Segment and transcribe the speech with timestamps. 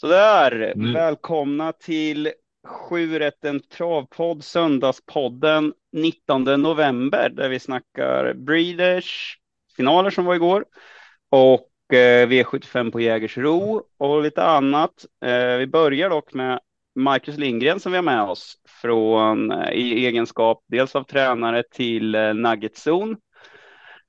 [0.00, 0.92] Sådär, mm.
[0.92, 2.32] välkomna till
[2.66, 9.38] Sjurätten Travpodd, Söndagspodden 19 november där vi snackar Breeders,
[9.76, 10.64] finaler som var igår
[11.30, 15.04] och eh, V75 på Jägersro och lite annat.
[15.24, 16.60] Eh, vi börjar dock med
[16.94, 22.16] Marcus Lindgren som vi har med oss från eh, i egenskap dels av tränare till
[22.34, 23.16] Nuggetzone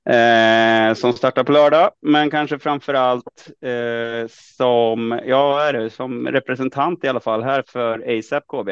[0.08, 6.28] eh, som startar på lördag, men kanske framför allt eh, som, ja, är det, som
[6.28, 8.68] representant i alla fall här för ASAP KB.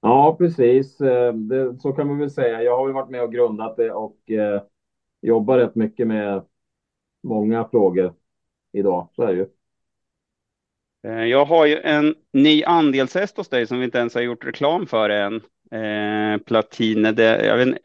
[0.00, 1.00] Ja, precis.
[1.00, 2.62] Eh, det, så kan man väl säga.
[2.62, 4.62] Jag har ju varit med och grundat det och eh,
[5.20, 6.44] jobbar rätt mycket med
[7.22, 8.14] många frågor
[8.72, 9.08] idag.
[9.16, 9.46] Så är det ju.
[11.06, 14.46] Eh, jag har ju en ny andelshäst hos dig som vi inte ens har gjort
[14.46, 15.34] reklam för än.
[15.70, 17.78] Eh, Platine, det, jag vet,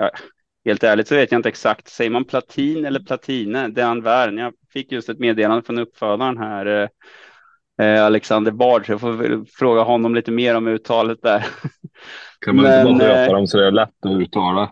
[0.68, 1.88] Helt ärligt så vet jag inte exakt.
[1.88, 3.68] Säger man platin eller platine?
[3.68, 4.38] Det är han värn.
[4.38, 6.66] Jag fick just ett meddelande från uppfödaren här.
[6.66, 11.46] Eh, eh Alexander Bard, så jag får fråga honom lite mer om uttalet där.
[12.46, 14.72] Kan man Men, inte bara döpa eh, dem så det är lätt att uttala?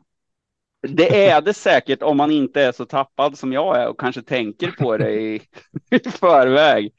[0.87, 4.21] Det är det säkert om man inte är så tappad som jag är och kanske
[4.21, 5.35] tänker på det i,
[5.91, 6.93] i förväg.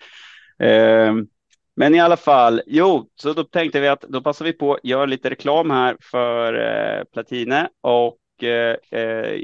[0.58, 1.14] Eh,
[1.76, 4.84] men i alla fall, jo, så då tänkte vi att då passar vi på att
[4.84, 9.40] göra lite reklam här för eh, Platine och eh, eh,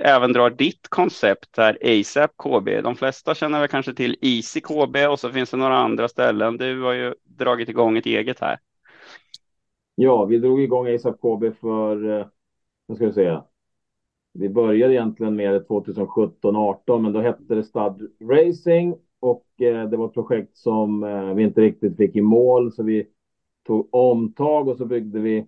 [0.00, 2.82] även drar ditt koncept här, ASAP KB.
[2.82, 6.56] De flesta känner väl kanske till Easy KB och så finns det några andra ställen.
[6.56, 8.58] Du har ju dragit igång ett eget här.
[9.94, 12.26] Ja, vi drog igång ASAP KB för, eh,
[12.86, 13.44] vad ska jag säga,
[14.32, 19.96] vi började egentligen med det 2017-18, men då hette det Stud Racing och eh, det
[19.96, 23.06] var ett projekt som eh, vi inte riktigt fick i mål, så vi
[23.66, 25.46] tog omtag och så byggde vi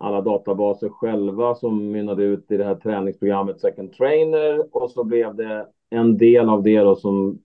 [0.00, 5.34] alla databaser själva som mynnade ut i det här träningsprogrammet Second Trainer och så blev
[5.34, 7.42] det en del av det då som,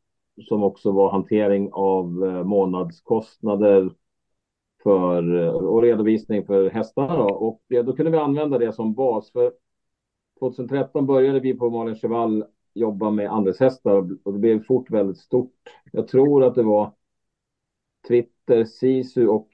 [0.49, 3.89] som också var hantering av eh, månadskostnader
[4.83, 7.17] för, eh, och redovisning för hästarna.
[7.17, 7.29] Då.
[7.33, 9.31] Och det, då kunde vi använda det som bas.
[9.31, 9.53] För
[10.39, 15.53] 2013 började vi på Malin Cheval jobba med andelshästar och det blev fort väldigt stort.
[15.91, 16.93] Jag tror att det var
[18.07, 19.49] Twitter, Sisu och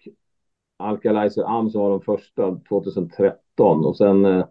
[0.82, 4.46] Alkalizer Am som var de första 2013 och sen, eh,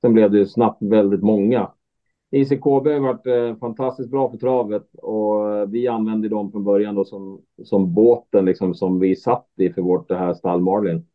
[0.00, 1.70] sen blev det ju snabbt väldigt många.
[2.30, 4.94] ICKB har varit eh, fantastiskt bra för travet.
[4.94, 9.48] Och eh, vi använde dem från början då som, som båten liksom som vi satt
[9.56, 11.06] i för vårt det här stall Marlin.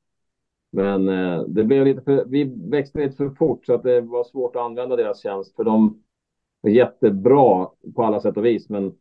[0.73, 1.05] Men
[1.53, 4.61] det blev lite för, vi växte lite för fort så att det var svårt att
[4.61, 5.55] använda deras tjänst.
[5.55, 6.03] För de
[6.61, 8.93] var jättebra på alla sätt och vis men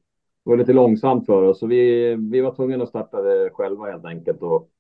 [0.44, 1.58] det var lite långsamt för oss.
[1.58, 4.42] Så vi, vi var tvungna att starta det själva helt enkelt.
[4.42, 4.70] Och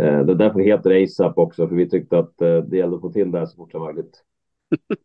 [0.00, 3.02] det är därför det heter ASAP också, för vi tyckte att eh, det gällde att
[3.02, 4.22] få till det här så fort som möjligt.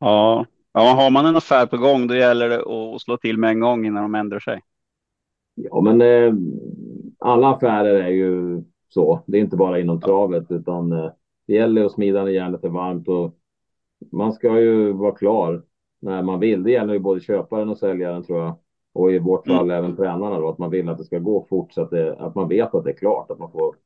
[0.00, 0.46] ja.
[0.72, 3.60] ja, har man en affär på gång då gäller det att slå till med en
[3.60, 4.60] gång innan de ändrar sig.
[5.54, 6.34] Ja, men eh,
[7.18, 9.22] alla affärer är ju så.
[9.26, 11.10] Det är inte bara inom travet, utan eh,
[11.46, 13.38] det gäller att smida när järnet är varmt och
[14.12, 15.62] man ska ju vara klar
[16.00, 16.62] när man vill.
[16.62, 18.56] Det gäller ju både köparen och säljaren tror jag.
[18.92, 19.76] Och i vårt fall mm.
[19.76, 22.34] även tränarna då, att man vill att det ska gå fort så att, det, att
[22.34, 23.76] man vet att det är klart, att man får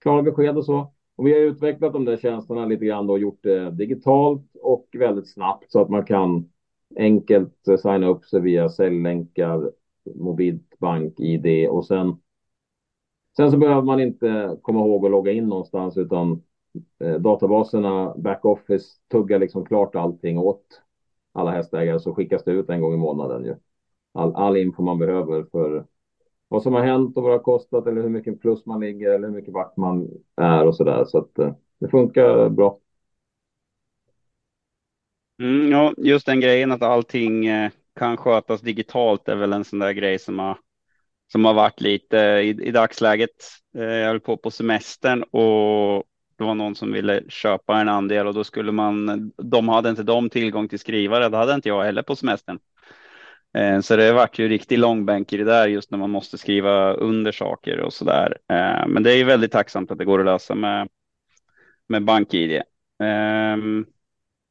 [0.00, 0.92] klara besked och så.
[1.16, 5.32] Och vi har utvecklat de där tjänsterna lite grann och gjort det digitalt och väldigt
[5.32, 6.50] snabbt så att man kan
[6.96, 9.70] enkelt signa upp sig via säljlänkar,
[10.14, 12.16] mobilt bank-id och sen
[13.36, 16.42] Sen så behöver man inte komma ihåg att logga in någonstans utan
[17.00, 20.82] eh, databaserna, backoffice, tuggar liksom klart allting åt
[21.32, 23.54] alla hästägare så skickas det ut en gång i månaden ju
[24.14, 25.86] all, all info man behöver för
[26.48, 29.10] vad som har hänt och vad det har kostat eller hur mycket plus man ligger
[29.10, 31.04] eller hur mycket vart man är och så där.
[31.04, 32.78] Så att eh, det funkar bra.
[35.42, 39.78] Mm, ja, just den grejen att allting eh, kan skötas digitalt är väl en sån
[39.78, 40.58] där grej som har
[41.32, 43.30] som har varit lite i, i dagsläget.
[43.76, 46.04] Eh, jag höll på på semestern och
[46.38, 49.32] det var någon som ville köpa en andel och då skulle man.
[49.36, 51.28] De hade inte de tillgång till skrivare.
[51.28, 52.58] Det hade inte jag heller på semestern.
[53.54, 56.92] Eh, så det vart ju riktig långbänk i det där just när man måste skriva
[56.92, 58.38] under saker och så där.
[58.48, 60.88] Eh, men det är ju väldigt tacksamt att det går att lösa med,
[61.88, 62.52] med BankID.
[63.02, 63.56] Eh,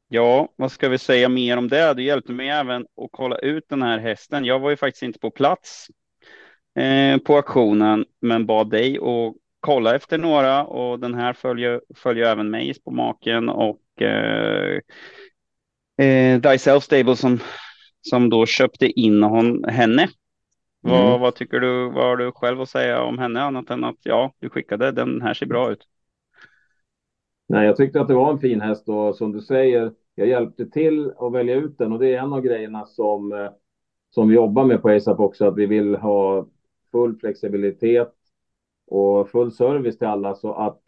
[0.10, 1.94] ja, vad ska vi säga mer om det?
[1.94, 4.46] Det hjälpte mig även att kolla ut den här hästen.
[4.46, 5.88] Jag var ju faktiskt inte på plats
[7.24, 12.50] på auktionen, men bad dig att kolla efter några och den här följer, följer även
[12.50, 14.80] mig på maken och eh,
[15.98, 17.40] eh, Stable som
[18.10, 20.02] som då köpte in hon, henne.
[20.02, 21.06] Mm.
[21.06, 21.90] Vad, vad, tycker du?
[21.90, 25.22] Vad har du själv att säga om henne annat än att ja, du skickade den
[25.22, 25.88] här ser bra ut?
[27.48, 30.66] Nej, jag tyckte att det var en fin häst och som du säger, jag hjälpte
[30.66, 33.50] till att välja ut den och det är en av grejerna som,
[34.10, 36.48] som vi jobbar med på ASAP också, att vi vill ha
[36.92, 38.14] full flexibilitet
[38.88, 40.82] och full service till alla så att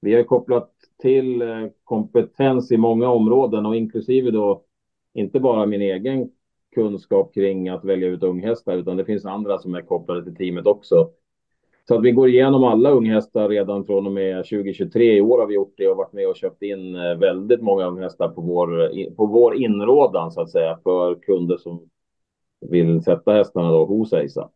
[0.00, 0.70] vi har kopplat
[1.02, 1.42] till
[1.84, 4.64] kompetens i många områden och inklusive då
[5.14, 6.30] inte bara min egen
[6.76, 10.66] kunskap kring att välja ut unghästar, utan det finns andra som är kopplade till teamet
[10.66, 11.10] också.
[11.88, 15.16] Så att vi går igenom alla unghästar redan från och med 2023.
[15.16, 17.86] I år har vi gjort det och varit med och köpt in eh, väldigt många
[17.86, 21.88] unghästar på vår, på vår inrådan så att säga för kunder som
[22.60, 24.52] vill sätta hästarna då hos ASAP.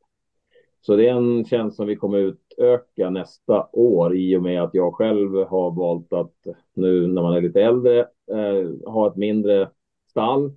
[0.80, 4.74] Så det är en tjänst som vi kommer utöka nästa år i och med att
[4.74, 6.34] jag själv har valt att
[6.74, 8.00] nu när man är lite äldre
[8.30, 9.68] eh, ha ett mindre
[10.10, 10.52] stall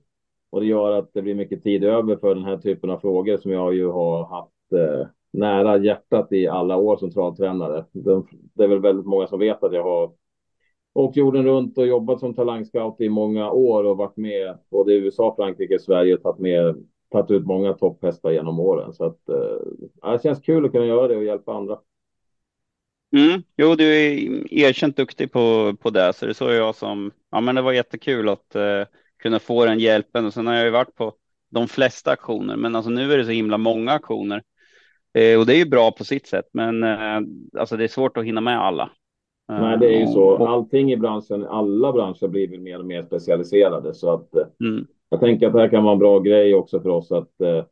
[0.53, 3.37] och det gör att det blir mycket tid över för den här typen av frågor
[3.37, 7.85] som jag ju har haft eh, nära hjärtat i alla år som travtränare.
[8.53, 10.11] Det är väl väldigt många som vet att jag har
[10.93, 14.97] åkt jorden runt och jobbat som talangscout i många år och varit med både i
[14.97, 18.93] USA, Frankrike, Sverige och tagit, med, tagit ut många topphästar genom åren.
[18.93, 21.79] Så att, eh, det känns kul att kunna göra det och hjälpa andra.
[23.15, 23.41] Mm.
[23.57, 27.55] Jo, du är erkänt duktig på, på det, så det såg jag som, ja men
[27.55, 28.83] det var jättekul att eh,
[29.23, 31.13] kunna få den hjälpen och sen har jag ju varit på
[31.51, 34.43] de flesta aktioner, men alltså nu är det så himla många aktioner
[35.13, 37.21] eh, och det är ju bra på sitt sätt, men eh,
[37.59, 38.89] alltså det är svårt att hinna med alla.
[39.47, 40.47] Nej, det är ju så.
[40.47, 44.87] Allting i branschen, alla branscher blir väl mer och mer specialiserade så att eh, mm.
[45.09, 47.65] jag tänker att det här kan vara en bra grej också för oss att eh,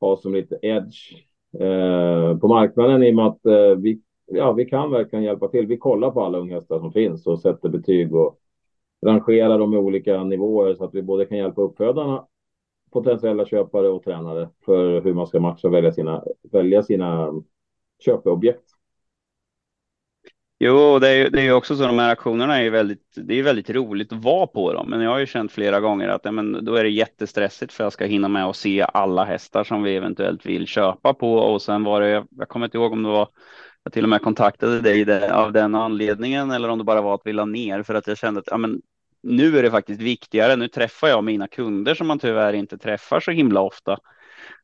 [0.00, 1.12] ha som lite edge
[1.58, 5.66] eh, på marknaden i och med att eh, vi, ja, vi kan verkligen hjälpa till.
[5.66, 8.38] Vi kollar på alla unghästar som finns och sätter betyg och
[9.06, 12.26] rangera dem i olika nivåer så att vi både kan hjälpa uppfödarna,
[12.92, 17.32] potentiella köpare och tränare för hur man ska matcha och välja sina, välja sina
[18.04, 18.76] köpeobjekt.
[20.58, 23.42] Jo, det är ju det är också så de här aktionerna är väldigt, det är
[23.42, 24.90] väldigt roligt att vara på dem.
[24.90, 27.84] Men jag har ju känt flera gånger att ja, men då är det jättestressigt för
[27.84, 31.34] jag ska hinna med att se alla hästar som vi eventuellt vill köpa på.
[31.34, 33.28] Och sen var det, jag kommer inte ihåg om det var,
[33.86, 37.20] jag till och med kontaktade dig av den anledningen eller om det bara var att
[37.24, 38.82] vi la ner för att jag kände att ja, men
[39.22, 40.56] nu är det faktiskt viktigare.
[40.56, 43.92] Nu träffar jag mina kunder som man tyvärr inte träffar så himla ofta.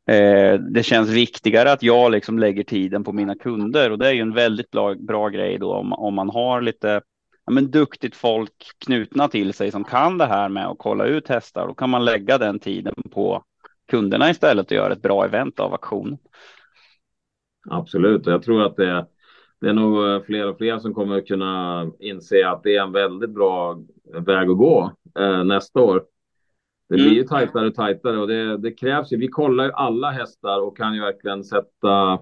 [0.07, 4.13] Eh, det känns viktigare att jag liksom lägger tiden på mina kunder och det är
[4.13, 7.01] ju en väldigt bra, bra grej då om, om man har lite
[7.47, 11.29] ja, men duktigt folk knutna till sig som kan det här med att kolla ut
[11.29, 11.67] hästar.
[11.67, 13.45] Då kan man lägga den tiden på
[13.91, 16.19] kunderna istället och göra ett bra event av auktion.
[17.71, 19.07] Absolut, och jag tror att det
[19.62, 22.93] det är nog eh, fler och fler som kommer kunna inse att det är en
[22.93, 26.05] väldigt bra väg att gå eh, nästa år.
[26.88, 27.17] Det blir mm.
[27.17, 29.17] ju tajtare och tajtare och det, det, krävs ju.
[29.17, 32.20] Vi kollar ju alla hästar och kan ju verkligen sätta.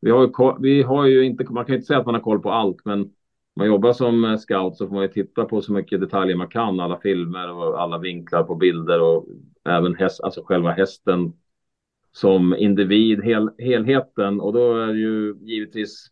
[0.00, 0.30] Vi har ju,
[0.60, 2.84] vi har ju inte, man kan ju inte säga att man har koll på allt,
[2.84, 3.10] men
[3.56, 6.48] man jobbar som eh, scout så får man ju titta på så mycket detaljer man
[6.48, 9.26] kan, alla filmer och alla vinklar på bilder och
[9.64, 11.32] även häst, alltså själva hästen
[12.12, 14.40] som individ, hel, helheten.
[14.40, 16.10] Och då är det ju givetvis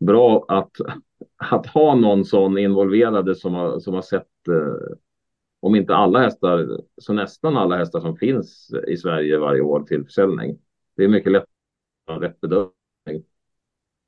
[0.00, 0.70] bra att,
[1.36, 4.96] att ha någon sån involverade som har, som har sett, eh,
[5.60, 10.04] om inte alla hästar, så nästan alla hästar som finns i Sverige varje år till
[10.04, 10.58] försäljning.
[10.96, 11.50] Det är mycket lättare
[12.06, 13.24] att ha rätt bedömning.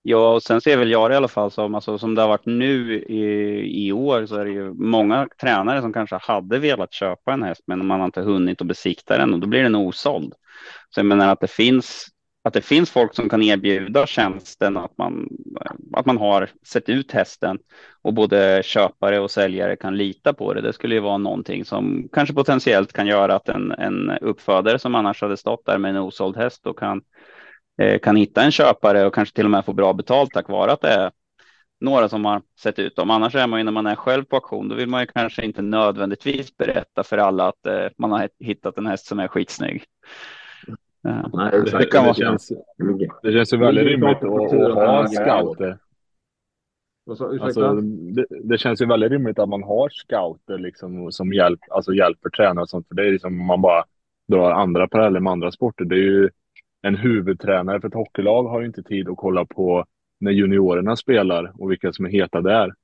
[0.04, 2.28] Ja, och sen ser väl jag det i alla fall som, alltså, som det har
[2.28, 6.92] varit nu i, i år så är det ju många tränare som kanske hade velat
[6.92, 9.74] köpa en häst, men man har inte hunnit att besikta den och då blir den
[9.74, 10.34] osåld.
[10.90, 12.06] Så jag menar att det finns
[12.44, 15.28] att det finns folk som kan erbjuda tjänsten att man,
[15.92, 17.58] att man har sett ut hästen
[18.02, 20.60] och både köpare och säljare kan lita på det.
[20.60, 24.94] Det skulle ju vara någonting som kanske potentiellt kan göra att en, en uppfödare som
[24.94, 27.02] annars hade stått där med en osåld häst och kan,
[27.82, 30.72] eh, kan hitta en köpare och kanske till och med få bra betalt tack vare
[30.72, 31.10] att det är
[31.80, 33.10] några som har sett ut dem.
[33.10, 35.44] Annars är man ju när man är själv på auktion, då vill man ju kanske
[35.44, 39.84] inte nödvändigtvis berätta för alla att eh, man har hittat en häst som är skitsnygg.
[41.04, 42.52] Nej, det, kan det, känns,
[43.22, 45.78] det känns ju väldigt rimligt att, att ha scouter.
[47.10, 47.74] Alltså,
[48.14, 52.30] det, det, känns ju väldigt rimligt att man har scouter liksom, som hjälp, alltså hjälper
[52.30, 52.88] tränare och sånt.
[52.88, 53.84] För det är liksom om man bara
[54.28, 55.84] drar andra paralleller med andra sporter.
[55.84, 56.30] Det är ju
[56.82, 59.84] en huvudtränare för ett hockeylag har ju inte tid att kolla på
[60.20, 62.74] när juniorerna spelar och vilka som är heta där.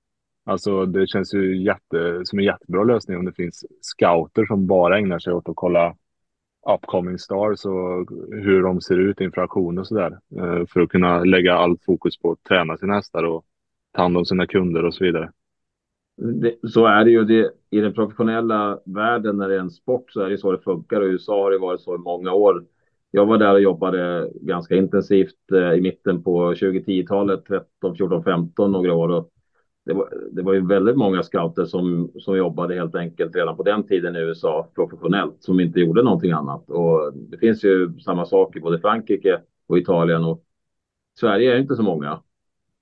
[0.44, 4.98] Alltså det känns ju jätte, som en jättebra lösning om det finns scouter som bara
[4.98, 5.96] ägnar sig åt att kolla
[6.74, 10.18] upcoming stars och hur de ser ut inför auktion och sådär.
[10.36, 13.44] Eh, för att kunna lägga allt fokus på att träna sina hästar och
[13.92, 15.32] ta hand om sina kunder och så vidare.
[16.16, 17.24] Det, så är det ju.
[17.24, 20.58] Det, I den professionella världen när det är en sport så är det så det
[20.58, 22.64] funkar och i USA har det varit så i många år.
[23.10, 28.72] Jag var där och jobbade ganska intensivt eh, i mitten på 2010-talet, 13, 14, 15
[28.72, 29.08] några år.
[29.08, 29.30] Och
[29.88, 33.62] det var, det var ju väldigt många scouter som, som jobbade helt enkelt redan på
[33.62, 36.70] den tiden i USA professionellt som inte gjorde någonting annat.
[36.70, 40.44] Och det finns ju samma sak i både Frankrike och Italien och
[41.20, 42.22] Sverige är inte så många.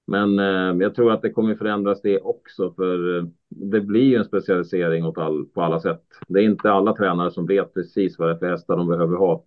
[0.06, 4.16] Men eh, jag tror att det kommer förändras det också för eh, det blir ju
[4.16, 6.02] en specialisering åt all, på alla sätt.
[6.28, 9.16] Det är inte alla tränare som vet precis vad det är för hästar de behöver
[9.16, 9.44] ha.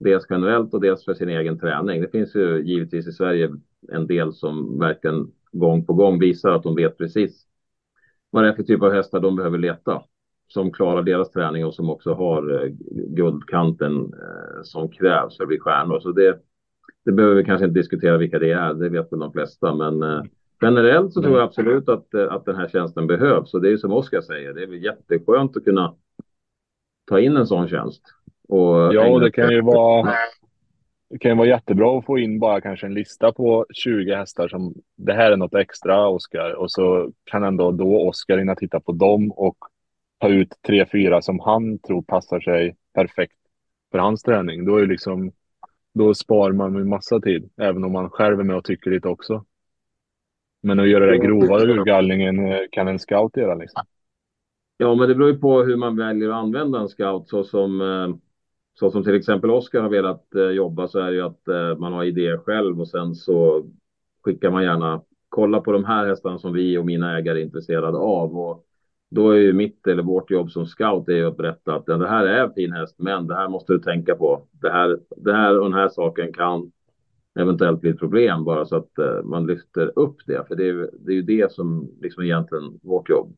[0.00, 2.00] Dels generellt och dels för sin egen träning.
[2.00, 3.50] Det finns ju givetvis i Sverige
[3.88, 7.46] en del som verkligen gång på gång visar att de vet precis
[8.30, 10.02] vad det är för typ av hästar de behöver leta.
[10.48, 12.70] Som klarar deras träning och som också har eh,
[13.08, 16.00] guldkanten eh, som krävs för att bli stjärnor.
[16.00, 16.38] Så det,
[17.04, 19.74] det behöver vi kanske inte diskutera vilka det är, det vet väl de flesta.
[19.74, 20.22] Men eh,
[20.60, 23.54] generellt så tror jag absolut att, att den här tjänsten behövs.
[23.54, 25.94] Och det är som Oskar säger, det är väl jätteskönt att kunna
[27.04, 28.02] ta in en sån tjänst.
[28.48, 30.14] Och ja, det kan ju vara
[31.12, 34.48] det kan ju vara jättebra att få in bara kanske en lista på 20 hästar
[34.48, 36.52] som det här är något extra, Oskar.
[36.52, 39.56] Och så kan ändå då Oskar hinna titta på dem och
[40.18, 43.36] ta ut tre, fyra som han tror passar sig perfekt
[43.90, 44.64] för hans träning.
[44.64, 45.32] Då är liksom
[45.94, 49.08] då sparar man en massa tid, även om man själv är med och tycker lite
[49.08, 49.44] också.
[50.62, 53.82] Men att göra det grovare urgallningen eh, kan en scout göra liksom.
[54.76, 57.80] Ja, men det beror ju på hur man väljer att använda en scout så som
[57.80, 58.16] eh,
[58.74, 61.78] så som till exempel Oskar har velat eh, jobba så är det ju att eh,
[61.78, 63.66] man har idéer själv och sen så
[64.24, 67.98] skickar man gärna kolla på de här hästarna som vi och mina ägare är intresserade
[67.98, 68.38] av.
[68.38, 68.66] Och
[69.10, 72.26] då är ju mitt eller vårt jobb som scout är att berätta att det här
[72.26, 74.46] är en fin häst, men det här måste du tänka på.
[74.50, 76.72] Det här, det här och den här saken kan
[77.40, 80.48] eventuellt bli ett problem bara så att eh, man lyfter upp det.
[80.48, 83.36] För det är, det är ju det som liksom egentligen vårt jobb.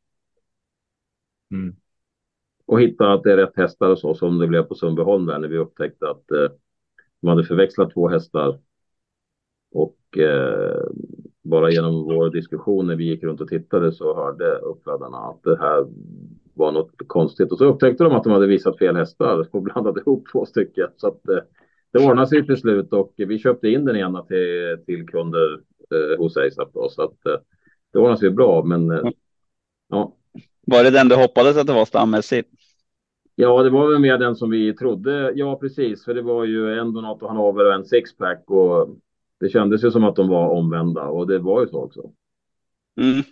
[1.51, 1.77] Mm
[2.67, 5.39] och hitta att det är rätt hästar och så som det blev på Sundbyholm där
[5.39, 6.49] när vi upptäckte att eh,
[7.21, 8.59] de hade förväxlat två hästar.
[9.73, 10.87] Och eh,
[11.43, 15.59] bara genom vår diskussion när vi gick runt och tittade så hörde uppfödarna att det
[15.59, 15.87] här
[16.55, 17.53] var något konstigt.
[17.53, 20.89] Och så upptäckte de att de hade visat fel hästar och blandade ihop två stycken.
[20.97, 21.39] Så att eh,
[21.91, 25.61] det ordnade sig till slut och vi köpte in den ena till, till kunder
[25.95, 26.73] eh, hos ASAP.
[26.91, 27.41] Så att eh,
[27.93, 28.65] det ordnade sig bra.
[28.65, 29.11] Men eh,
[29.89, 30.17] ja,
[30.67, 32.51] var det den du hoppades att det var stammässigt?
[33.35, 35.33] Ja, det var väl mer den som vi trodde.
[35.35, 38.89] Ja, precis, för det var ju en Donato Hanover och en sixpack och
[39.41, 42.11] det kändes ju som att de var omvända och det var ju så också.
[43.01, 43.23] Mm.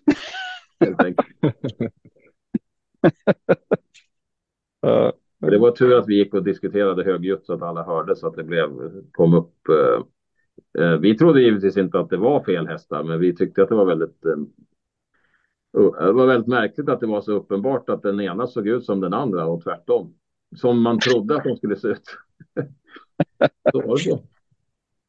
[5.50, 8.36] det var tur att vi gick och diskuterade högljutt så att alla hörde så att
[8.36, 8.68] det blev,
[9.12, 9.68] kom upp.
[9.68, 10.02] Eh,
[10.84, 13.74] eh, vi trodde givetvis inte att det var fel hästar, men vi tyckte att det
[13.74, 14.36] var väldigt eh,
[15.72, 19.00] det var väldigt märkligt att det var så uppenbart att den ena såg ut som
[19.00, 20.14] den andra och tvärtom.
[20.56, 22.04] Som man trodde att de skulle se ut.
[23.72, 24.22] så var det.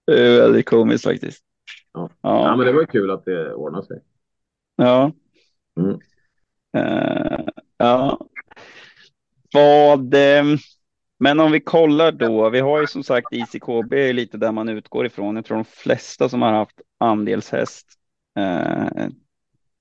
[0.05, 1.43] Det är väldigt komiskt faktiskt.
[1.93, 2.09] Ja.
[2.21, 2.47] Ja.
[2.47, 4.01] ja men det var kul att det ordnade sig.
[4.75, 5.11] Ja.
[5.77, 5.99] Mm.
[6.77, 7.45] Uh,
[7.77, 8.19] ja.
[9.53, 10.57] Vad, um,
[11.19, 15.05] men om vi kollar då, vi har ju som sagt ICKB lite där man utgår
[15.05, 15.35] ifrån.
[15.35, 17.87] Jag tror de flesta som har haft andelshäst
[18.39, 19.07] uh,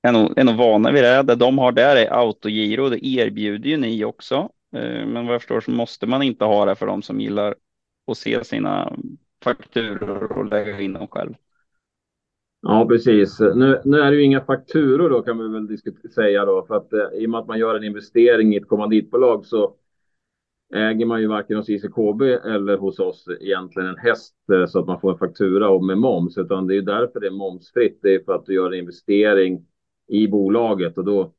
[0.03, 1.23] är nog, är nog vana vid det.
[1.23, 2.89] Det de har där är autogiro.
[2.89, 4.49] Det erbjuder ju ni också.
[4.77, 7.55] Eh, men vad jag förstår så måste man inte ha det för de som gillar
[8.07, 8.97] att se sina
[9.45, 11.35] fakturor och lägga in dem själv.
[12.63, 13.41] Ja, precis.
[13.41, 15.79] Nu, nu är det ju inga fakturor då kan vi väl
[16.15, 18.69] säga då, för att eh, i och med att man gör en investering i ett
[18.69, 19.75] kommanditbolag så
[20.75, 24.87] äger man ju varken hos ICKB eller hos oss egentligen en häst eh, så att
[24.87, 27.99] man får en faktura och med moms, utan det är ju därför det är momsfritt.
[28.03, 29.67] Det är för att du gör en investering
[30.13, 31.33] i bolaget och då,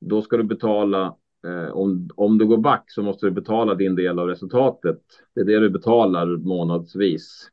[0.00, 1.16] då ska du betala.
[1.46, 5.00] Eh, om, om du går back så måste du betala din del av resultatet.
[5.34, 7.50] Det är det du betalar månadsvis.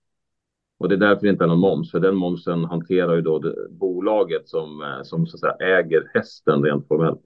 [0.80, 3.40] Och det är därför det inte är någon moms, för den momsen hanterar ju då
[3.40, 7.22] det, bolaget som, eh, som så att säga äger hästen rent formellt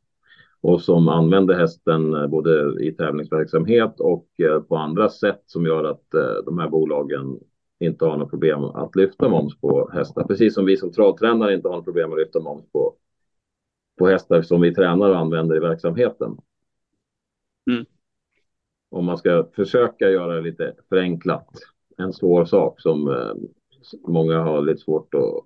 [0.61, 5.83] och som använder hästen eh, både i tävlingsverksamhet och eh, på andra sätt som gör
[5.83, 6.01] att
[6.45, 7.39] de här bolagen
[7.79, 10.23] inte har något problem att lyfta moms på hästar.
[10.23, 12.95] Precis som vi som travtränare inte har något problem att lyfta moms på
[13.97, 16.37] på hästar som vi tränar och använder i verksamheten.
[17.71, 17.85] Mm.
[18.89, 21.47] Om man ska försöka göra det lite förenklat.
[21.97, 23.33] En svår sak som eh,
[24.07, 25.45] många har lite svårt att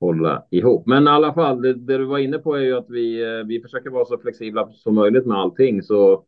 [0.00, 0.86] hålla ihop.
[0.86, 3.46] Men i alla fall, det, det, du var inne på är ju att vi, eh,
[3.46, 5.82] vi försöker vara så flexibla som möjligt med allting.
[5.82, 6.24] Så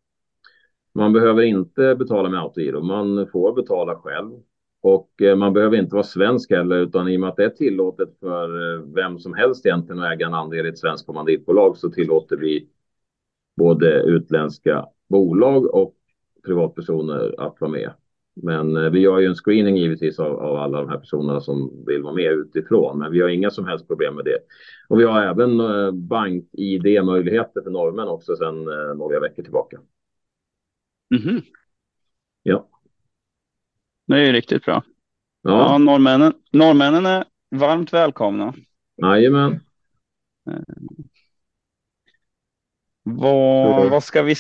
[0.93, 2.83] man behöver inte betala med autogiro.
[2.83, 4.33] Man får betala själv.
[4.83, 7.51] Och eh, man behöver inte vara svensk heller, utan i och med att det är
[7.51, 11.77] tillåtet för eh, vem som helst egentligen att äga en andel i ett svenskt kommanditbolag
[11.77, 12.69] så tillåter vi
[13.57, 15.95] både utländska bolag och
[16.45, 17.93] privatpersoner att vara med.
[18.35, 21.85] Men eh, vi gör ju en screening givetvis av, av, alla de här personerna som
[21.87, 22.99] vill vara med utifrån.
[22.99, 24.39] Men vi har inga som helst problem med det.
[24.89, 29.81] Och vi har även eh, bank-id-möjligheter för norrmän också sedan eh, några veckor tillbaka.
[31.15, 31.43] Mm -hmm.
[32.43, 32.69] Ja.
[34.13, 34.83] Det är ju riktigt bra.
[35.43, 38.55] Ja, ja norrmännen, norrmännen är varmt välkomna.
[39.03, 39.61] Jajamän.
[43.03, 44.35] Vad, vad, ska vi,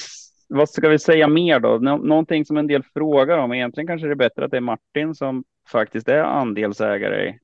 [0.49, 1.79] vad ska vi säga mer då?
[1.79, 3.52] Nå någonting som en del frågar om.
[3.52, 7.38] Egentligen kanske det är bättre att det är Martin som faktiskt är andelsägare i,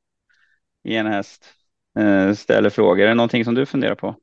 [0.91, 1.55] i en häst.
[1.99, 3.05] Eh, ställer frågor.
[3.05, 4.15] Är det någonting som du funderar på?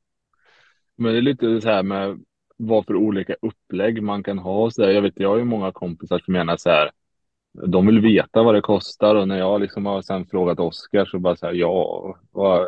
[0.96, 2.20] Men det är lite så här med
[2.58, 4.72] vad för olika upplägg man kan ha.
[4.72, 4.90] Så där.
[4.90, 6.92] Jag vet, jag har ju många kompisar som menar så här.
[7.64, 11.20] De vill veta vad det kostar och när jag liksom har sen frågat Oskar så
[11.20, 12.16] bara så här, ja,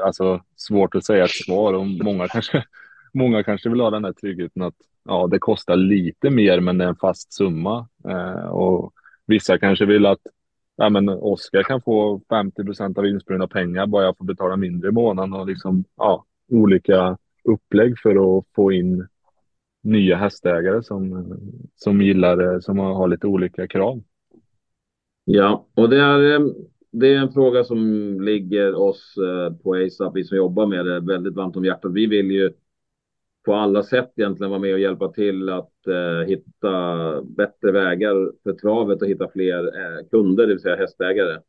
[0.06, 2.64] alltså svårt att säga ett svar och många kanske
[3.14, 4.76] många kanske vill ha den här tryggheten att
[5.06, 7.88] ja, det kostar lite mer, men det är en fast summa.
[8.10, 8.94] Eh, och
[9.26, 10.22] vissa kanske vill att
[10.76, 14.90] ja, men Oskar kan få 50 procent av insprungna pengar bara jag får betala mindre
[14.90, 19.08] i månaden och liksom ja, olika upplägg för att få in
[19.84, 21.34] nya hästägare som,
[21.76, 24.04] som gillar som har lite olika krav.
[25.30, 26.48] Ja, och det är, eh,
[26.92, 27.82] det är en fråga som
[28.22, 31.92] ligger oss eh, på ASAP, vi som jobbar med det, väldigt varmt om hjärtat.
[31.94, 32.52] Vi vill ju
[33.46, 38.54] på alla sätt egentligen vara med och hjälpa till att eh, hitta bättre vägar för
[38.54, 41.40] travet och hitta fler eh, kunder, det vill säga hästägare,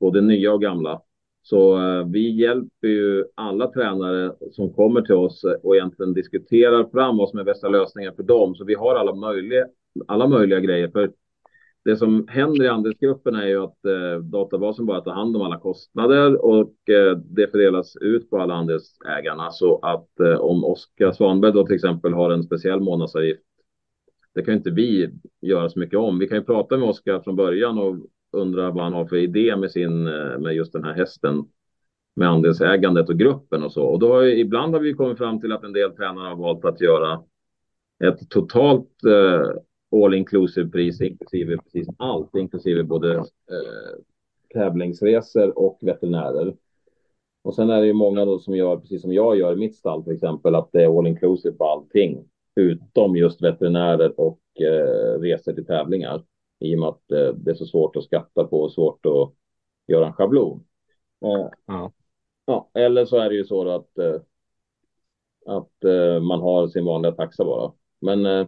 [0.00, 1.02] både nya och gamla.
[1.42, 6.84] Så eh, vi hjälper ju alla tränare som kommer till oss eh, och egentligen diskuterar
[6.84, 8.54] fram vad som är bästa lösningen för dem.
[8.54, 9.66] Så vi har alla möjliga,
[10.06, 10.88] alla möjliga grejer.
[10.88, 11.10] För
[11.86, 15.58] det som händer i andelsgruppen är ju att eh, databasen bara tar hand om alla
[15.58, 21.52] kostnader och eh, det fördelas ut på alla andelsägarna så att eh, om Oskar Svanberg
[21.52, 23.42] då till exempel har en speciell månadsavgift.
[24.34, 26.18] Det kan inte vi göra så mycket om.
[26.18, 27.96] Vi kan ju prata med Oskar från början och
[28.32, 31.44] undra vad han har för idé med sin eh, med just den här hästen
[32.16, 33.82] med andelsägandet och gruppen och så.
[33.82, 36.64] Och då har, ibland har vi kommit fram till att en del tränare har valt
[36.64, 37.22] att göra
[38.04, 39.50] ett totalt eh,
[39.92, 43.24] all inclusive pris inklusive precis allt, inklusive både eh,
[44.54, 46.56] tävlingsresor och veterinärer.
[47.42, 49.76] Och sen är det ju många då som gör precis som jag gör i mitt
[49.76, 55.20] stall till exempel, att det är all inclusive på allting utom just veterinärer och eh,
[55.20, 56.24] resor till tävlingar
[56.58, 59.32] i och med att eh, det är så svårt att skatta på och svårt att
[59.86, 60.64] göra en schablon.
[61.24, 61.92] Eh, ja.
[62.46, 62.70] ja.
[62.74, 64.20] eller så är det ju så att eh,
[65.46, 67.72] att eh, man har sin vanliga taxa bara.
[68.00, 68.46] Men eh,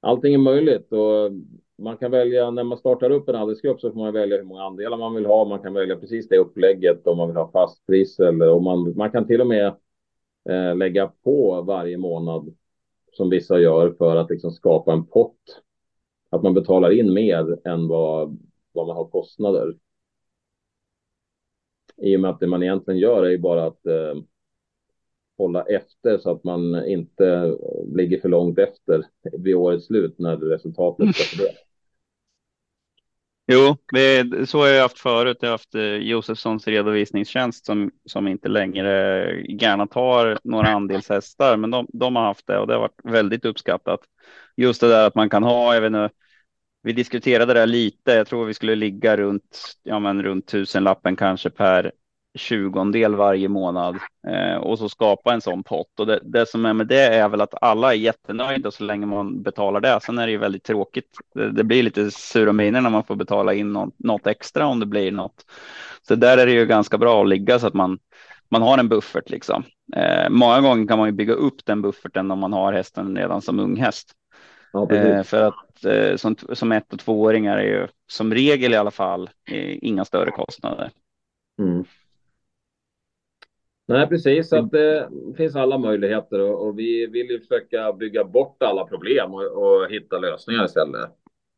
[0.00, 1.32] allting är möjligt och
[1.78, 4.62] man kan välja när man startar upp en arbetsgrupp så får man välja hur många
[4.62, 5.44] andelar man vill ha.
[5.44, 8.96] Man kan välja precis det upplägget om man vill ha fast pris eller om man,
[8.96, 9.66] man kan till och med
[10.48, 12.56] eh, lägga på varje månad
[13.12, 15.62] som vissa gör för att liksom skapa en pott.
[16.30, 18.38] Att man betalar in mer än vad,
[18.72, 19.76] vad man har kostnader.
[21.96, 24.14] I och med att det man egentligen gör är ju bara att eh,
[25.40, 27.56] hålla efter så att man inte
[27.96, 29.06] ligger för långt efter
[29.38, 31.52] vid årets slut när resultatet ska det.
[33.52, 35.36] Jo, det, så har jag haft förut.
[35.40, 41.70] Jag har haft eh, Josefssons redovisningstjänst som, som inte längre gärna tar några andelshästar, men
[41.70, 44.00] de, de har haft det och det har varit väldigt uppskattat.
[44.56, 46.10] Just det där att man kan ha, jag vet inte,
[46.82, 48.12] vi diskuterade det lite.
[48.12, 51.92] Jag tror vi skulle ligga runt, ja, men runt tusenlappen kanske per
[52.38, 56.00] tjugondel varje månad eh, och så skapa en sån pott.
[56.00, 59.06] Och det, det, som är med det är väl att alla är jättenöjda så länge
[59.06, 60.00] man betalar det.
[60.02, 61.10] Sen är det ju väldigt tråkigt.
[61.34, 64.80] Det, det blir lite sura miner när man får betala in något, något, extra om
[64.80, 65.46] det blir något.
[66.08, 67.98] Så där är det ju ganska bra att ligga så att man
[68.50, 69.64] man har en buffert liksom.
[69.96, 73.42] Eh, många gånger kan man ju bygga upp den bufferten om man har hästen redan
[73.42, 74.12] som ung häst.
[74.72, 78.76] Ja, eh, för att eh, som, som ett och tvååringar är ju som regel i
[78.76, 80.90] alla fall eh, inga större kostnader.
[81.62, 81.84] Mm.
[83.90, 84.52] Nej, precis.
[84.52, 89.34] Att det finns alla möjligheter och, och vi vill ju försöka bygga bort alla problem
[89.34, 91.10] och, och hitta lösningar istället.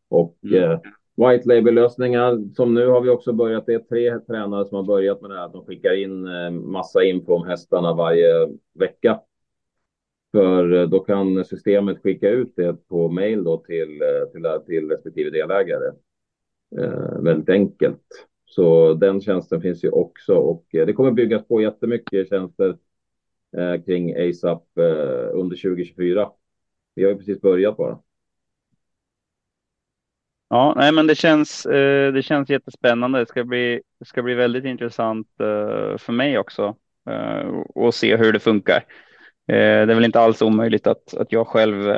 [0.08, 0.62] Och mm.
[0.62, 0.80] eh,
[1.16, 3.66] white label lösningar som nu har vi också börjat.
[3.66, 5.48] Det är tre tränare som har börjat med det här.
[5.48, 9.20] De skickar in eh, massa info om hästarna varje vecka.
[10.32, 14.88] För eh, då kan systemet skicka ut det på mail då till, eh, till, till
[14.88, 15.92] respektive delägare.
[16.78, 18.02] Eh, väldigt enkelt.
[18.54, 22.76] Så den tjänsten finns ju också och eh, det kommer byggas på jättemycket tjänster
[23.56, 26.30] eh, kring ASAP eh, under 2024.
[26.94, 27.98] Vi har ju precis börjat bara.
[30.48, 31.62] Ja, nej, men det känns.
[32.12, 33.18] Det känns jättespännande.
[33.18, 33.80] Det ska bli.
[33.98, 35.28] Det ska bli väldigt intressant
[35.98, 36.76] för mig också
[37.74, 38.84] och se hur det funkar.
[39.46, 41.92] det är väl inte alls omöjligt att att jag själv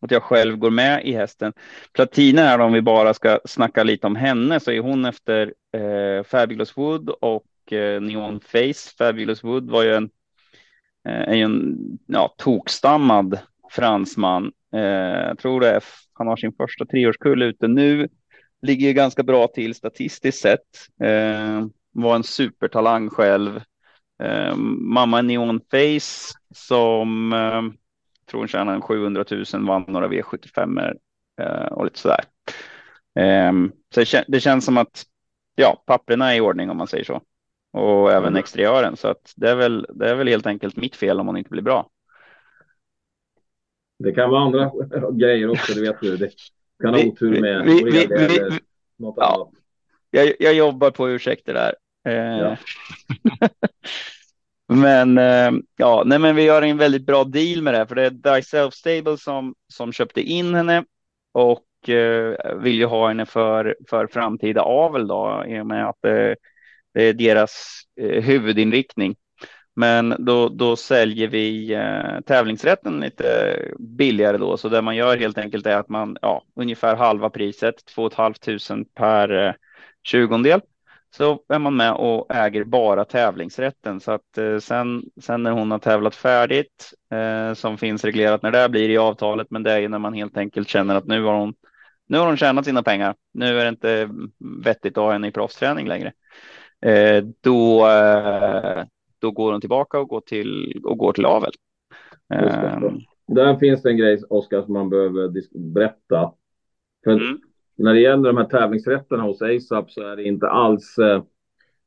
[0.00, 1.52] att jag själv går med i hästen.
[1.92, 6.24] Platina är om vi bara ska snacka lite om henne så är hon efter eh,
[6.24, 8.94] Fabulous Wood och eh, Neon Face.
[8.98, 10.10] Fabulous Wood var ju en,
[11.08, 13.38] eh, en ja, tokstammad
[13.70, 14.52] fransman.
[14.74, 14.80] Eh,
[15.28, 18.08] jag tror det är, han har sin första treårskull ute nu.
[18.62, 20.60] Ligger ganska bra till statistiskt sett.
[21.02, 23.60] Eh, var en supertalang själv.
[24.22, 27.62] Eh, mamma Neon Face som eh,
[28.30, 30.94] tror hon tjänar 700 000, vann några V75
[31.40, 32.24] eh, och lite sådär.
[33.18, 33.52] Eh,
[33.94, 35.04] så det, det, känns som att
[35.54, 37.22] ja, papperna är i ordning om man säger så.
[37.72, 38.36] Och även mm.
[38.36, 38.96] exteriören.
[38.96, 41.50] Så att det är väl, det är väl helt enkelt mitt fel om hon inte
[41.50, 41.90] blir bra.
[43.98, 44.72] Det kan vara andra
[45.12, 46.16] grejer också, det vet du.
[46.16, 46.30] Det
[46.82, 48.58] kan ha otur med vi, vi, vi, eller
[48.96, 49.34] något ja.
[49.34, 49.48] annat.
[50.10, 51.74] Jag, jag jobbar på ursäkter där.
[52.08, 52.56] Eh, ja.
[54.74, 58.02] men eh, ja, nej, men vi gör en väldigt bra deal med det, för det
[58.02, 60.84] är Thyself Stable som som köpte in henne
[61.32, 65.98] och Eh, vill ju ha henne för för framtida avel då i och med att
[66.02, 66.36] det,
[66.94, 69.16] det är deras eh, huvudinriktning.
[69.76, 75.38] Men då, då säljer vi eh, tävlingsrätten lite billigare då, så det man gör helt
[75.38, 79.52] enkelt är att man ja, ungefär halva priset, 2 500 per eh,
[80.02, 80.60] tjugondel
[81.16, 84.00] så är man med och äger bara tävlingsrätten.
[84.00, 88.50] Så att eh, sen, sen när hon har tävlat färdigt, eh, som finns reglerat när
[88.50, 91.22] det blir i avtalet, men det är ju när man helt enkelt känner att nu
[91.22, 91.54] har hon,
[92.06, 93.14] nu har hon tjänat sina pengar.
[93.32, 94.10] Nu är det inte
[94.64, 96.12] vettigt att ha henne i proffsträning längre.
[96.86, 98.84] Eh, då, eh,
[99.18, 101.52] då går hon tillbaka och går till, och går till avel.
[102.34, 102.82] Eh,
[103.26, 105.32] Där finns det en grej, Oskar, som man behöver
[105.74, 106.32] berätta.
[107.04, 107.40] För mm
[107.76, 111.22] när det gäller de här tävlingsrätterna hos ASAP så är det inte alls eh,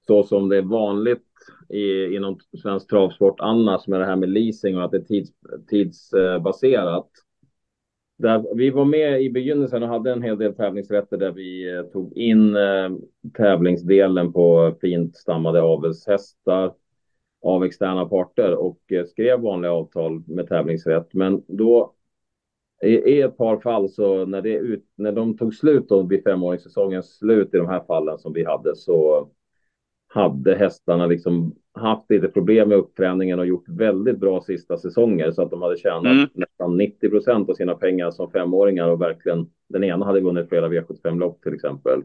[0.07, 1.23] så som det är vanligt
[1.69, 5.31] i, inom svensk travsport annars med det här med leasing och att det är tids,
[5.69, 7.09] tidsbaserat.
[8.17, 11.83] Där, vi var med i begynnelsen och hade en hel del tävlingsrätter där vi eh,
[11.83, 12.89] tog in eh,
[13.33, 16.73] tävlingsdelen på fint stammade avelshästar
[17.41, 21.13] av externa parter och eh, skrev vanliga avtal med tävlingsrätt.
[21.13, 21.93] Men då
[22.83, 26.23] i, i ett par fall så när, det ut, när de tog slut då vid
[26.23, 29.29] femåringssäsongens slut i de här fallen som vi hade så
[30.07, 35.41] hade hästarna liksom haft lite problem med uppträningen och gjort väldigt bra sista säsonger så
[35.41, 36.29] att de hade tjänat mm.
[36.33, 40.69] nästan 90 procent av sina pengar som femåringar och verkligen den ena hade vunnit flera
[40.69, 42.03] V75-lopp till exempel.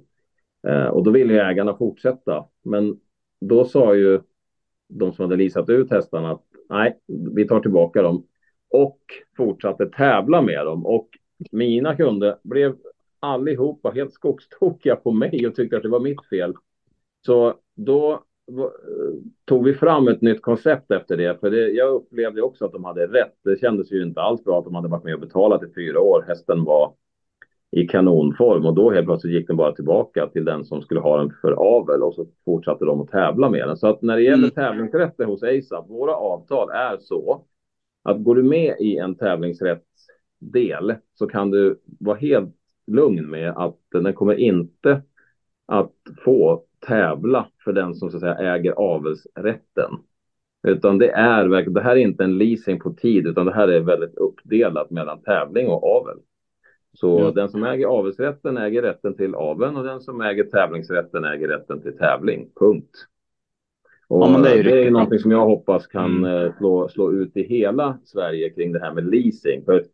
[0.67, 2.45] Eh, och då ville ju ägarna fortsätta.
[2.63, 3.01] Men
[3.41, 4.21] då sa ju
[4.89, 6.99] de som hade lisat ut hästarna att nej,
[7.35, 8.27] vi tar tillbaka dem
[8.71, 8.99] och
[9.37, 10.87] fortsatte tävla med dem.
[10.87, 11.09] Och
[11.53, 12.77] mina kunder blev
[13.21, 16.55] allihopa helt skogstokiga på mig och tyckte att det var mitt fel.
[17.27, 18.25] Så då
[19.45, 21.41] tog vi fram ett nytt koncept efter det.
[21.41, 23.35] För det, jag upplevde också att de hade rätt.
[23.45, 26.01] Det kändes ju inte alls bra att de hade varit med och betalat i fyra
[26.01, 26.25] år.
[26.29, 26.95] Hästen var
[27.71, 31.19] i kanonform och då helt plötsligt gick den bara tillbaka till den som skulle ha
[31.19, 33.77] den för avel och så fortsatte de att tävla med den.
[33.77, 34.51] Så att när det gäller mm.
[34.51, 37.45] tävlingsrätter hos ASAP, våra avtal är så
[38.03, 43.79] att går du med i en tävlingsrättsdel så kan du vara helt lugn med att
[43.93, 45.03] den kommer inte
[45.67, 45.93] att
[46.25, 49.91] få tävla för den som så att säga äger avelsrätten.
[50.69, 53.81] Utan det är det här är inte en leasing på tid, utan det här är
[53.81, 56.17] väldigt uppdelat mellan tävling och avel.
[56.95, 57.35] Så mm.
[57.35, 61.83] den som äger avelsrätten äger rätten till aveln och den som äger tävlingsrätten äger rätten
[61.83, 62.51] till tävling.
[62.61, 62.91] Punkt.
[64.09, 66.47] Och ja, det är, det är någonting som jag hoppas kan mm.
[66.47, 69.65] Eh, slå, slå ut i hela Sverige kring det här med leasing.
[69.65, 69.85] För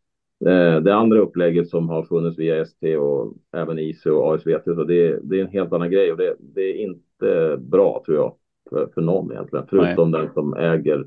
[0.83, 5.18] det andra upplägget som har funnits via ST och även ISO och ASVT, så det,
[5.22, 8.35] det är en helt annan grej och det, det är inte bra tror jag
[8.70, 10.20] för, för någon egentligen, förutom Nej.
[10.20, 10.98] den som äger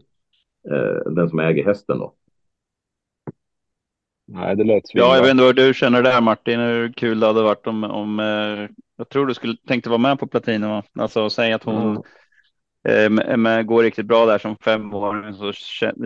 [0.72, 2.14] eh, den som äger hästen då.
[4.28, 6.60] Nej, det lät Ja, jag vet inte vad du känner där Martin.
[6.60, 10.20] Hur kul det hade varit om, om eh, jag tror du skulle tänkte vara med
[10.20, 10.84] på Platino.
[10.94, 12.02] Alltså säga att hon mm eh,
[13.38, 15.54] men går riktigt bra där som femåring så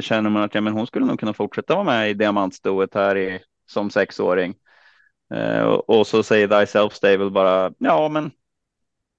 [0.01, 3.17] känner man att ja, men hon skulle nog kunna fortsätta vara med i diamantstoet här
[3.17, 4.55] i, som sexåring.
[5.33, 8.31] Eh, och, så säger Thyself Stable bara ja, men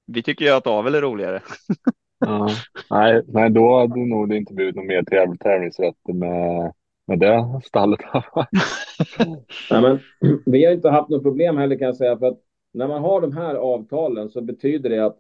[0.07, 1.43] vi tycker ju att avel är roligare.
[2.19, 2.49] ja,
[2.91, 6.73] nej, nej, då hade nog det inte blivit någon mer täv tävlingsrätt med,
[7.07, 8.01] med det stallet.
[9.71, 10.01] nej, men,
[10.47, 12.39] vi har inte haft något problem heller kan jag säga för att
[12.73, 15.19] när man har de här avtalen så betyder det att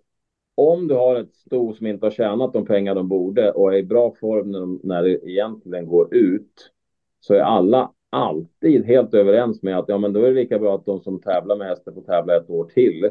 [0.56, 3.76] om du har ett sto som inte har tjänat de pengar de borde och är
[3.76, 6.72] i bra form när, de, när det egentligen går ut
[7.20, 10.74] så är alla alltid helt överens med att ja, men då är det lika bra
[10.74, 13.10] att de som tävlar med hästen får tävla ett år till.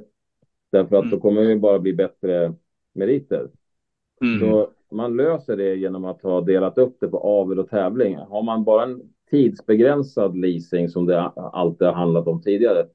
[0.71, 1.11] Därför att mm.
[1.15, 2.53] då kommer det bara bli bättre
[2.93, 3.49] meriter.
[4.21, 4.39] Mm.
[4.39, 8.15] Så man löser det genom att ha delat upp det på avel och tävling.
[8.15, 12.87] Har man bara en tidsbegränsad leasing som det alltid har handlat om tidigare,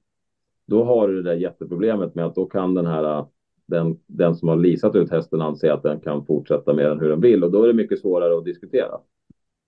[0.67, 3.25] då har du det där jätteproblemet med att då kan den här
[3.71, 7.09] den, den som har leasat ut hästen anse att den kan fortsätta med den hur
[7.09, 9.01] den vill och då är det mycket svårare att diskutera.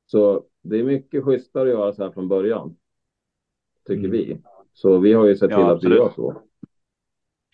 [0.07, 2.77] Så det är mycket schysstare att göra så här från början.
[3.87, 4.11] Tycker mm.
[4.11, 4.38] vi.
[4.73, 6.43] Så vi har ju sett till ja, att vi gör så.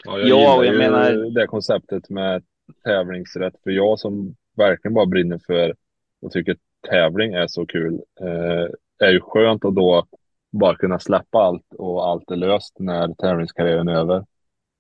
[0.05, 2.45] Ja, jag, ja, jag menar det konceptet med
[2.85, 3.55] tävlingsrätt.
[3.63, 5.75] För jag som verkligen bara brinner för
[6.21, 6.57] och tycker
[6.89, 7.95] tävling är så kul.
[8.21, 10.07] Eh, är ju skönt att då
[10.51, 14.25] bara kunna släppa allt och allt är löst när tävlingskarriären är över.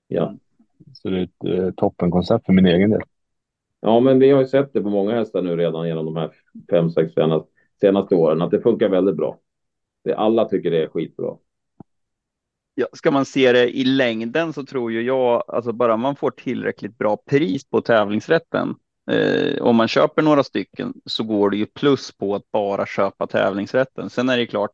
[0.09, 0.35] Ja.
[0.93, 3.03] Så det är ett eh, toppenkoncept för min egen del.
[3.81, 6.31] Ja, men vi har ju sett det på många hästar nu redan genom de här
[6.71, 7.49] fem, sex senaste,
[7.81, 9.39] senaste åren att det funkar väldigt bra.
[10.05, 11.37] Det, alla tycker det är skitbra.
[12.75, 16.31] Ja, ska man se det i längden så tror ju jag, alltså bara man får
[16.31, 18.75] tillräckligt bra pris på tävlingsrätten.
[19.11, 23.27] Eh, om man köper några stycken så går det ju plus på att bara köpa
[23.27, 24.11] tävlingsrätten.
[24.11, 24.71] Sen är det klart,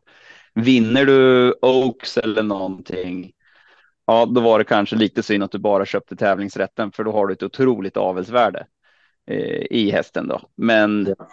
[0.55, 3.33] vinner du Oaks eller någonting,
[4.07, 7.27] ja, då var det kanske lite synd att du bara köpte tävlingsrätten, för då har
[7.27, 8.67] du ett otroligt avelsvärde
[9.27, 10.41] eh, i hästen då.
[10.57, 11.29] Men ja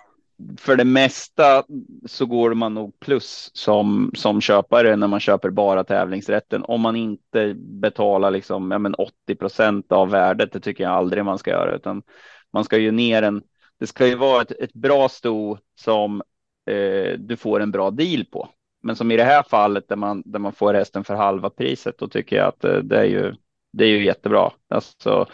[0.58, 1.64] för det mesta
[2.06, 6.64] så går man nog plus som, som köpare när man köper bara tävlingsrätten.
[6.64, 11.26] Om man inte betalar liksom, ja, men 80 procent av värdet, det tycker jag aldrig
[11.26, 12.04] man ska göra, utan
[12.54, 13.44] man ska ju ner en.
[13.80, 16.22] Det ska ju vara ett, ett bra sto som
[16.66, 18.50] eh, du får en bra deal på.
[18.82, 21.98] Men som i det här fallet där man, där man får hästen för halva priset,
[21.98, 23.34] då tycker jag att eh, det är ju,
[23.74, 24.52] det är ju jättebra.
[24.68, 25.26] Alltså,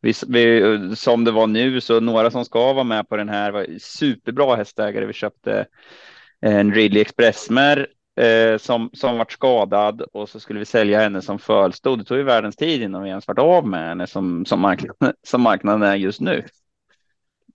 [0.00, 3.52] vi, vi, som det var nu så några som ska vara med på den här
[3.52, 5.06] var superbra hästägare.
[5.06, 5.66] Vi köpte
[6.40, 7.86] en Ridley Expressmer
[8.20, 11.98] eh, som, som vart skadad och så skulle vi sälja henne som fölstod.
[11.98, 15.14] Det tog ju världens tid innan vi ens vart av med henne som, som, marknaden,
[15.22, 16.44] som marknaden är just nu.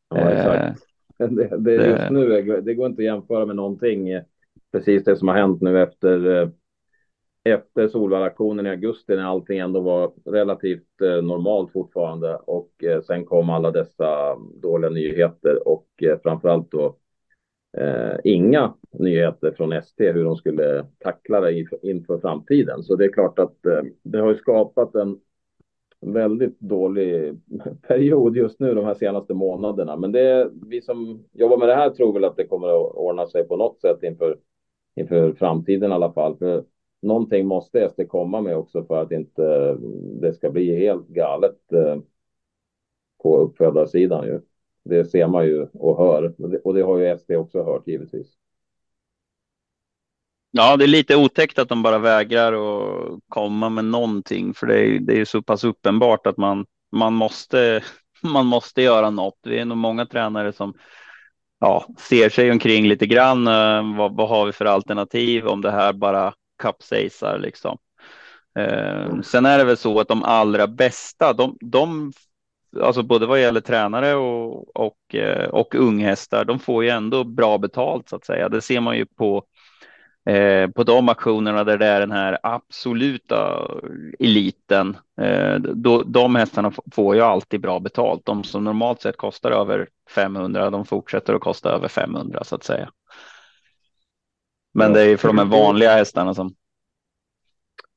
[0.10, 0.64] Ja, exakt.
[1.20, 4.10] Eh, det, det, just nu, det går inte att jämföra med någonting.
[4.72, 6.50] Precis det som har hänt nu efter eh,
[7.44, 13.26] efter Solvallaktionen i augusti när allting ändå var relativt eh, normalt fortfarande och eh, sen
[13.26, 16.98] kom alla dessa dåliga nyheter och eh, framförallt då
[17.78, 22.84] eh, inga nyheter från ST hur de skulle tackla det inför framtiden.
[22.84, 25.20] Så det är klart att eh, det har skapat en
[26.02, 27.38] väldigt dålig
[27.88, 29.98] period just nu de här senaste månaderna.
[29.98, 33.28] Men det vi som jobbar med det här tror väl att det kommer att ordna
[33.28, 34.38] sig på något sätt inför
[34.96, 36.38] inför framtiden i alla fall.
[36.38, 36.64] För
[37.02, 41.74] någonting måste SD komma med också för att inte mm, det ska bli helt galet
[41.74, 41.98] eh,
[43.24, 44.42] på uppfödarsidan ju.
[44.84, 48.38] Det ser man ju och hör och det har ju SD också hört givetvis.
[50.52, 54.80] Ja, det är lite otäckt att de bara vägrar att komma med någonting, för det
[54.80, 57.84] är, det är så pass uppenbart att man, man, måste,
[58.24, 59.40] man måste göra något.
[59.44, 60.74] Vi är nog många tränare som
[61.62, 63.48] ja, ser sig omkring lite grann.
[63.48, 67.78] Eh, vad, vad har vi för alternativ om det här bara kapsejsar liksom.
[68.60, 72.14] Eh, sen är det väl så att de allra bästa, de, de
[72.82, 77.58] alltså både vad gäller tränare och, och, eh, och unghästar, de får ju ändå bra
[77.58, 78.50] betalt så att säga.
[78.50, 79.44] Det ser man ju på,
[80.26, 83.68] eh, på de aktionerna där det är den här absoluta
[84.20, 84.98] eliten.
[85.22, 88.26] Eh, då, de hästarna får ju alltid bra betalt.
[88.26, 92.64] De som normalt sett kostar över 500, de fortsätter att kosta över 500 så att
[92.64, 92.92] säga.
[94.74, 96.56] Men det är ju för de här vanliga hästarna som.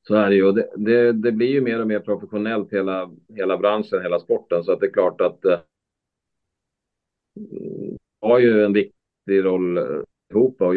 [0.03, 0.53] Så är det ju.
[0.53, 4.65] Det, det, det, blir ju mer och mer professionellt hela, hela branschen, hela sporten.
[4.65, 5.59] Så att det är klart att eh,
[8.21, 9.85] har ju en viktig roll eh,
[10.31, 10.75] ihop och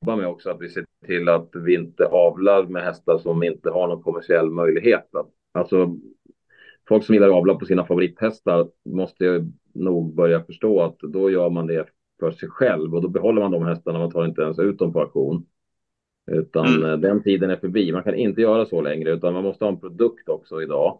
[0.00, 3.70] jobba med också att vi ser till att vi inte avlar med hästar som inte
[3.70, 5.10] har någon kommersiell möjlighet.
[5.52, 5.96] Alltså
[6.88, 11.30] folk som gillar att avla på sina favorithästar måste ju nog börja förstå att då
[11.30, 11.86] gör man det
[12.20, 13.98] för sig själv och då behåller man de hästarna.
[13.98, 15.46] Man tar inte ens ut dem på auktion.
[16.30, 16.90] Utan mm.
[16.90, 17.92] Eh, den tiden är förbi.
[17.92, 20.98] Man kan inte göra så längre utan man måste ha en produkt också idag.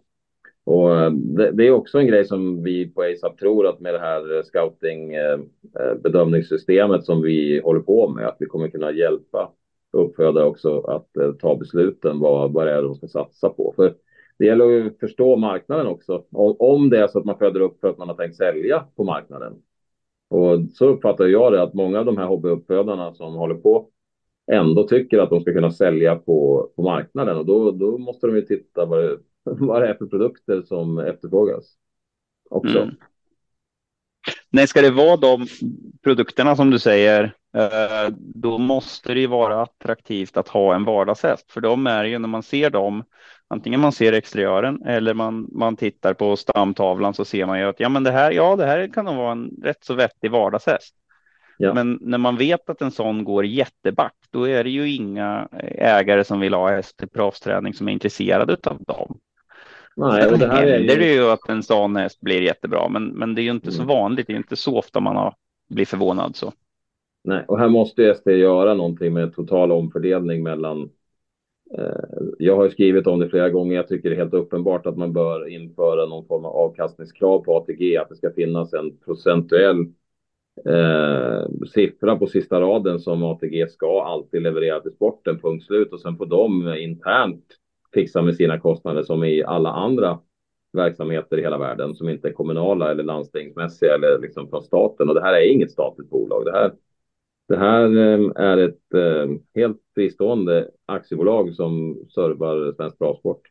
[0.67, 3.95] Och eh, det, det är också en grej som vi på ASAP tror att med
[3.95, 5.41] det här scouting eh,
[5.81, 9.53] eh, bedömningssystemet som vi håller på med att vi kommer kunna hjälpa
[9.93, 13.73] uppfödare också att ta besluten vad, vad det är de ska satsa på.
[13.77, 13.95] För
[14.39, 16.25] det gäller att förstå marknaden också.
[16.59, 19.05] Om det är så att man föder upp för att man har tänkt sälja på
[19.05, 19.53] marknaden
[20.29, 23.89] och så uppfattar jag det att många av de här hobbyuppfödarna som håller på
[24.53, 28.37] ändå tycker att de ska kunna sälja på, på marknaden och då, då måste de
[28.37, 29.19] ju titta vad det,
[29.67, 31.65] vad det är för produkter som efterfrågas
[32.51, 32.79] också.
[32.79, 32.95] Mm.
[34.51, 35.47] Nej, ska det vara de
[36.03, 41.53] produkterna som du säger, eh, då måste det ju vara attraktivt att ha en vardagshäst,
[41.53, 43.05] för de är ju när man ser dem
[43.49, 47.81] antingen man ser exteriören eller man, man tittar på stamtavlan så ser man ju att
[47.81, 50.95] ja, men det här, ja, det här kan nog vara en rätt så vettig vardagshäst.
[51.59, 51.75] Ja.
[51.75, 56.25] Men när man vet att en sån går jätteback, då är det ju inga ägare
[56.25, 59.19] som vill ha häst till proffsträning som är intresserade av dem.
[59.97, 60.87] Nej, och det här är ju...
[60.87, 63.69] det är ju att en sån häst blir jättebra, men, men det är ju inte
[63.69, 63.77] mm.
[63.77, 64.27] så vanligt.
[64.27, 65.35] Det är inte så ofta man har
[65.69, 66.53] blivit förvånad så.
[67.25, 70.91] Nej, och här måste ST göra någonting med total omfördelning mellan
[71.79, 73.77] eh, jag har skrivit om det flera gånger.
[73.77, 77.57] Jag tycker det är helt uppenbart att man bör införa någon form av avkastningskrav på
[77.57, 79.81] ATG, att det ska finnas en procentuell
[80.67, 85.93] eh, siffra på sista raden som ATG ska alltid leverera till sporten, punkt slut.
[85.93, 87.47] Och sen får de internt
[87.97, 90.19] fixa med sina kostnader som i alla andra
[90.73, 95.09] verksamheter i hela världen som inte är kommunala eller landstingsmässiga eller liksom från staten.
[95.09, 96.45] Och det här är inget statligt bolag.
[96.45, 96.73] Det här,
[97.49, 103.43] det här ehm, är ett ehm, helt fristående aktiebolag som servar svensk travsport.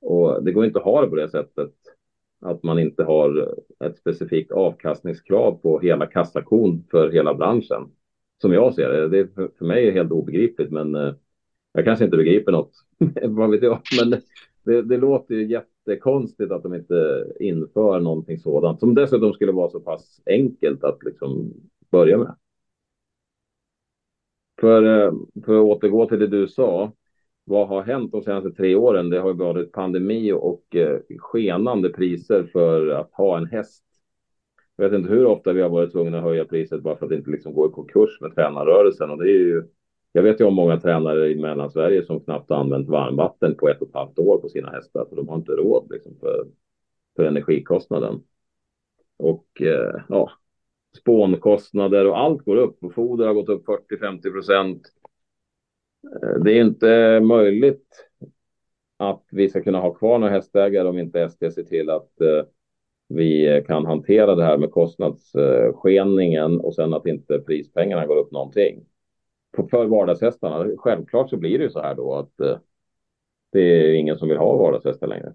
[0.00, 1.72] Och det går inte att ha det på det sättet
[2.40, 7.90] att man inte har ett specifikt avkastningskrav på hela kassakon för hela branschen.
[8.40, 9.08] Som jag ser det.
[9.08, 11.14] Det är för mig helt obegripligt, men eh,
[11.72, 12.72] jag kanske inte begriper något.
[13.22, 13.80] Vad vet jag?
[14.00, 14.20] Men
[14.64, 19.70] det, det, låter ju jättekonstigt att de inte inför någonting sådant som dessutom skulle vara
[19.70, 21.54] så pass enkelt att liksom
[21.90, 22.34] börja med.
[24.60, 25.12] För, eh,
[25.44, 26.92] för att återgå till det du sa
[27.50, 29.10] vad har hänt de senaste tre åren?
[29.10, 33.84] Det har varit pandemi och eh, skenande priser för att ha en häst.
[34.76, 37.12] Jag vet inte hur ofta vi har varit tvungna att höja priset bara för att
[37.12, 39.10] inte liksom gå i konkurs med tränarrörelsen.
[39.10, 39.62] Och det är ju,
[40.12, 43.82] jag vet ju om många tränare i Mellansverige som knappt har använt varmvatten på ett
[43.82, 46.46] och ett halvt år på sina hästar, för de har inte råd liksom, för,
[47.16, 48.22] för energikostnaden.
[49.16, 50.30] Och eh, ja,
[50.96, 52.84] spånkostnader och allt går upp.
[52.84, 54.82] Och foder har gått upp 40-50 procent.
[56.22, 58.08] Eh, det är inte möjligt
[58.96, 62.44] att vi ska kunna ha kvar några hästägare om inte SD ser till att eh,
[63.08, 68.84] vi kan hantera det här med kostnadsskeningen och sen att inte prispengarna går upp någonting.
[69.70, 72.58] För vardagshästarna, självklart så blir det ju så här då att eh,
[73.52, 75.32] det är ingen som vill ha vardagshästar längre.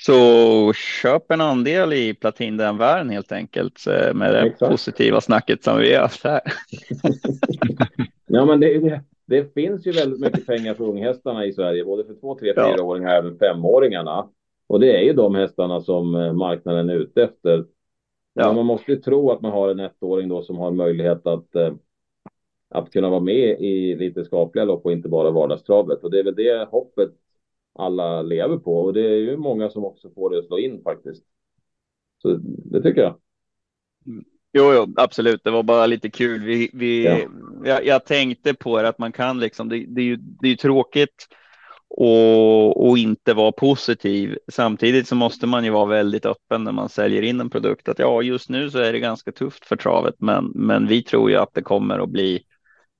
[0.00, 4.70] Så köp en andel i Platin den världen helt enkelt med det Exakt.
[4.70, 6.40] positiva snacket som vi har haft här.
[8.26, 12.04] ja, men det, det, det, finns ju väldigt mycket pengar för unghästarna i Sverige, både
[12.04, 14.28] för två, tre, fyraåringar och även femåringarna.
[14.66, 17.64] Och det är ju de hästarna som eh, marknaden är ute efter.
[18.34, 18.46] Ja.
[18.46, 21.54] Men man måste ju tro att man har en ettåring då som har möjlighet att,
[21.54, 21.74] eh,
[22.68, 26.04] att kunna vara med i lite skapliga lopp och inte bara vardagstravet.
[26.04, 27.10] Och det är väl det hoppet
[27.74, 30.82] alla lever på och det är ju många som också får det att slå in
[30.82, 31.24] faktiskt.
[32.22, 33.16] Så det tycker jag.
[34.52, 35.44] Jo, jo, absolut.
[35.44, 36.44] Det var bara lite kul.
[36.44, 37.18] Vi, vi, ja.
[37.64, 39.68] jag, jag, tänkte på det att man kan liksom.
[39.68, 41.28] Det, det är ju det är tråkigt
[41.96, 44.38] och, och inte vara positiv.
[44.52, 47.88] Samtidigt så måste man ju vara väldigt öppen när man säljer in en produkt.
[47.88, 51.30] Att ja, just nu så är det ganska tufft för travet, men, men vi tror
[51.30, 52.42] ju att det kommer att bli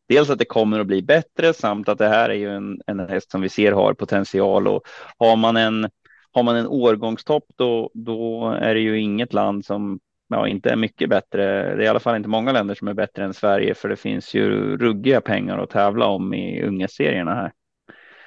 [0.09, 3.01] dels att det kommer att bli bättre samt att det här är ju en, en
[3.01, 4.83] häst som vi ser har potential och
[5.19, 5.89] har man en
[6.33, 10.77] har man en årgångstopp då, då är det ju inget land som ja, inte är
[10.77, 11.43] mycket bättre.
[11.77, 13.97] Det är i alla fall inte många länder som är bättre än Sverige, för det
[13.97, 17.53] finns ju ruggiga pengar att tävla om i unga serierna här.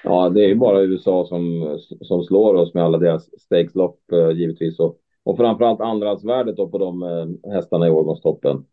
[0.04, 4.32] Ja, det är ju bara USA som, som slår oss med alla deras stakeslopp eh,
[4.32, 8.66] givetvis och, och framförallt andrahandsvärdet på de eh, hästarna i årgångstoppen.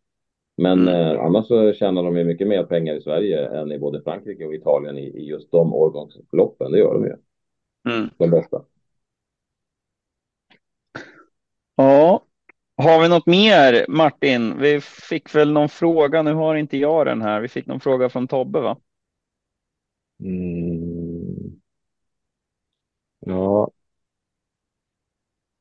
[0.56, 0.94] Men mm.
[0.94, 4.44] eh, annars så tjänar de ju mycket mer pengar i Sverige än i både Frankrike
[4.44, 6.72] och Italien i, i just de årgångsloppen.
[6.72, 7.16] Det gör de ju.
[7.94, 8.10] Mm.
[8.18, 8.62] De bästa.
[11.76, 12.24] Ja,
[12.76, 14.60] har vi något mer Martin?
[14.60, 16.22] Vi fick väl någon fråga.
[16.22, 17.40] Nu har inte jag den här.
[17.40, 18.76] Vi fick någon fråga från Tobbe, va?
[20.20, 20.93] Mm.
[23.26, 23.70] Ja.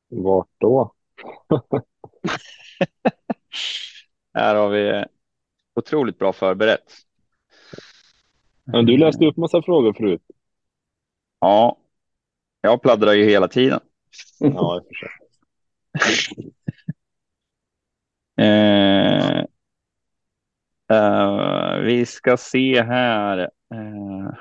[0.08, 0.94] Vart då?
[4.34, 5.04] Här har vi
[5.74, 6.92] otroligt bra förberett.
[8.64, 10.22] Men du läste upp massa frågor förut.
[11.40, 11.78] Ja,
[12.60, 13.80] jag pladdrar ju hela tiden.
[14.38, 15.24] Ja, jag försöker.
[18.40, 19.44] eh,
[20.98, 23.38] eh, vi ska se här.
[23.74, 24.34] Eh,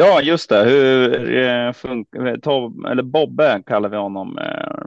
[0.00, 0.64] ja, just det.
[0.64, 4.38] Hur eh, funkar Tom, eller Bobbe kallar vi honom.
[4.38, 4.82] Eh,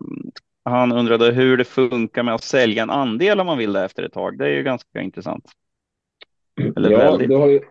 [0.65, 4.03] han undrade hur det funkar med att sälja en andel om man vill det efter
[4.03, 4.37] ett tag.
[4.37, 5.45] Det är ju ganska intressant.
[6.75, 7.61] Eller ja, ju,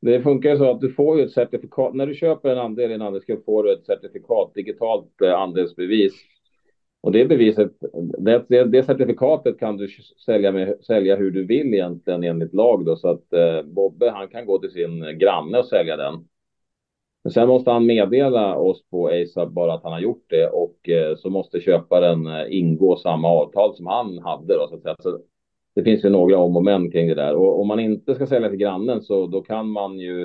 [0.00, 1.94] det funkar så att du får ju ett certifikat.
[1.94, 6.12] När du köper en andel i en andelsgrupp får du ett certifikat, digitalt eh, andelsbevis.
[7.00, 7.72] Och det beviset,
[8.18, 9.88] det, det, det, certifikatet kan du
[10.26, 12.96] sälja, med, sälja hur du vill egentligen enligt lag då.
[12.96, 16.14] Så att eh, Bobbe, han kan gå till sin granne och sälja den.
[17.28, 20.88] Men sen måste han meddela oss på ASAP bara att han har gjort det och
[20.88, 24.54] eh, så måste köparen eh, ingå samma avtal som han hade.
[24.54, 24.96] Då, så att säga.
[25.02, 25.18] Så
[25.74, 27.34] det finns ju några om och men kring det där.
[27.34, 30.22] Och om man inte ska sälja till grannen så då kan man ju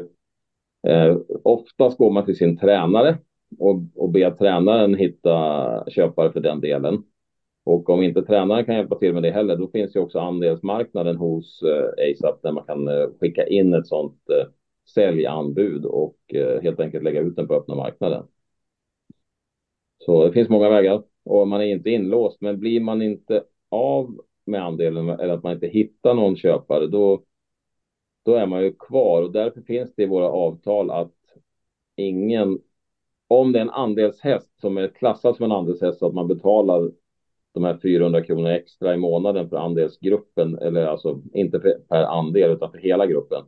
[0.88, 3.18] eh, oftast går man till sin tränare
[3.60, 7.04] och, och be tränaren hitta köpare för den delen.
[7.64, 11.18] Och om inte tränaren kan hjälpa till med det heller, då finns ju också andelsmarknaden
[11.18, 14.48] hos eh, ASAP där man kan eh, skicka in ett sånt eh,
[14.86, 18.28] säljanbud och eh, helt enkelt lägga ut den på öppna marknaden.
[19.98, 24.22] Så det finns många vägar och man är inte inlåst, men blir man inte av
[24.46, 27.24] med andelen eller att man inte hittar någon köpare, då,
[28.26, 31.14] då är man ju kvar och därför finns det i våra avtal att
[31.96, 32.60] ingen,
[33.28, 36.92] om det är en andelshäst som är klassad som en andelshäst så att man betalar
[37.52, 41.60] de här 400 kronor extra i månaden för andelsgruppen, eller alltså inte
[41.90, 43.44] per andel utan för hela gruppen.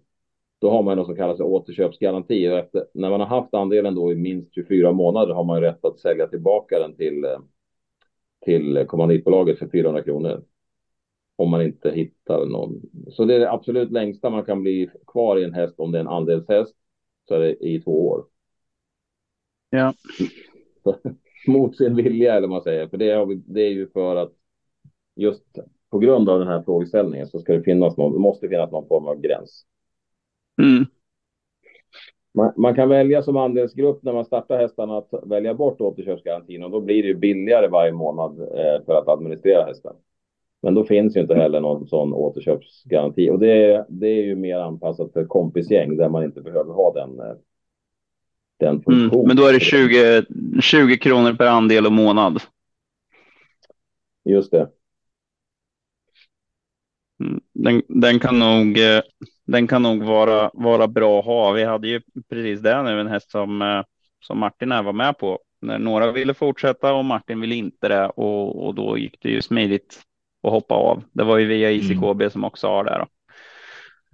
[0.60, 4.12] Då har man något som kallas återköpsgaranti och efter, när man har haft andelen då
[4.12, 7.26] i minst 24 månader har man rätt att sälja tillbaka den till,
[8.46, 10.44] till kommanditbolaget för 400 kronor.
[11.38, 12.82] Om man inte hittar någon.
[13.12, 15.98] Så det är det absolut längsta man kan bli kvar i en häst om det
[15.98, 16.76] är en andelshäst.
[17.28, 18.26] Så är det i två år.
[19.70, 19.94] Ja.
[21.48, 22.88] Mot sin vilja eller vad man säger.
[22.88, 24.32] För det är, det är ju för att
[25.16, 25.44] just
[25.90, 29.08] på grund av den här frågeställningen så ska det finnas någon, måste finnas någon form
[29.08, 29.66] av gräns.
[30.62, 30.86] Mm.
[32.34, 36.72] Man, man, kan välja som andelsgrupp när man startar hästarna att välja bort återköpsgarantin och
[36.72, 39.94] då blir det ju billigare varje månad eh, för att administrera hästen.
[40.62, 44.36] Men då finns ju inte heller någon sån återköpsgaranti och det är, det är ju
[44.36, 47.20] mer anpassat för kompisgäng där man inte behöver ha den.
[47.20, 47.36] Eh,
[48.60, 49.14] den funktionen.
[49.14, 50.26] Mm, men då är det 20,
[50.62, 52.42] 20 kronor per andel och månad.
[54.26, 54.70] Just det.
[57.20, 59.02] Mm, den, den, kan nog, eh,
[59.46, 61.52] den kan nog vara, vara bra att ha.
[61.52, 63.82] Vi hade ju precis det nu, en häst som, eh,
[64.20, 65.40] som Martin här var med på.
[65.62, 69.42] När några ville fortsätta och Martin ville inte det och, och då gick det ju
[69.42, 70.02] smidigt
[70.44, 71.04] att hoppa av.
[71.12, 72.30] Det var ju via ICKB mm.
[72.30, 72.98] som också har det.
[72.98, 73.08] Då.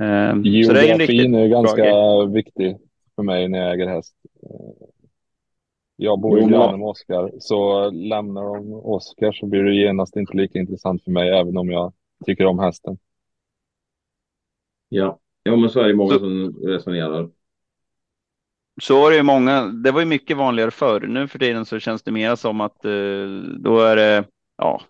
[0.06, 2.78] Um, Geografin är, är ganska viktig
[3.16, 4.16] för mig när jag äger häst.
[5.96, 10.38] Jag bor ju granne med Oskar, så lämnar de Oskar så blir det genast inte
[10.38, 11.94] lika intressant för mig, även om jag
[12.26, 12.98] tycker om hästen.
[14.90, 17.30] Ja, ja men så är det många så, som resonerar.
[18.82, 19.66] Så var det ju många.
[19.66, 21.02] Det var ju mycket vanligare förr.
[21.02, 23.28] Nu för tiden så känns det mer som att eh,
[23.60, 24.24] då är det,
[24.58, 24.82] ja,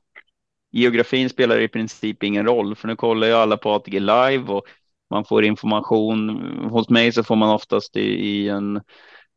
[0.71, 4.63] geografin spelar i princip ingen roll, för nu kollar ju alla på ATG live och
[5.09, 6.29] man får information.
[6.69, 8.75] Hos mig så får man oftast i, i en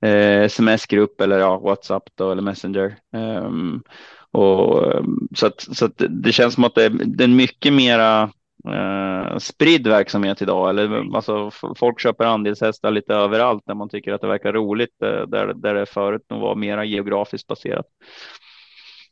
[0.02, 2.96] eh, sms-grupp eller ja, WhatsApp då, eller Messenger.
[3.12, 3.82] Um,
[4.30, 4.92] och,
[5.36, 8.30] så att, så att det känns som att det, det är mycket mera
[8.68, 10.70] eh, spridd verksamhet idag.
[10.70, 15.22] Eller, alltså, folk köper andelshästar lite överallt där man tycker att det verkar roligt, eh,
[15.26, 17.86] där, där det förut nog var mera geografiskt baserat.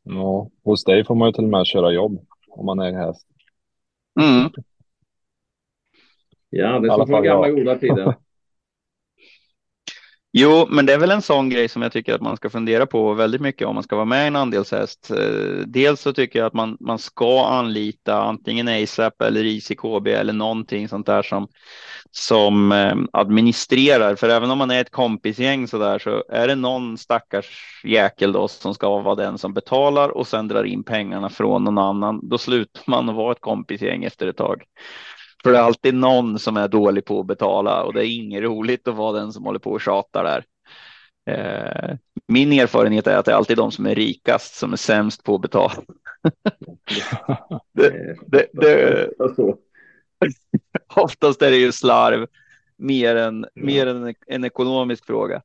[0.03, 3.26] Ja, hos dig får man ju till och med köra jobb om man äger häst.
[4.20, 4.50] Mm.
[6.50, 8.14] Ja, det är som från gamla goda tiden.
[10.35, 12.87] Jo, men det är väl en sån grej som jag tycker att man ska fundera
[12.87, 15.11] på väldigt mycket om man ska vara med i en andelshäst.
[15.11, 20.33] Eh, dels så tycker jag att man, man ska anlita antingen ASAP eller ICKB eller
[20.33, 21.49] någonting sånt där som,
[22.11, 24.16] som eh, administrerar.
[24.16, 28.33] För även om man är ett kompisgäng så där så är det någon stackars jäkel
[28.33, 32.28] då som ska vara den som betalar och sen drar in pengarna från någon annan.
[32.28, 34.62] Då slutar man att vara ett kompisgäng efter ett tag.
[35.43, 38.43] För det är alltid någon som är dålig på att betala och det är inget
[38.43, 40.45] roligt att vara den som håller på och tjatar där.
[41.30, 41.97] Eh,
[42.28, 45.34] min erfarenhet är att det är alltid de som är rikast som är sämst på
[45.34, 45.74] att betala.
[47.72, 49.09] det, det, det,
[50.95, 52.26] oftast är det ju slarv
[52.76, 55.43] mer än, mer än en ekonomisk fråga.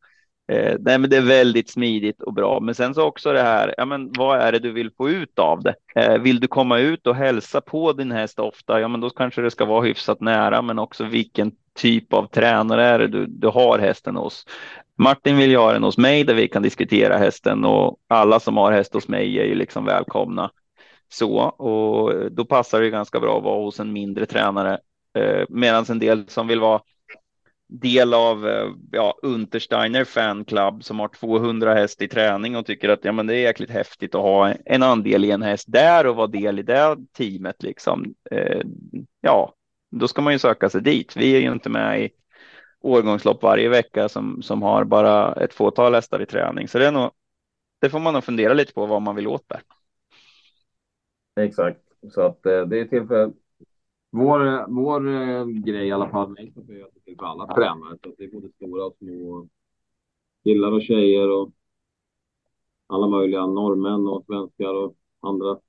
[0.52, 2.60] Eh, nej, men det är väldigt smidigt och bra.
[2.60, 5.40] Men sen så också det här, ja, men vad är det du vill få ut
[5.40, 5.76] av det?
[5.96, 8.80] Eh, vill du komma ut och hälsa på din häst ofta?
[8.80, 12.86] Ja, men då kanske det ska vara hyfsat nära, men också vilken typ av tränare
[12.86, 14.46] är det du, du har hästen hos?
[14.98, 18.58] Martin vill ju ha den hos mig där vi kan diskutera hästen och alla som
[18.58, 20.52] har häst hos mig är ju liksom välkomna.
[21.10, 24.80] Så och då passar det ganska bra att vara hos en mindre tränare.
[25.18, 26.82] Eh, Medan en del som vill vara
[27.68, 33.06] del av eh, ja, Untersteiner fanclub som har 200 häst i träning och tycker att
[33.06, 36.16] ja, men det är jäkligt häftigt att ha en andel i en häst där och
[36.16, 38.14] vara del i det teamet liksom.
[38.32, 38.62] Eh,
[39.22, 39.54] ja,
[39.92, 41.16] då ska man ju söka sig dit.
[41.16, 42.10] Vi är ju inte med i
[42.82, 46.68] årgångslopp varje vecka som, som har bara ett fåtal hästar i träning.
[46.68, 47.12] Så det är nog,
[47.82, 49.62] det får man nog fundera lite på vad man vill åt där.
[51.46, 53.32] Exakt, så att eh, det är till för
[54.10, 57.98] vår, vår eh, grej i alla fall, är till för alla tränare.
[58.04, 59.48] Så det är både stora och små
[60.44, 61.52] killar och tjejer och
[62.88, 65.60] alla möjliga norrmän och svenskar och andra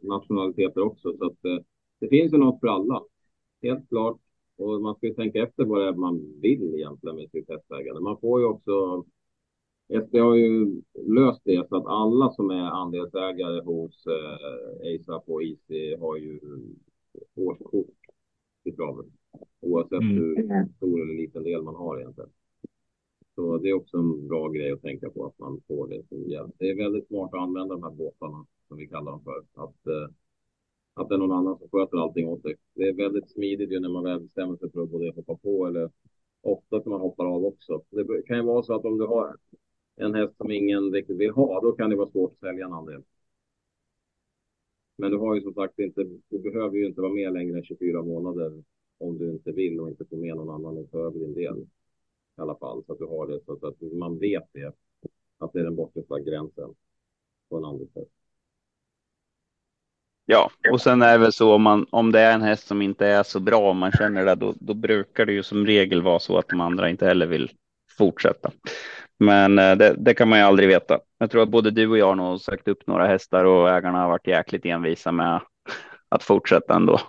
[0.00, 1.16] nationaliteter också.
[1.18, 1.64] Så att eh,
[2.00, 3.02] det finns ju något för alla.
[3.62, 4.18] Helt klart.
[4.56, 8.00] Och man ska ju tänka efter vad det är man vill egentligen med sitt hästägande.
[8.00, 9.04] Man får ju också
[9.88, 15.42] SD har ju löst det så att alla som är andelsägare hos eh, ASAP och
[15.42, 16.40] Easy har ju
[17.36, 17.86] årskort
[18.64, 19.06] i travet.
[19.60, 20.16] Oavsett mm.
[20.16, 22.30] hur stor eller liten del man har egentligen.
[23.34, 26.30] Så det är också en bra grej att tänka på att man får det som
[26.30, 26.54] hjälp.
[26.58, 29.38] Det är väldigt smart att använda de här båtarna som vi kallar dem för.
[29.64, 30.14] Att, eh,
[30.94, 32.54] att det är någon annan som sköter allting åt dig.
[32.74, 35.66] Det är väldigt smidigt ju när man väl bestämmer sig för att både hoppa på
[35.66, 35.90] eller
[36.40, 37.82] ofta som man hoppar av också.
[37.90, 39.36] Det kan ju vara så att om du har
[39.96, 42.72] en häst som ingen riktigt vill ha, då kan det vara svårt att sälja en
[42.72, 43.02] andel.
[44.96, 47.64] Men du har ju som sagt inte, du behöver ju inte vara med längre än
[47.64, 48.62] 24 månader
[48.98, 51.58] om du inte vill och inte får med någon annan utöver din del.
[52.38, 54.72] I alla fall så att du har det så att man vet det.
[55.38, 56.74] Att det är den bortre gränsen
[57.48, 58.10] på en andelshäst.
[60.26, 62.82] Ja, och sen är det väl så om, man, om det är en häst som
[62.82, 66.02] inte är så bra, om man känner det, då, då brukar det ju som regel
[66.02, 67.50] vara så att de andra inte heller vill
[67.98, 68.50] fortsätta.
[69.18, 71.00] Men eh, det, det, kan man ju aldrig veta.
[71.22, 73.98] Jag tror att både du och jag har nog sagt upp några hästar och ägarna
[73.98, 75.40] har varit jäkligt envisa med
[76.08, 77.00] att fortsätta ändå.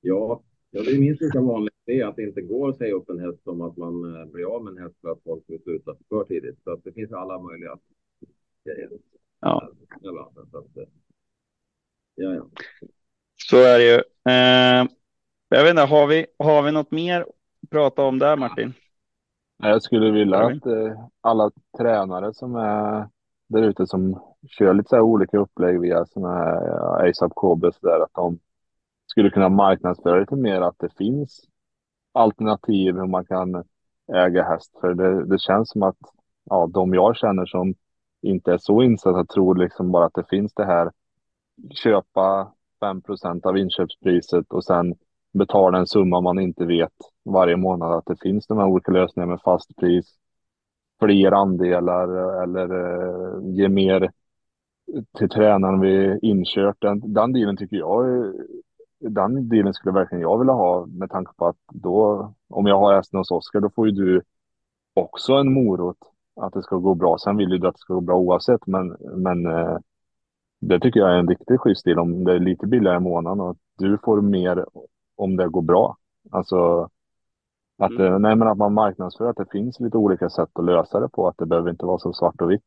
[0.00, 3.10] Ja, ja det är minst lika vanligt det att det inte går att säga upp
[3.10, 5.62] en häst som att man eh, blir av med en häst för att folk vill
[5.62, 6.62] sluta för tidigt.
[6.64, 7.78] Så att det finns alla möjliga
[8.64, 8.90] grejer.
[9.40, 9.70] Ja.
[9.90, 10.10] Eh,
[12.14, 12.46] ja, ja.
[13.48, 13.96] Så är det ju.
[14.32, 14.88] Eh,
[15.48, 18.72] jag vet inte, har vi, har vi något mer att prata om där Martin?
[19.62, 23.08] Jag skulle vilja att eh, alla tränare som är
[23.48, 27.74] där ute som kör lite så här olika upplägg via sådana här ja, ASAP KB
[27.74, 28.38] så där, att de
[29.06, 31.44] skulle kunna marknadsföra lite mer att det finns
[32.12, 33.64] alternativ hur man kan
[34.12, 34.78] äga häst.
[34.80, 35.98] För det, det känns som att
[36.44, 37.74] ja, de jag känner som
[38.22, 40.90] inte är så insatta tror liksom bara att det finns det här
[41.70, 44.94] köpa 5% av inköpspriset och sen
[45.32, 46.92] betala en summa man inte vet
[47.24, 50.06] varje månad att det finns de här olika lösningarna med fast pris,
[51.00, 54.10] fler andelar eller eh, ge mer
[55.18, 56.76] till tränaren vid inkört.
[56.80, 58.32] Den, den dealen tycker jag
[59.00, 62.94] den dealen skulle verkligen jag vilja ha med tanke på att då om jag har
[62.94, 64.22] hästen hos Oskar då får ju du
[64.94, 65.96] också en morot
[66.36, 67.18] att det ska gå bra.
[67.18, 69.78] Sen vill du att det ska gå bra oavsett men, men eh,
[70.60, 73.40] det tycker jag är en riktigt schysst deal om det är lite billigare i månaden
[73.40, 74.66] och du får mer
[75.20, 75.96] om det går bra.
[76.30, 76.88] Alltså
[77.78, 78.06] att, mm.
[78.06, 81.08] Eh, nej, men att man marknadsför att det finns lite olika sätt att lösa det
[81.08, 82.64] på, att det behöver inte vara så svart och vitt.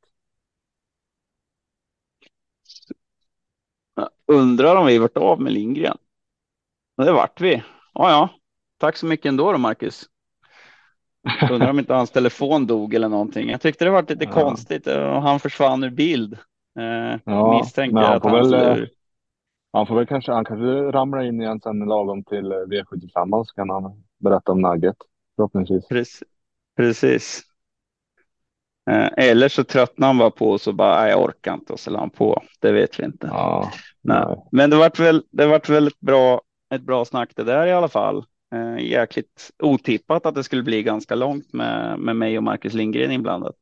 [3.95, 5.97] Jag undrar om vi varit av med Lindgren.
[6.97, 7.63] Det vart vi.
[7.93, 8.29] Ja, ja.
[8.77, 10.05] Tack så mycket ändå då, Marcus.
[11.51, 13.49] Undrar om inte hans telefon dog eller någonting.
[13.49, 14.31] Jag tyckte det var lite ja.
[14.31, 16.33] konstigt och han försvann ur bild.
[16.79, 18.89] Eh, ja, misstänker att han väl,
[19.73, 23.53] han får väl kanske, han kanske ramlar in igen sen lagom till eh, V75 så
[23.55, 24.97] kan han berätta om Nugget
[25.35, 25.87] förhoppningsvis.
[25.87, 26.23] Precis.
[26.77, 27.41] Precis.
[28.89, 31.91] Eh, eller så tröttnar han bara på och så bara, jag orkar inte och så
[31.91, 32.43] la han på.
[32.59, 33.27] Det vet vi inte.
[33.27, 33.71] Ja,
[34.01, 34.23] nej.
[34.27, 34.37] nej.
[34.51, 36.41] Men det vart väl, det vart väl ett bra,
[36.73, 38.25] ett bra snack det där i alla fall.
[38.55, 43.11] Eh, jäkligt otippat att det skulle bli ganska långt med, med mig och Marcus Lindgren
[43.11, 43.55] inblandat.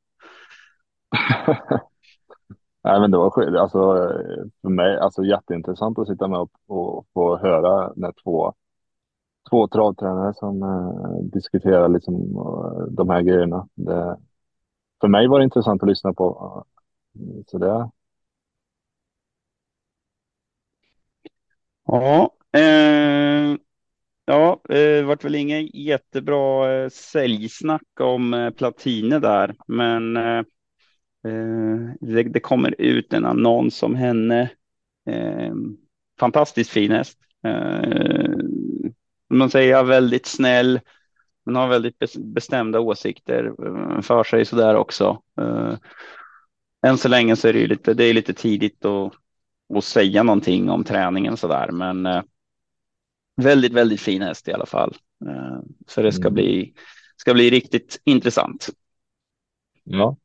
[2.84, 3.80] Nej, men det var alltså,
[4.62, 8.54] för mig alltså, jätteintressant att sitta med och, och få höra när två,
[9.50, 13.68] två travtränare som eh, diskuterar liksom, eh, de här grejerna.
[13.76, 14.18] Det,
[15.02, 16.66] för mig var det intressant att lyssna på.
[17.48, 17.90] Så det...
[21.86, 23.58] Ja, eh,
[24.26, 30.44] ja, eh, det vart väl inget jättebra eh, säljsnack om eh, Platine där, men Eh,
[32.00, 34.50] det, det, kommer ut en annons om henne.
[35.10, 35.54] Eh,
[36.20, 37.20] fantastiskt fin häst.
[37.44, 38.36] Eh,
[39.30, 40.80] man säger väldigt snäll.
[41.46, 43.54] Hon har väldigt bestämda åsikter
[44.02, 45.22] för sig så där också.
[46.86, 49.14] Än så länge så är det ju lite, det är lite tidigt att,
[49.78, 52.24] att säga någonting om träningen så där, men
[53.42, 54.96] väldigt, väldigt fin häst i alla fall.
[55.88, 56.34] Så det ska mm.
[56.34, 56.74] bli,
[57.18, 58.70] ska bli riktigt intressant.
[59.84, 60.18] Ja,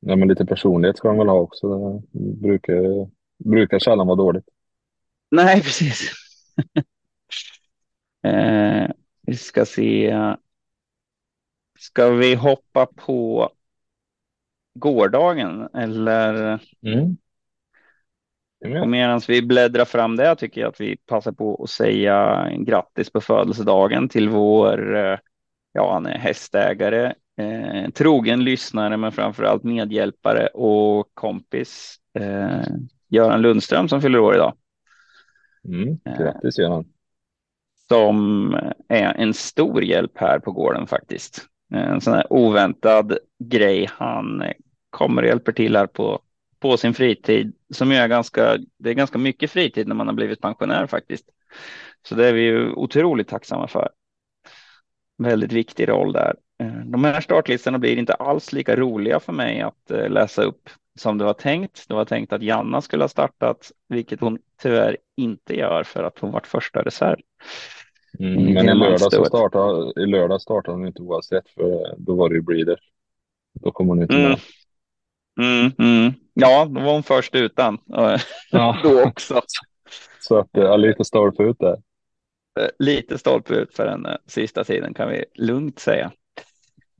[0.00, 1.68] Ja, men lite personlighet ska de väl ha också.
[2.12, 3.10] Det brukar,
[3.44, 4.48] brukar sällan vara dåligt.
[5.30, 6.12] Nej, precis.
[8.22, 8.90] eh,
[9.22, 10.16] vi ska se.
[11.78, 13.50] Ska vi hoppa på
[14.74, 16.60] gårdagen eller?
[16.82, 17.16] Mm.
[18.82, 23.10] Och medan vi bläddrar fram det tycker jag att vi passar på att säga grattis
[23.10, 25.18] på födelsedagen till vår, eh,
[25.72, 32.62] ja han är hästägare, eh, trogen lyssnare men framförallt medhjälpare och kompis eh,
[33.08, 34.54] Göran Lundström som fyller år idag.
[35.64, 36.84] Mm, grattis Göran.
[37.88, 38.54] Som
[38.88, 41.46] är en stor hjälp här på gården faktiskt.
[41.74, 43.90] En sån här oväntad grej.
[43.92, 44.42] Han
[44.90, 46.22] kommer och hjälper till här på,
[46.58, 50.40] på sin fritid som är ganska, det är ganska mycket fritid när man har blivit
[50.40, 51.24] pensionär faktiskt.
[52.08, 53.90] Så det är vi ju otroligt tacksamma för.
[55.18, 56.34] Väldigt viktig roll där.
[56.84, 61.18] De här startlistorna blir inte alls lika roliga för mig att eh, läsa upp som
[61.18, 61.84] det var tänkt.
[61.88, 66.18] Det var tänkt att Janna skulle ha startat, vilket hon tyvärr inte gör för att
[66.18, 67.18] hon varit första reserv.
[68.18, 72.28] Mm, men i lördag, så startade, i lördag startade hon inte oavsett, för då var
[72.28, 72.80] det ju Breeders.
[73.52, 74.38] Då kom hon inte med.
[75.40, 76.12] Mm, mm.
[76.34, 77.78] Ja, då var hon först utan.
[78.50, 78.78] Ja.
[78.82, 79.40] då också.
[80.20, 81.76] Så att, ja, lite stolpe ut där.
[82.60, 86.12] Eh, lite stolpe ut för den sista tiden kan vi lugnt säga.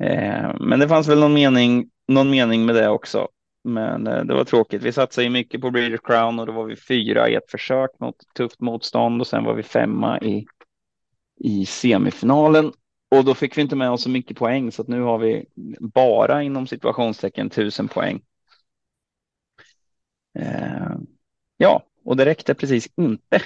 [0.01, 3.29] Eh, men det fanns väl någon mening, någon mening med det också.
[3.65, 4.83] Men eh, det var tråkigt.
[4.83, 7.91] Vi satsade ju mycket på Breeders Crown och då var vi fyra i ett försök
[8.01, 10.47] mot tufft motstånd och sen var vi femma i,
[11.37, 12.73] i semifinalen.
[13.11, 15.47] Och då fick vi inte med oss så mycket poäng så att nu har vi
[15.81, 18.23] bara inom situationstecken tusen poäng.
[20.39, 20.97] Eh,
[21.57, 23.43] ja, och det räckte precis inte.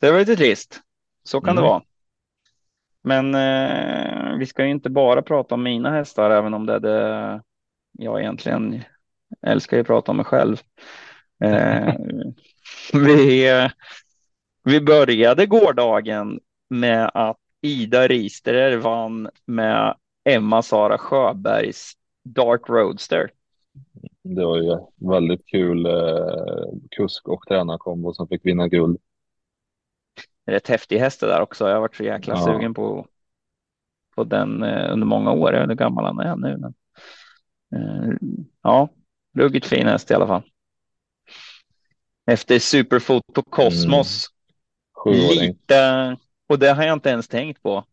[0.00, 0.80] Det var lite trist.
[1.22, 1.62] Så kan mm.
[1.64, 1.82] det vara.
[3.06, 6.80] Men eh, vi ska ju inte bara prata om mina hästar, även om det är
[6.80, 7.42] det
[7.92, 8.82] jag egentligen
[9.42, 10.56] älskar att prata om mig själv.
[11.44, 11.94] Eh,
[12.92, 13.50] vi,
[14.64, 21.92] vi började gårdagen med att Ida Risterer vann med Emma Sara Sjöbergs
[22.24, 23.30] Dark Roadster.
[24.22, 24.78] Det var ju
[25.10, 28.98] väldigt kul eh, kusk och tränarkombo som fick vinna guld.
[30.46, 31.66] Rätt häftig häst det där också.
[31.66, 32.44] Jag har varit så jäkla ja.
[32.44, 33.06] sugen på,
[34.14, 35.52] på den eh, under många år.
[35.52, 36.56] Jag vet inte hur gammal han är nu.
[36.56, 36.74] Men,
[37.74, 38.14] eh,
[38.62, 38.88] ja,
[39.38, 40.42] ruggigt fin häst i alla fall.
[42.26, 44.26] Efter Superfoto Cosmos.
[45.06, 45.18] Mm.
[45.18, 46.16] Lite,
[46.48, 47.84] och det har jag inte ens tänkt på.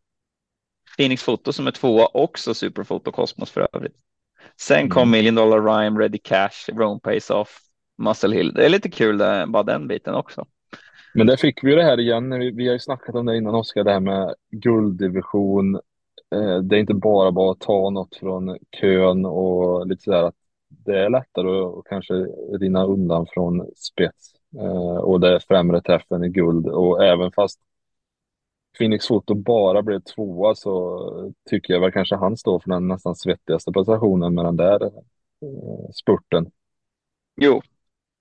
[0.97, 3.95] Phoenix Foto som är tvåa också Superfoto Cosmos för övrigt.
[4.59, 4.89] Sen mm.
[4.89, 7.59] kom Million Dollar Rhyme, Ready Cash, Rome Pays Off,
[7.97, 8.53] Muscle Hill.
[8.53, 10.45] Det är lite kul det, bara den biten också.
[11.13, 12.39] Men där fick vi ju det här igen.
[12.39, 15.75] Vi, vi har ju snackat om det innan Oskar, det här med gulddivision.
[16.35, 20.35] Eh, det är inte bara bara att ta något från kön och lite sådär att
[20.67, 22.13] det är lättare att kanske
[22.59, 27.59] rinna undan från spets eh, och det är främre träffen i guld och även fast
[28.77, 33.15] Phoenix Foto bara blev tvåa så tycker jag väl kanske han står för den nästan
[33.15, 36.51] svettigaste prestationen med den där eh, spurten.
[37.35, 37.61] Jo,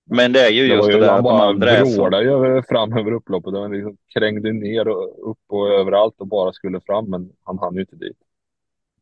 [0.05, 3.53] men det är ju just det, det där han bara vrålade ju fram över upploppet.
[3.53, 7.75] Han liksom krängde ner och upp och överallt och bara skulle fram, men han hann
[7.75, 8.17] ju inte dit.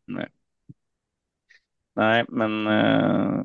[0.06, 0.28] Nej.
[1.96, 3.44] Nej, men eh,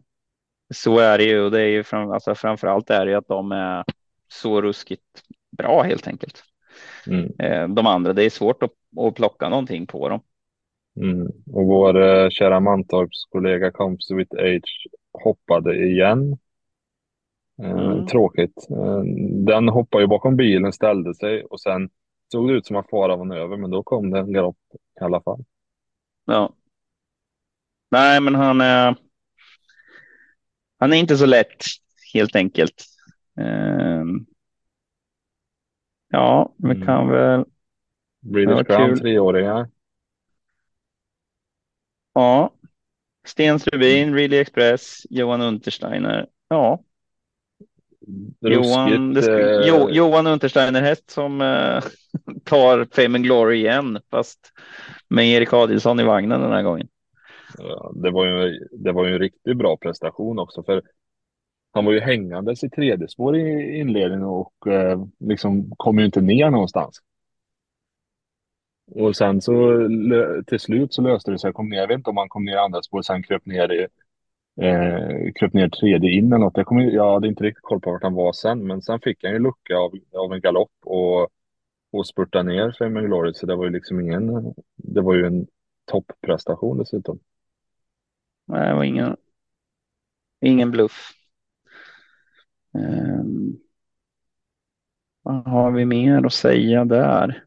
[0.74, 1.40] så är det ju.
[1.40, 3.84] Och det är ju fram, alltså framför allt är det ju att de är
[4.28, 6.42] så ruskigt bra helt enkelt.
[7.07, 7.32] Mm.
[7.38, 8.72] Eh, de andra, det är svårt att,
[9.07, 10.20] att plocka någonting på dem.
[11.00, 11.26] Mm.
[11.26, 16.38] Och vår eh, kära Mantorps kollega Comes with Age hoppade igen.
[17.62, 18.07] Eh, mm.
[18.07, 18.66] Tråkigt.
[18.70, 19.02] Eh,
[19.46, 21.90] den hoppade ju bakom bilen, ställde sig och sen
[22.32, 24.59] såg det ut som att faran var över, men då kom det en galopp
[25.00, 25.44] i alla fall.
[26.24, 26.52] Ja.
[27.90, 28.96] Nej, men han är.
[30.78, 31.64] Han är inte så lätt
[32.14, 32.84] helt enkelt.
[33.40, 34.26] Um,
[36.09, 36.86] ja, vi mm.
[36.86, 37.44] kan väl.
[38.20, 39.68] Breeders Crown treåringar.
[42.14, 42.52] Ja.
[43.26, 46.26] Sten Rubin, Really Express, Johan Untersteiner.
[46.48, 46.82] Ja,
[48.40, 49.68] Johan, skulle, eh...
[49.68, 51.82] jo, Johan Untersteiner häst som eh,
[52.44, 54.52] tar Fame and Glory igen, fast
[55.09, 56.88] med Erik Adilsson i vagnen den här gången.
[57.59, 60.82] Ja, det, var ju, det var ju en riktigt bra prestation också, för
[61.72, 66.20] han var ju hängandes i tredje spår i inledningen och eh, liksom kom ju inte
[66.20, 67.00] ner någonstans.
[68.90, 69.88] Och sen så
[70.46, 71.52] till slut så löste det sig.
[71.52, 73.72] Kom ner, jag vet inte om han kom ner i andra spår, sen kröp ner
[73.72, 73.86] i
[74.61, 76.57] eh, kröp ner tredje in eller något.
[76.57, 79.24] Jag, kommer, jag hade inte riktigt koll på vart han var sen, men sen fick
[79.24, 81.28] han ju lucka av, av en galopp och,
[81.92, 85.46] och spurta ner Fame Glory, så det var ju liksom ingen, det var ju en
[85.84, 87.18] topprestation dessutom.
[88.46, 89.16] Nej, det var ingen,
[90.40, 91.12] ingen bluff.
[92.72, 93.61] Um,
[95.22, 97.44] vad har vi mer att säga där?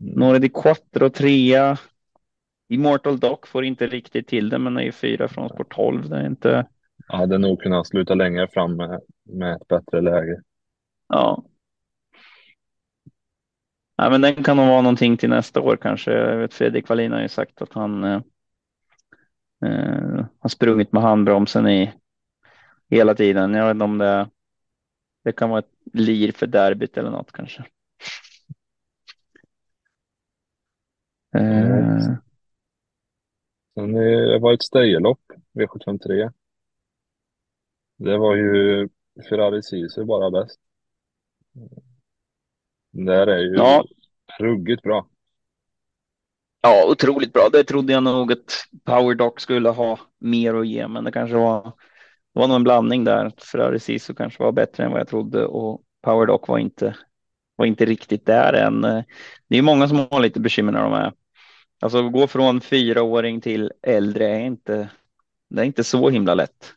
[0.00, 0.14] Mm.
[0.14, 1.78] Några di Quattro trea
[2.68, 6.08] Immortal Doc får inte riktigt till det, men är ju fyra från sport 12.
[6.08, 6.66] Det är inte.
[7.08, 10.40] Ja, hade nog kunnat sluta längre fram med, med ett bättre läge.
[11.08, 11.44] Ja.
[13.96, 16.12] Ja, men den kan nog vara någonting till nästa år kanske.
[16.12, 18.04] Jag vet Fredrik Wallin har ju sagt att han.
[18.04, 18.20] Eh,
[19.64, 21.92] Eh, har sprungit med handbromsen i
[22.90, 23.54] hela tiden.
[23.54, 24.30] Jag vet inte om det,
[25.24, 27.64] det kan vara ett lir för derbyt eller något kanske.
[31.34, 32.16] Eh.
[33.76, 35.20] Sen det var ett stöjelopp,
[35.58, 36.32] V753.
[37.96, 38.88] Det var ju
[39.28, 40.60] Ferrari Sisu bara bäst.
[42.90, 43.84] Det där är ju ja.
[44.38, 45.08] ruggigt bra.
[46.60, 47.48] Ja, otroligt bra.
[47.52, 51.62] Det trodde jag nog att PowerDoc skulle ha mer att ge, men det kanske var,
[52.34, 53.32] det var nog en blandning där.
[53.52, 56.96] Ferrari Sisu kanske var bättre än vad jag trodde och PowerDoc var inte,
[57.56, 58.80] var inte riktigt där än.
[59.48, 61.12] Det är många som har lite bekymmer när de är
[61.80, 64.88] Alltså gå från fyraåring till äldre är inte,
[65.50, 66.72] det är inte så himla lätt.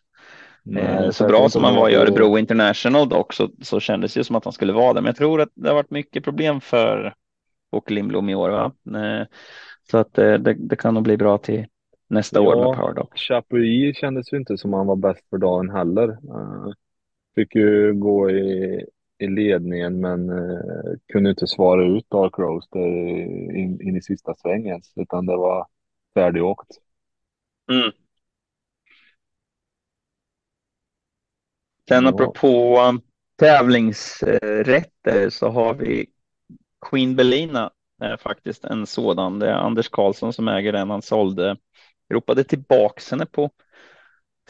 [0.64, 4.24] Nej, eh, så bra som han var i Örebro International dock så, så kändes det
[4.24, 5.02] som att han skulle vara det.
[5.02, 7.14] Men jag tror att det har varit mycket problem för
[7.72, 8.50] Åke Lindblom i år.
[8.50, 8.72] Va?
[9.00, 9.28] Eh,
[9.92, 11.66] så att eh, det, det kan nog bli bra till
[12.10, 13.18] nästa ja, år med Powerdock.
[13.18, 16.18] Chapuis kändes ju inte som han var bäst för dagen heller.
[17.36, 18.86] Fick ju gå i,
[19.20, 20.32] i ledningen men
[21.14, 25.68] kunde inte svara ut Dark Rose in, in i sista svängen utan det var
[26.14, 26.68] färdigåkt.
[27.72, 27.92] Mm.
[31.88, 32.10] Sen ja.
[32.10, 32.80] apropå
[33.40, 36.06] tävlingsrätter så har vi
[36.90, 39.40] Queen Belina är faktiskt en sådan.
[39.40, 40.90] Det är Anders Karlsson som äger den.
[40.90, 41.58] Han sålde,
[42.14, 43.50] ropade tillbaks henne på,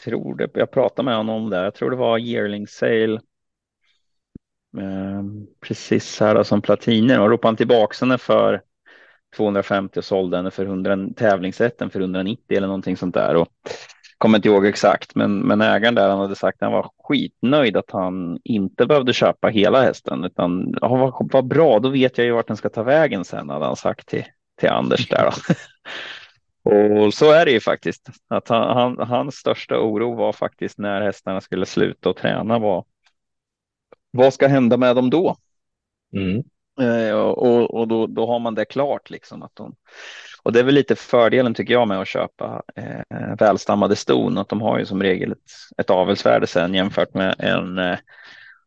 [0.04, 1.64] tror det, jag pratade med honom om det.
[1.64, 3.20] Jag tror det var yearling sale.
[4.78, 8.62] Ehm, precis här då, som platiner och ropade han tillbaka henne för
[9.36, 13.36] 250 och sålde henne för 100, tävlingsrätten för 190 eller någonting sånt där.
[13.36, 13.48] Och
[14.18, 17.76] kommer inte ihåg exakt, men, men ägaren där han hade sagt att han var skitnöjd
[17.76, 22.24] att han inte behövde köpa hela hästen utan ja, vad, vad bra, då vet jag
[22.24, 24.24] ju vart den ska ta vägen sen hade han sagt till,
[24.60, 25.32] till Anders där.
[26.62, 31.00] Och så är det ju faktiskt att han, han, hans största oro var faktiskt när
[31.00, 32.84] hästarna skulle sluta och träna var
[34.10, 35.36] vad ska hända med dem då?
[36.12, 36.42] Mm.
[36.80, 39.74] Eh, och, och då, då har man det klart liksom att de
[40.42, 44.48] och det är väl lite fördelen tycker jag med att köpa eh, välstammade ston, att
[44.48, 47.98] de har ju som regel ett, ett avelsvärde sen jämfört med en, eh,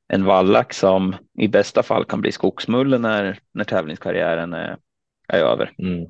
[0.07, 4.77] en vallack som i bästa fall kan bli skogsmulle när, när tävlingskarriären är,
[5.27, 5.71] är över.
[5.77, 6.09] Mm.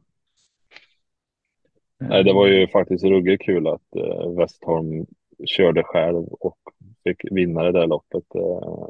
[2.00, 5.06] Nej, det var ju faktiskt ruggigt kul att eh, Westholm
[5.46, 6.58] körde själv och
[7.04, 8.36] fick vinna det där loppet.
[8.36, 8.88] Eh, eh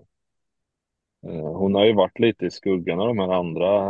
[1.23, 3.87] Eh, hon har ju varit lite i skuggan av de här andra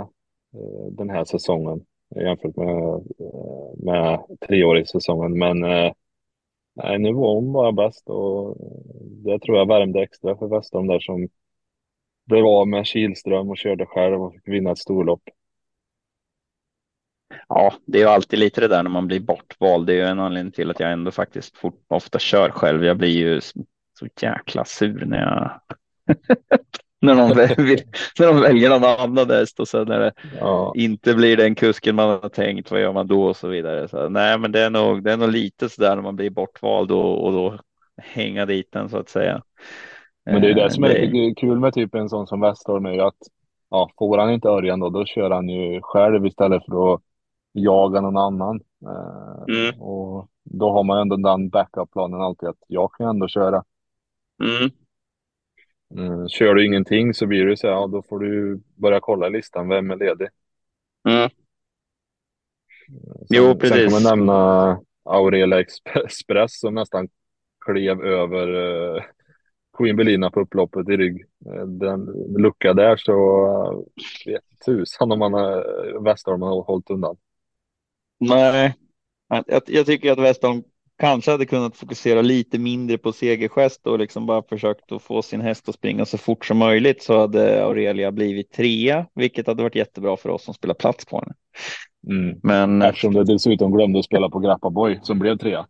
[0.53, 2.77] eh, den här säsongen jämfört med,
[3.19, 5.39] eh, med treårig säsongen.
[5.39, 5.59] Men
[6.75, 8.57] nej, nu var hon bara bäst och
[9.25, 11.27] det tror jag värmde extra för Westholm där som
[12.25, 15.23] blev av med Kilström och körde själv och fick vinna ett storlopp.
[17.47, 19.87] Ja, det är ju alltid lite det där när man blir bortvald.
[19.87, 21.55] Det är ju en anledning till att jag ändå faktiskt
[21.87, 22.85] ofta kör själv.
[22.85, 25.61] Jag blir ju så jäkla sur när jag
[27.03, 27.81] när de, vill,
[28.19, 30.73] när de väljer någon annan häst och sen när det ja.
[30.75, 33.87] inte blir den kusken man har tänkt, vad gör man då och så vidare.
[33.87, 36.29] Så, nej, men det är nog, det är nog lite så där när man blir
[36.29, 37.59] bortvald och, och då
[37.97, 39.41] hänga dit den så att säga.
[40.25, 41.35] Men det är det som är det...
[41.35, 43.17] kul med typ en sån som Westholm är att
[43.69, 47.01] ja, får han inte Örjan då, då kör han ju själv istället för att
[47.53, 48.59] jaga någon annan.
[48.85, 49.81] Eh, mm.
[49.81, 53.63] Och då har man ändå den backup-planen alltid att jag kan ändå köra.
[54.43, 54.71] Mm.
[55.97, 59.29] Mm, kör du ingenting så blir det så här, ja, då får du börja kolla
[59.29, 60.27] listan, vem är ledig?
[61.09, 61.29] Mm.
[63.27, 63.77] Sen, jo, precis.
[63.77, 67.09] Sen kan man nämna Aurelia Express som nästan
[67.65, 69.01] klev över uh,
[69.77, 71.25] Queen Belina på upploppet i rygg.
[71.45, 72.05] Uh, den
[72.37, 73.85] lucka där så
[74.25, 77.17] vet tusan om man uh, Westholm har hållit undan.
[78.19, 78.75] Nej,
[79.27, 80.63] jag, jag tycker att Westholm
[80.99, 85.41] kanske hade kunnat fokusera lite mindre på segergest och liksom bara försökt att få sin
[85.41, 89.75] häst att springa så fort som möjligt så hade Aurelia blivit trea, vilket hade varit
[89.75, 91.33] jättebra för oss som spelar plats på henne.
[92.07, 92.39] Mm.
[92.43, 95.67] Men eftersom du dessutom glömde att spela på Grappa Boy som blev trea.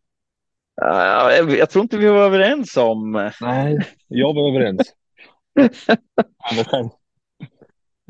[0.81, 3.31] Uh, jag tror inte vi var överens om.
[3.41, 4.93] Nej, jag var överens.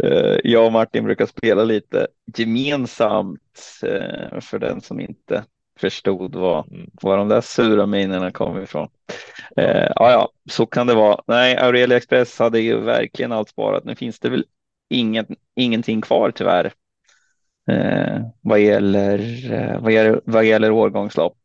[0.03, 2.07] uh, jag och Martin brukar spela lite
[2.37, 5.43] gemensamt uh, för den som inte
[5.83, 6.65] förstod var,
[7.01, 8.87] var de där sura minerna kom ifrån.
[9.57, 11.21] Eh, ja, ja, så kan det vara.
[11.27, 13.83] Nej, Aurelia Express hade ju verkligen allt sparat.
[13.83, 14.45] Nu finns det väl
[14.89, 16.73] inget, ingenting kvar tyvärr.
[17.71, 19.19] Eh, vad gäller
[19.53, 21.37] eh, vad gäller, vad gäller årgångslopp.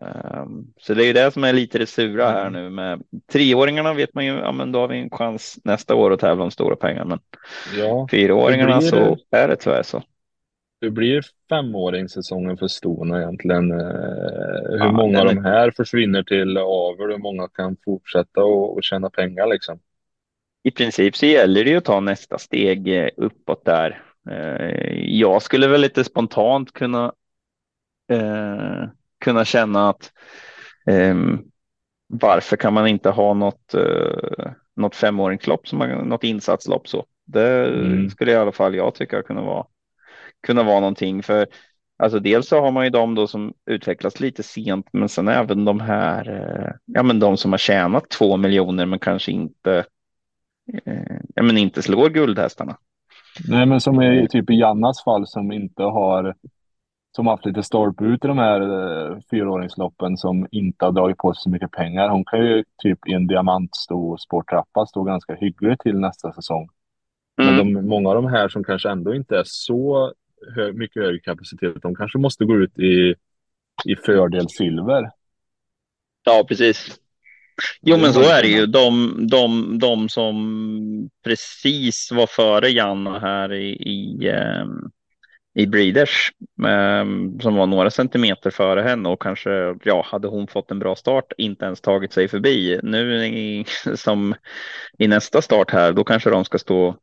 [0.00, 3.02] Um, så det är ju det som är lite det sura här nu med
[3.32, 6.44] treåringarna vet man ju, ja men då har vi en chans nästa år att tävla
[6.44, 7.04] om stora pengar.
[7.04, 7.18] Men
[7.76, 10.02] ja, fyraåringarna så är det tyvärr så.
[10.86, 13.70] Hur blir femåringssäsongen för Stona egentligen?
[13.70, 13.76] Eh,
[14.70, 17.10] hur ja, många av de här försvinner till avel?
[17.10, 19.78] Hur många kan fortsätta och, och tjäna pengar liksom?
[20.62, 24.02] I princip så gäller det ju att ta nästa steg eh, uppåt där.
[24.30, 27.12] Eh, jag skulle väl lite spontant kunna
[28.12, 28.84] eh,
[29.24, 30.12] kunna känna att
[30.86, 31.16] eh,
[32.06, 37.06] varför kan man inte ha något, eh, något femåringslopp, som man, något insatslopp så?
[37.24, 38.10] Det mm.
[38.10, 39.66] skulle i alla fall jag tycka kunna vara,
[40.46, 41.46] kunna vara någonting för
[41.98, 45.64] Alltså dels så har man ju de då som utvecklas lite sent, men sen även
[45.64, 49.84] de här, eh, ja men de som har tjänat två miljoner men kanske inte,
[50.84, 52.76] eh, ja men inte slår guldhästarna.
[53.48, 56.34] Nej, men som i typ i Jannas fall som inte har
[57.16, 61.34] som haft lite stolpe ut i de här eh, fyraåringsloppen som inte har dragit på
[61.34, 62.08] sig så mycket pengar.
[62.08, 66.68] Hon kan ju typ i en diamantstor sporttrappa stå ganska hyggligt till nästa säsong.
[67.42, 67.56] Mm.
[67.56, 70.12] Men de, många av de här som kanske ändå inte är så
[70.54, 73.14] hö mycket högre kapacitet, de kanske måste gå ut i,
[73.84, 75.10] i fördel silver.
[76.24, 77.00] Ja, precis.
[77.82, 78.66] Jo, men så är det ju.
[78.66, 84.90] De, de, de som precis var före Janna här i, i, ehm,
[85.54, 86.32] i Breeders,
[86.66, 89.50] ehm, som var några centimeter före henne och kanske,
[89.82, 92.80] ja, hade hon fått en bra start, inte ens tagit sig förbi.
[92.82, 93.64] Nu i,
[93.94, 94.34] som
[94.98, 96.96] i nästa start här, då kanske de ska stå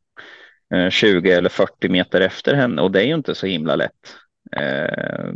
[0.90, 4.16] 20 eh, eller 40 meter efter henne och det är ju inte så himla lätt.
[4.56, 5.32] Eh,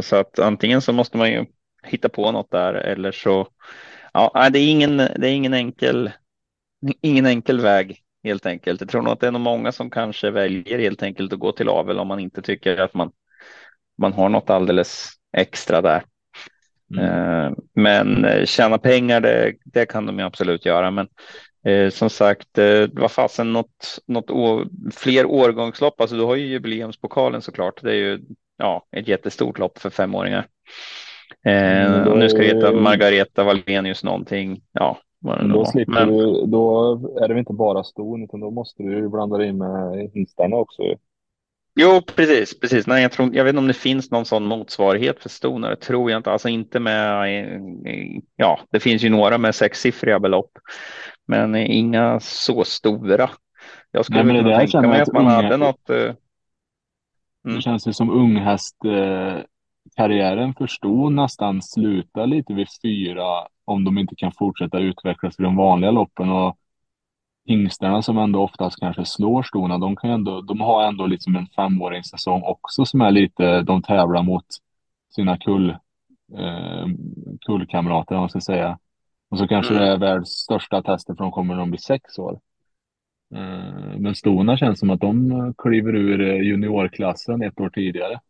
[0.00, 1.44] så att antingen så måste man ju
[1.82, 3.48] hitta på något där eller så
[4.12, 6.10] Ja, det är ingen, det är ingen enkel,
[7.02, 8.80] ingen enkel väg helt enkelt.
[8.80, 11.52] Jag tror nog att det är nog många som kanske väljer helt enkelt att gå
[11.52, 13.12] till avel om man inte tycker att man,
[13.98, 16.04] man har något alldeles extra där.
[16.94, 17.04] Mm.
[17.04, 20.90] Eh, men tjäna pengar, det, det kan de ju absolut göra.
[20.90, 21.08] Men
[21.64, 26.00] eh, som sagt, eh, vad fasen något, något år, fler årgångslopp.
[26.00, 27.82] Alltså du har ju jubileumspokalen såklart.
[27.82, 28.20] Det är ju
[28.56, 30.46] ja, ett jättestort lopp för femåringar.
[31.46, 34.60] Eh, mm, och nu ska det heta Margareta Wallenius någonting.
[34.72, 36.16] Ja, vad då, slipper Men...
[36.16, 40.56] du, då är det inte bara ston utan då måste du blanda in med hingstarna
[40.56, 40.82] också.
[41.80, 42.86] Jo, precis, precis.
[42.86, 45.76] Nej, jag, tror, jag vet inte om det finns någon sån motsvarighet för stonare.
[45.76, 46.30] Tror jag inte.
[46.30, 47.28] Alltså inte med.
[48.36, 50.50] Ja, det finns ju några med sexsiffriga belopp,
[51.28, 53.30] men inga så stora.
[53.90, 55.34] Jag skulle Nej, kunna tänka mig att man unga...
[55.34, 55.90] hade något.
[55.90, 55.96] Uh...
[57.44, 57.56] Mm.
[57.56, 58.76] Det känns ju som unghäst.
[58.84, 59.42] Uh
[59.96, 65.56] karriären förstod nästan sluta lite vid fyra om de inte kan fortsätta utvecklas i de
[65.56, 66.30] vanliga loppen.
[66.30, 66.56] Och
[67.46, 71.46] hingstarna som ändå oftast kanske slår stona, de, kan ändå, de har ändå liksom en
[71.46, 74.44] femåringssäsong också som är lite, de tävlar mot
[75.14, 75.70] sina kull,
[76.38, 76.86] eh,
[77.46, 78.78] kullkamrater om man ska säga.
[79.28, 79.84] Och så kanske mm.
[79.84, 82.40] det är världens största tester för de kommer när de blir sex år.
[83.34, 88.20] Eh, men stona känns som att de kliver ur juniorklassen ett år tidigare.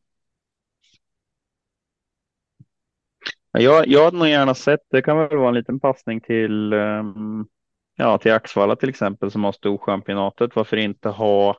[3.53, 7.49] Jag, jag hade nog gärna sett, det kan väl vara en liten passning till, um,
[7.97, 10.57] ja, till Axvalla till exempel som har storchampionatet.
[10.57, 11.59] Varför inte ha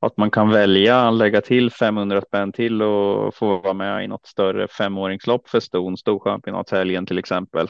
[0.00, 4.26] att man kan välja lägga till 500 spänn till och få vara med i något
[4.26, 7.68] större femåringslopp för ston, storchampionatshelgen till exempel.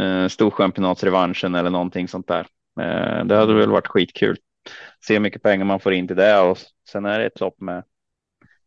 [0.00, 2.46] Eh, storchampionatsrevanschen eller någonting sånt där.
[2.80, 4.36] Eh, det hade väl varit skitkul.
[5.06, 7.60] Se hur mycket pengar man får in till det och sen är det ett lopp
[7.60, 7.84] med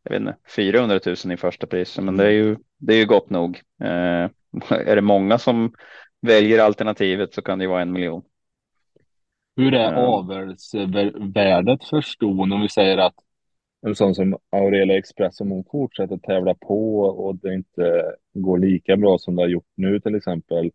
[0.03, 3.05] jag vet inte, 400 000 i första pris, men det är ju, det är ju
[3.05, 3.61] gott nog.
[3.83, 4.29] Eh,
[4.69, 5.73] är det många som
[6.21, 8.21] väljer alternativet så kan det ju vara en miljon.
[9.55, 9.99] Hur är eh.
[9.99, 13.15] avelsvärdet för ston om vi säger att
[13.85, 18.97] en sån som Aurelia Express, om hon fortsätter tävla på och det inte går lika
[18.97, 20.71] bra som det har gjort nu till exempel.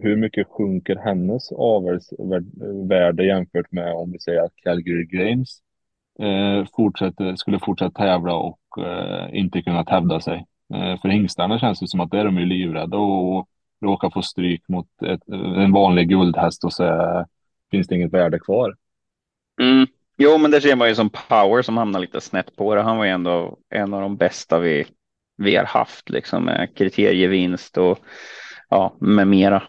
[0.00, 5.58] Hur mycket sjunker hennes avelsvärde jämfört med om vi säger att Calgary Games
[6.18, 10.46] eh, fortsätter, skulle fortsätta tävla och eh, inte kunnat hävda sig.
[10.74, 13.48] Eh, för hingstarna känns det som att där är de ju livrädda och
[13.82, 17.26] råkar få stryk mot ett, en vanlig guldhäst och så är,
[17.70, 18.76] finns det inget värde kvar.
[19.60, 19.86] Mm.
[20.18, 22.82] Jo, men det ser man ju som Power som hamnar lite snett på det.
[22.82, 24.86] Han var ju ändå en av de bästa vi,
[25.36, 27.98] vi har haft liksom med kriterievinst och
[28.68, 29.62] ja, med mera.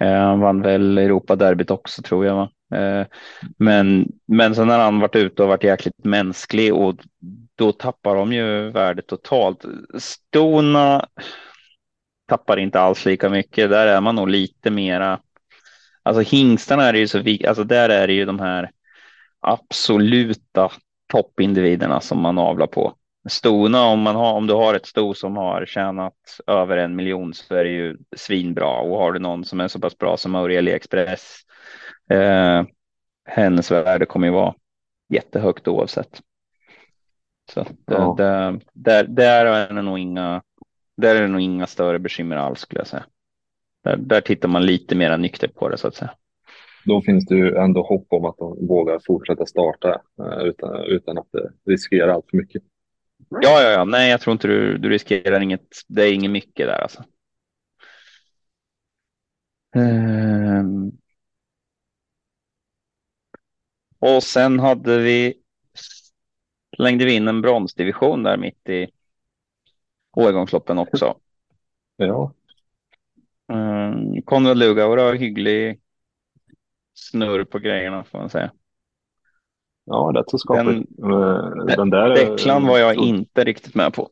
[0.00, 2.34] Eh, han vann väl Europaderbyt också tror jag.
[2.34, 2.50] Va?
[2.78, 3.06] Eh,
[3.58, 6.96] men, men sen har han varit ute och varit jäkligt mänsklig och
[7.54, 9.64] då tappar de ju värdet totalt.
[9.98, 11.08] Stona
[12.28, 13.70] tappar inte alls lika mycket.
[13.70, 15.20] Där är man nog lite mera.
[16.02, 17.18] Alltså hingstarna är det ju så
[17.48, 18.70] alltså där är det ju de här
[19.40, 20.70] absoluta
[21.12, 22.94] toppindividerna som man avlar på.
[23.28, 27.34] Stona, om, man har, om du har ett sto som har tjänat över en miljon
[27.34, 28.78] så är det ju svinbra.
[28.78, 31.36] Och har du någon som är så pass bra som Aurelia Express,
[32.10, 32.64] eh,
[33.28, 34.54] hennes värde kommer ju vara
[35.08, 36.22] jättehögt oavsett.
[37.52, 38.14] Så det, ja.
[38.18, 40.42] det, där, där är det nog inga,
[40.96, 43.04] där är det nog inga större bekymmer alls skulle jag säga.
[43.84, 46.10] Där, där tittar man lite mer nyktert på det så att säga.
[46.84, 51.18] Då finns det ju ändå hopp om att de vågar fortsätta starta eh, utan, utan
[51.18, 51.28] att
[51.66, 52.62] riskera allt för mycket.
[53.28, 55.66] Ja, ja, ja, nej, jag tror inte du, du riskerar inget.
[55.88, 57.04] Det är inget mycket där alltså.
[59.76, 60.98] Um,
[63.98, 65.34] och sen hade vi
[66.76, 68.88] slängde vi in en bronsdivision där mitt i
[70.12, 71.18] årgångsloppen också.
[71.96, 72.32] Ja.
[73.48, 75.80] Um, Konrad Lugauer har hygglig
[76.94, 78.52] snurr på grejerna får man säga.
[79.86, 80.88] Ja, rätt så skapligt.
[80.96, 83.02] Den, eh, den där Declan var jag så...
[83.02, 84.08] inte riktigt med på.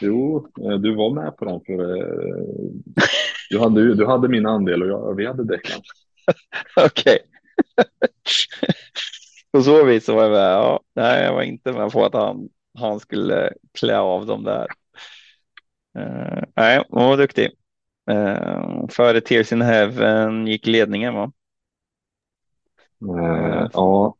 [0.00, 2.46] Jo, eh, du var med på den för eh,
[3.50, 5.80] du hade, du hade min andel och jag, vi hade Declan.
[6.86, 7.18] Okej.
[9.52, 10.52] på så vis så var jag med.
[10.52, 12.48] Ja, nej, jag var inte med på att han,
[12.78, 14.66] han skulle klä av dem där.
[15.98, 17.50] Uh, nej, hon var duktig.
[18.10, 21.32] Uh, före Tears in Heaven gick ledningen va?
[23.04, 24.16] Uh, ja.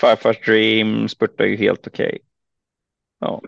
[0.00, 2.06] Farfars Dream spurtar ju helt okej.
[2.06, 2.18] Okay.
[3.18, 3.40] Ja.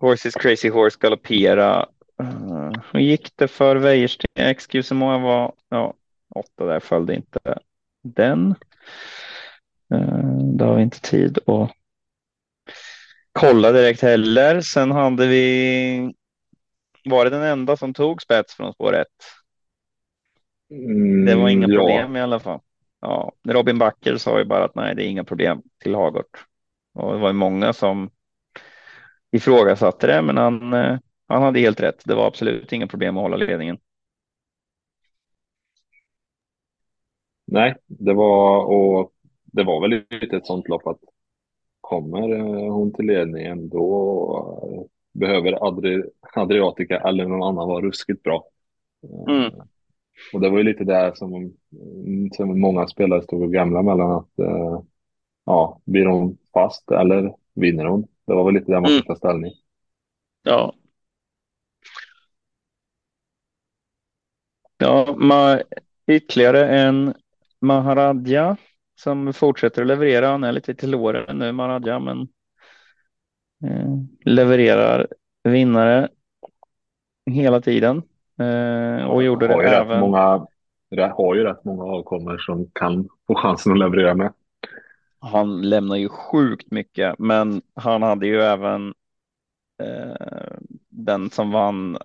[0.00, 1.88] Horses Crazy Horse galoppera
[2.20, 4.28] Uh, eh, hur gick det för Wäjersten?
[4.34, 5.94] Excuse me, var ja,
[6.34, 7.58] åtta där följde inte
[8.02, 8.54] den.
[9.94, 11.70] Eh, uh, det har vi inte tid att
[13.32, 14.60] kolla direkt heller.
[14.60, 16.14] Sen hade vi.
[17.04, 19.06] Var det den enda som tog spets från spår 1?
[20.70, 21.78] Mm, det var inga ja.
[21.78, 22.60] problem i alla fall.
[23.00, 26.46] Ja, Robin Backer sa ju bara att nej, det är inga problem till Hagort.
[26.94, 28.10] Och det var många som
[29.32, 30.98] ifrågasatte det, men han eh,
[31.30, 32.02] han hade helt rätt.
[32.04, 33.78] Det var absolut inga problem att hålla ledningen.
[37.46, 39.12] Nej, det var och
[39.44, 41.00] det var väl lite ett sånt lopp att
[41.80, 46.02] kommer eh, hon till ledningen då behöver Adri
[46.36, 48.44] Adriatica eller någon annan vara ruskigt bra.
[49.28, 49.52] Mm.
[50.32, 51.54] Och det var ju lite där som,
[52.36, 54.82] som många spelare stod och gamla mellan att eh,
[55.46, 58.06] ja, blir hon fast eller vinner hon?
[58.26, 59.52] Det var väl lite där man fick ta ställning.
[60.42, 60.74] Ja,
[64.82, 65.60] Ja, ma
[66.06, 67.14] ytterligare en
[67.60, 68.56] Maharadja
[69.00, 70.28] som fortsätter att leverera.
[70.28, 72.26] Han är lite till åren nu, Maharadja, men eh,
[74.24, 75.06] levererar
[75.44, 76.08] vinnare
[77.30, 78.02] hela tiden.
[78.38, 80.00] Eh, och gjorde det även.
[80.00, 80.46] Många,
[80.96, 84.32] har ju rätt många avkommor som kan få chansen att leverera med.
[85.20, 88.94] Han lämnar ju sjukt mycket, men han hade ju även
[89.82, 90.56] eh,
[90.88, 91.98] den som vann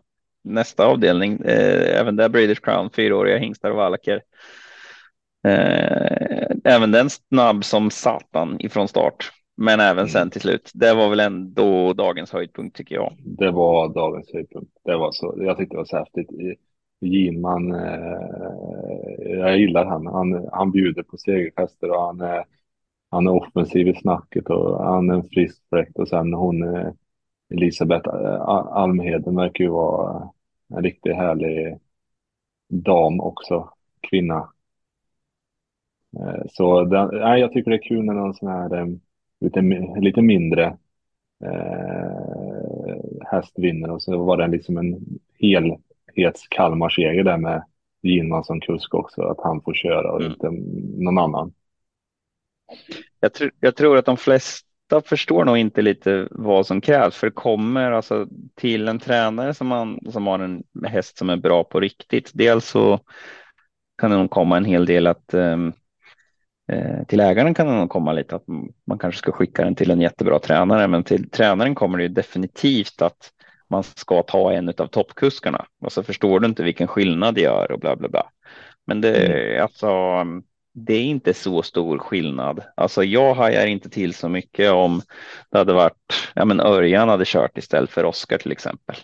[0.44, 1.42] nästa avdelning.
[1.46, 4.22] Eh, även där British Crown, fyraåriga hingstar och valacker.
[5.48, 10.08] Eh, även den snabb som satan ifrån start, men även mm.
[10.08, 10.72] sen till slut.
[10.74, 13.14] Det var väl ändå dagens höjdpunkt tycker jag.
[13.20, 14.72] Det var dagens höjdpunkt.
[14.84, 15.36] Det var så.
[15.38, 16.30] Jag tyckte det var så häftigt.
[17.02, 20.08] Ginman, eh, jag gillar han.
[20.08, 20.50] han.
[20.52, 22.46] Han bjuder på segerfester och han är,
[23.10, 26.92] han är offensiv i snacket och han är en frisk fläkt och sen hon eh,
[27.54, 30.30] Elisabeth eh, Almheden verkar ju vara
[30.70, 31.78] en riktigt härlig
[32.70, 33.70] dam också,
[34.10, 34.50] kvinna.
[36.20, 38.86] Eh, så den, nej, jag tycker det är kul när någon sån här eh,
[39.40, 39.62] lite,
[40.00, 40.78] lite mindre
[41.44, 42.76] eh,
[43.32, 47.64] häst vinner och så var det liksom en helhets Kalmarseger där med
[48.02, 50.32] Ginman som kusk också, att han får köra och mm.
[50.32, 50.50] inte
[51.04, 51.54] någon annan.
[53.20, 57.28] Jag, tr jag tror att de flesta förstår nog inte lite vad som krävs, för
[57.28, 61.64] det kommer alltså till en tränare som, man, som har en häst som är bra
[61.64, 62.32] på riktigt.
[62.34, 63.00] Dels så
[63.98, 65.58] kan det nog komma en hel del att eh,
[67.08, 68.44] till ägaren kan det nog komma lite att
[68.88, 72.10] man kanske ska skicka den till en jättebra tränare, men till tränaren kommer det ju
[72.10, 73.32] definitivt att
[73.70, 77.72] man ska ta en av toppkuskarna och så förstår du inte vilken skillnad det gör
[77.72, 78.30] och bla bla bla.
[78.88, 79.64] Men det mm.
[79.64, 80.24] alltså
[80.76, 82.64] det är inte så stor skillnad.
[82.76, 85.02] Alltså jag hajar inte till så mycket om
[85.52, 88.96] det hade varit, ja men Örjan hade kört istället för Oskar till exempel.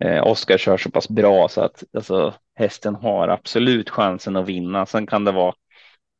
[0.00, 4.86] Eh, Oskar kör så pass bra så att alltså, hästen har absolut chansen att vinna.
[4.86, 5.54] Sen kan det vara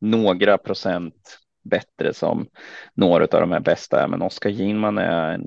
[0.00, 2.46] några procent bättre som
[2.94, 5.46] några av de här bästa men Oskar Ginman är en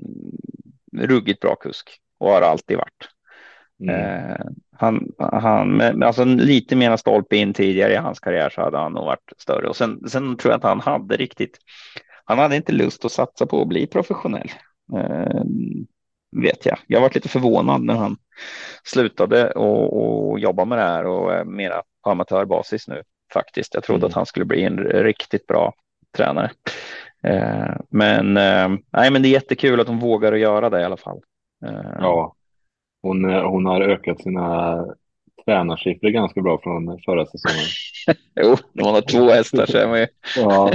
[0.98, 3.08] ruggigt bra kusk och har alltid varit.
[3.82, 3.94] Mm.
[3.94, 4.46] Eh,
[4.76, 9.04] han, han, alltså lite mer stolpe in tidigare i hans karriär så hade han nog
[9.04, 9.68] varit större.
[9.68, 11.58] Och sen, sen tror jag att han hade riktigt,
[12.24, 14.50] han hade inte lust att satsa på att bli professionell.
[14.96, 15.42] Eh,
[16.42, 16.78] vet jag.
[16.86, 18.16] Jag varit lite förvånad när han
[18.84, 23.02] slutade och, och jobba med det här och är mera på amatörbasis nu
[23.32, 23.74] faktiskt.
[23.74, 24.08] Jag trodde mm.
[24.08, 25.74] att han skulle bli en riktigt bra
[26.16, 26.50] tränare.
[27.22, 30.84] Eh, men, eh, nej, men det är jättekul att hon vågar att göra det i
[30.84, 31.20] alla fall.
[31.66, 31.96] Eh.
[31.98, 32.34] Ja,
[33.02, 34.76] hon, hon har ökat sina
[35.44, 37.66] tränarsiffror ganska bra från förra säsongen.
[38.40, 40.06] jo, när man har två hästar så är man ju...
[40.36, 40.72] ja,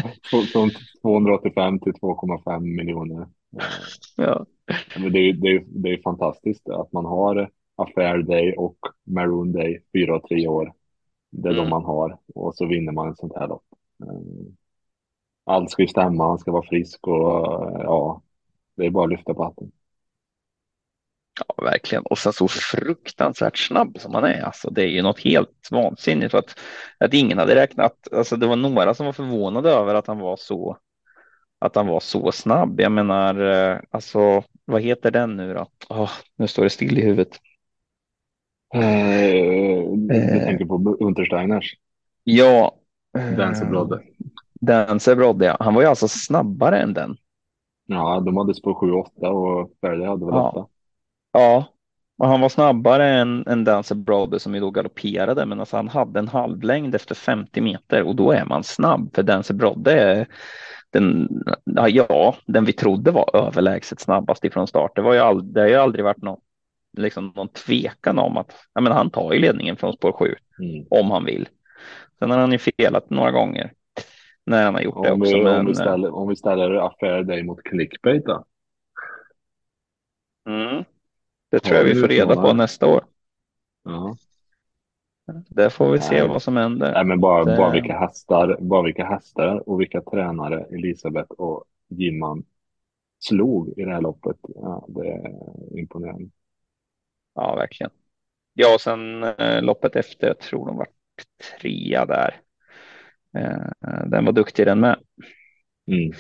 [0.54, 0.70] från
[1.02, 3.28] 285 till 2,5 miljoner.
[4.16, 4.46] Ja.
[5.00, 9.52] Men det, är, det, är, det är fantastiskt att man har Affair Day och Maroon
[9.52, 10.74] Day fyra och tre år.
[11.30, 11.64] Det är mm.
[11.64, 13.64] de man har och så vinner man ett sånt här lopp.
[15.46, 17.46] Allt ska ju stämma, han ska vara frisk och
[17.84, 18.22] ja,
[18.76, 19.72] det är bara att lyfta på hatten.
[21.40, 22.04] Ja, verkligen.
[22.04, 24.42] Och så, så fruktansvärt snabb som han är.
[24.42, 26.34] Alltså, det är ju något helt vansinnigt.
[26.34, 26.60] Att,
[26.98, 28.08] att ingen hade räknat.
[28.12, 30.78] Alltså, det var några som var förvånade över att han var så
[31.60, 32.82] att han var så snabb.
[32.82, 35.68] Jag menar, eh, alltså, vad heter den nu då?
[35.90, 37.38] Oh, nu står det still i huvudet.
[38.74, 41.74] Eh, du eh, tänker på Untersteiners?
[42.24, 42.76] Ja.
[43.38, 44.02] Dance Brodde.
[44.62, 45.58] Dance Brodde, ja.
[45.60, 47.18] Han var ju alltså snabbare än den.
[47.86, 48.74] Ja, de hade spår
[49.22, 50.52] 7-8 och Faraday hade väl 8.
[50.54, 50.70] Ja.
[51.32, 51.66] ja,
[52.18, 55.88] och han var snabbare än, än Dancer Brodde som ju då galopperade, men alltså han
[55.88, 60.28] hade en halvlängd efter 50 meter och då är man snabb för Dancer Brodde är
[60.90, 61.30] den,
[61.88, 64.96] ja, den vi trodde var överlägset snabbast ifrån start.
[64.96, 66.40] Det, var ju all, det har ju aldrig varit någon,
[66.98, 70.86] liksom någon tvekan om att ja, men han tar ju ledningen från spår 7 mm.
[70.90, 71.50] om han vill.
[72.20, 73.74] Sen har han ju felat några gånger
[74.46, 75.38] när han har gjort om det också.
[75.38, 78.46] Vi, men, om, vi ställer, om vi ställer affär dig mot clickbait då?
[80.50, 80.84] Mm.
[81.50, 83.06] Det tror jag vi får reda på nästa år.
[83.84, 84.16] Ja.
[85.50, 86.28] Där får vi se Nej.
[86.28, 86.92] vad som händer.
[86.92, 87.58] Nej, men bara, det...
[87.58, 92.44] bara, vilka hästar, bara vilka hästar och vilka tränare Elisabeth och Jimman
[93.20, 94.38] slog i det här loppet.
[94.56, 95.32] Ja, det är
[95.80, 96.30] imponerande.
[97.38, 97.92] Ja, verkligen.
[98.54, 100.88] Ja, och sen eh, loppet efter, jag tror de var
[101.60, 102.42] trea där.
[103.38, 105.00] Eh, den var duktig den med.
[105.88, 106.12] Mm.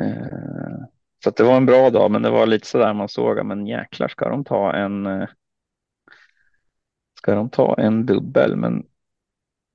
[0.00, 0.78] Eh,
[1.24, 3.66] så det var en bra dag, men det var lite så där man såg, men
[3.66, 5.28] jäklar ska de ta en eh,
[7.18, 8.86] ska de ta en dubbel, men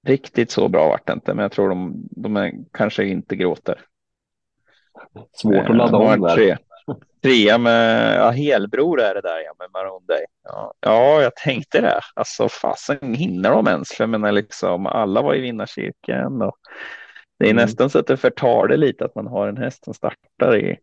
[0.07, 3.85] riktigt så bra vart det inte, men jag tror de, de är, kanske inte gråter.
[5.33, 6.57] Svårt att ladda om där.
[6.85, 6.95] Tre.
[7.21, 10.25] Trea med, ja, helbror är det där ja, med Maroon Day.
[10.43, 11.99] Ja, ja, jag tänkte det.
[12.13, 13.89] Alltså fasen hinner de ens?
[13.89, 16.57] För jag menar liksom, alla var i vinnarcirkeln och
[17.39, 17.61] det är mm.
[17.61, 20.77] nästan så att det förtar det lite att man har en häst som startar i,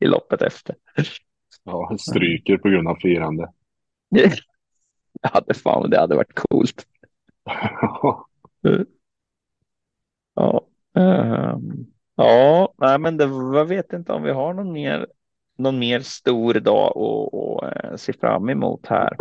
[0.00, 0.76] i loppet efter.
[1.64, 3.52] Ja, stryker på grund av firande.
[5.22, 6.86] Det hade fan, det hade varit coolt.
[10.34, 13.24] ja, um, ja, nej, men det,
[13.54, 15.06] jag vet inte om vi har någon mer,
[15.56, 19.16] någon mer stor dag att, att se fram emot här.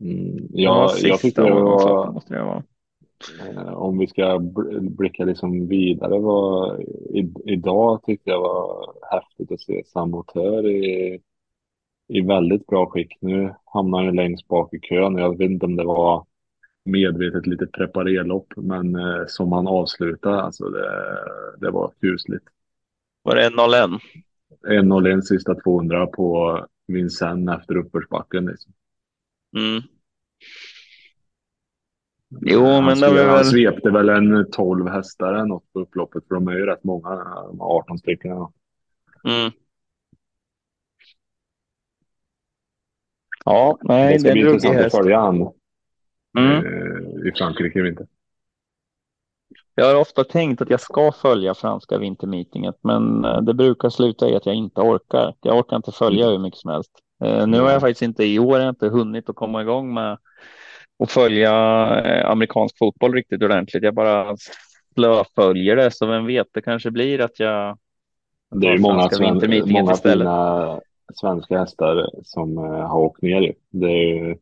[0.00, 2.62] Mm, ja, ja jag tycker det var, måste det vara.
[3.40, 4.38] Eh, om vi ska
[4.80, 6.80] blicka liksom vidare, var,
[7.16, 11.20] i, idag tyckte jag var häftigt att se Samotör i
[12.08, 13.16] i väldigt bra skick.
[13.20, 15.16] Nu hamnar han längst bak i kön.
[15.16, 16.26] Jag vet inte om det var
[16.84, 20.88] medvetet lite preparerlopp, men eh, som han avslutade, alltså det,
[21.60, 22.44] det var kusligt.
[23.22, 23.50] Var det
[24.66, 25.16] 1.01?
[25.16, 28.46] 1.01 sista 200 på Vincennes efter uppförsbacken.
[28.46, 28.72] Liksom.
[29.56, 29.82] Mm.
[32.40, 33.28] Jo, han men det var väl...
[33.28, 36.84] Han svepte väl en 12 hästar eller något på upploppet, för de är ju rätt
[36.84, 37.08] många,
[37.58, 38.30] 18 stycken.
[38.32, 39.52] Mm.
[43.44, 45.52] Ja, nej, det ska bli intressant att följa han
[46.38, 46.64] mm.
[47.26, 48.06] i Frankrike i vinter.
[49.74, 54.28] Jag har ofta tänkt att jag ska följa franska vintermeetinget, men eh, det brukar sluta
[54.28, 55.34] i att jag inte orkar.
[55.40, 56.90] Jag orkar inte följa hur mycket som helst.
[57.24, 60.18] Eh, nu har jag faktiskt inte i år inte hunnit att komma igång med
[60.98, 61.50] att följa
[62.04, 63.82] eh, amerikansk fotboll riktigt ordentligt.
[63.82, 64.36] Jag bara
[64.94, 67.78] slöföljer det, så vem vet, det kanske blir att jag.
[68.50, 70.80] Det är många, sven många fina
[71.14, 73.54] svenska hästar som har åkt ner.
[73.70, 74.38] Det är mm.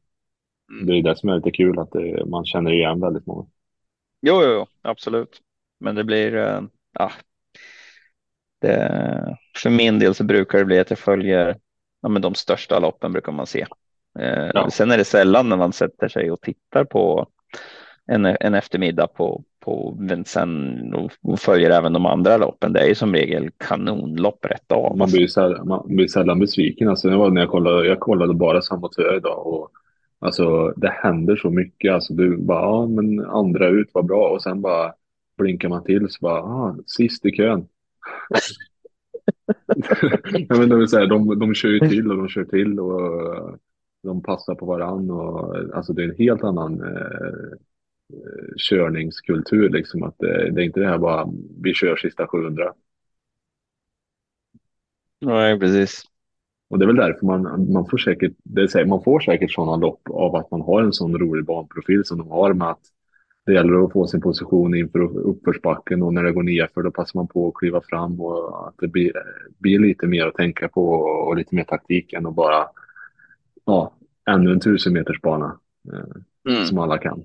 [0.87, 3.47] det, är det som är lite kul, att det, man känner igen väldigt många.
[4.23, 5.41] Jo, jo, jo absolut.
[5.81, 6.63] Men det blir, uh,
[6.99, 7.13] ja,
[8.61, 11.57] det, för min del så brukar det bli att jag följer
[12.03, 13.67] ja, men de största loppen brukar man se.
[14.19, 14.71] Uh, ja.
[14.71, 17.27] Sen är det sällan när man sätter sig och tittar på
[18.07, 22.73] en, en eftermiddag på, på Vincennes och följer även de andra loppen.
[22.73, 24.97] Det är ju som regel kanonlopp rätt av.
[24.97, 26.89] Man blir, sällan, man blir sällan besviken.
[26.89, 29.71] Alltså, det var när jag kollade, jag kollade bara Samotör idag och
[30.23, 31.93] alltså, det händer så mycket.
[31.93, 34.95] Alltså, du bara, ja, men andra ut var bra och sen bara
[35.39, 37.69] blinkar man till så bara, ah, sist i kön.
[40.49, 43.59] jag vet inte, säga, de, de kör ju till och de kör till och
[44.03, 45.11] de passar på varann.
[45.11, 47.59] Och, alltså det är en helt annan eh,
[48.57, 49.69] körningskultur.
[49.69, 51.29] Liksom, att det, det, är inte det här bara
[51.63, 52.75] vi kör sista 700.
[55.21, 56.12] Nej, precis.
[56.73, 59.77] Och det är väl därför man, man får säkert, det är, man får säkert sådana
[59.77, 62.81] lopp av att man har en sån rolig banprofil som de har med att
[63.47, 67.19] det gäller att få sin position inför uppförsbacken och när det går nerför då passar
[67.19, 69.13] man på att kliva fram och att det blir,
[69.59, 72.67] blir lite mer att tänka på och lite mer taktik än att bara
[73.65, 73.93] ja,
[74.31, 75.59] ännu en tusen meters bana
[75.93, 76.67] eh, mm.
[76.67, 77.25] som alla kan.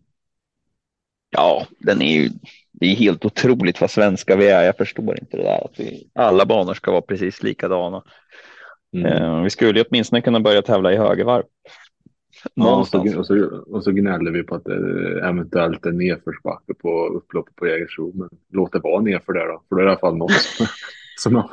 [1.29, 2.29] Ja, den är ju,
[2.71, 4.63] det är helt otroligt vad svenska vi är.
[4.63, 8.03] Jag förstår inte det där att vi, alla banor ska vara precis likadana.
[8.93, 9.05] Mm.
[9.05, 11.43] Eh, vi skulle ju åtminstone kunna börja tävla i högervarv.
[12.53, 14.75] Ja, och, så, och, så, och så gnäller vi på att det
[15.27, 18.11] eventuellt är nedförsbacke på upploppet på Jägersro.
[18.15, 20.31] Men låt det vara nedför där då, för det är i alla fall något
[21.17, 21.49] som har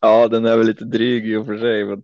[0.00, 1.84] Ja, den är väl lite dryg i och för sig.
[1.84, 2.02] Men,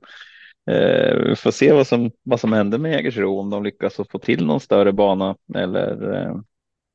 [0.71, 4.19] eh, vi får se vad som, vad som händer med Jägersro, om de lyckas få
[4.19, 6.37] till någon större bana eller, eh,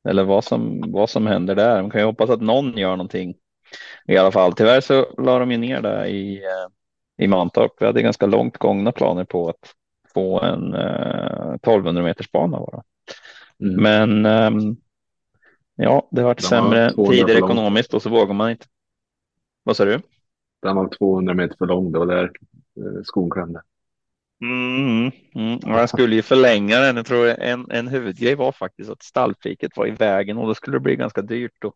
[0.08, 1.82] eller vad, som, vad som händer där.
[1.82, 3.34] Man kan ju hoppas att någon gör någonting
[4.06, 4.52] i alla fall.
[4.52, 7.72] Tyvärr så la de ju ner det i, eh, i Mantorp.
[7.78, 9.74] Vi hade ganska långt gångna planer på att
[10.14, 12.82] få en eh, 1200 meters bana bara.
[13.60, 13.82] Mm.
[13.82, 14.76] Men um,
[15.76, 18.66] ja, det har varit sämre tider ekonomiskt och så vågar man inte.
[19.62, 20.00] Vad sa du?
[20.62, 21.92] Den var 200 meter för lång.
[21.92, 22.24] Det var där
[22.76, 23.62] eh, skon klämde.
[24.40, 25.58] Mm, mm.
[25.62, 26.96] Jag skulle ju förlänga den.
[26.96, 30.76] Jag tror en, en huvudgrej var faktiskt att stallfiket var i vägen och då skulle
[30.76, 31.74] det bli ganska dyrt att,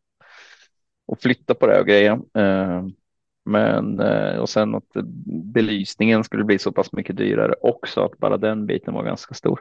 [1.11, 2.13] och flytta på det och grejer.
[2.35, 2.85] Eh,
[3.45, 4.93] men eh, och sen att
[5.55, 9.61] belysningen skulle bli så pass mycket dyrare också att bara den biten var ganska stor.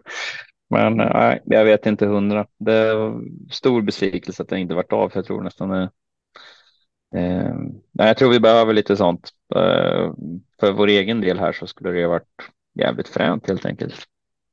[0.70, 2.48] Men eh, nej, jag vet inte hundra.
[2.58, 3.22] Det var
[3.52, 5.10] stor besvikelse att det inte varit av.
[5.10, 7.56] För jag tror nästan eh,
[7.94, 9.30] jag tror vi behöver lite sånt.
[9.56, 10.14] Eh,
[10.60, 13.96] för vår egen del här så skulle det ha varit jävligt fränt helt enkelt.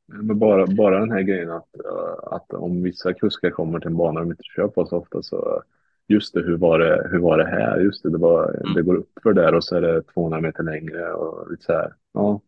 [0.07, 1.69] Men bara, bara den här grejen att,
[2.23, 5.63] att om vissa kuskar kommer till en bana de inte kör på så ofta så
[6.09, 7.81] just det, hur var det, hur var det här?
[7.81, 8.75] Just det, det, var, mm.
[8.75, 11.73] det går upp för där och så är det 200 meter längre och lite så
[11.73, 11.95] här.
[12.13, 12.41] Ja.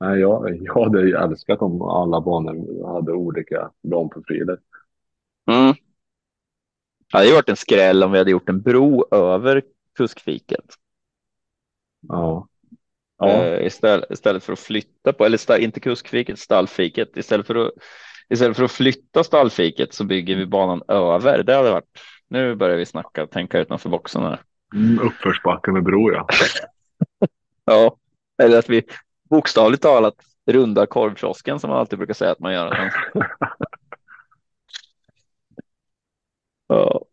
[0.00, 4.58] Nej, jag, jag hade älskat om alla banor hade olika banprofiler.
[5.50, 5.74] Mm.
[7.12, 9.62] Det hade varit en skräll om vi hade gjort en bro över
[9.96, 10.64] kuskfiket.
[12.08, 12.48] Ja.
[13.18, 13.58] ja.
[13.58, 17.16] Uh, istället, istället för att flytta på, eller inte kuskfiket, stallfiket.
[17.16, 17.72] Istället för att,
[18.28, 21.42] istället för att flytta stallfiket så bygger vi banan över.
[21.42, 21.98] Det hade varit
[22.28, 24.40] nu börjar vi snacka och tänka utanför boxen här.
[24.74, 26.26] Mm, uppförsbacke med bro ja.
[27.64, 27.96] ja,
[28.42, 28.82] eller att vi
[29.30, 30.14] bokstavligt talat
[30.46, 32.92] rundar korvkiosken som man alltid brukar säga att man gör.
[36.68, 37.04] ja,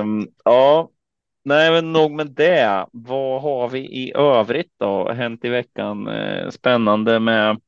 [0.00, 0.90] um, ja,
[1.44, 2.86] nej men nog med det.
[2.92, 5.12] Vad har vi i övrigt då?
[5.12, 6.08] Hänt i veckan?
[6.08, 7.60] Eh, spännande med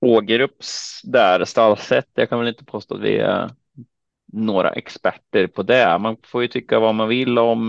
[0.00, 2.08] Ågerups där stallsätt.
[2.14, 3.50] Jag kan väl inte påstå att vi är
[4.36, 5.98] några experter på det.
[5.98, 7.68] Man får ju tycka vad man vill om.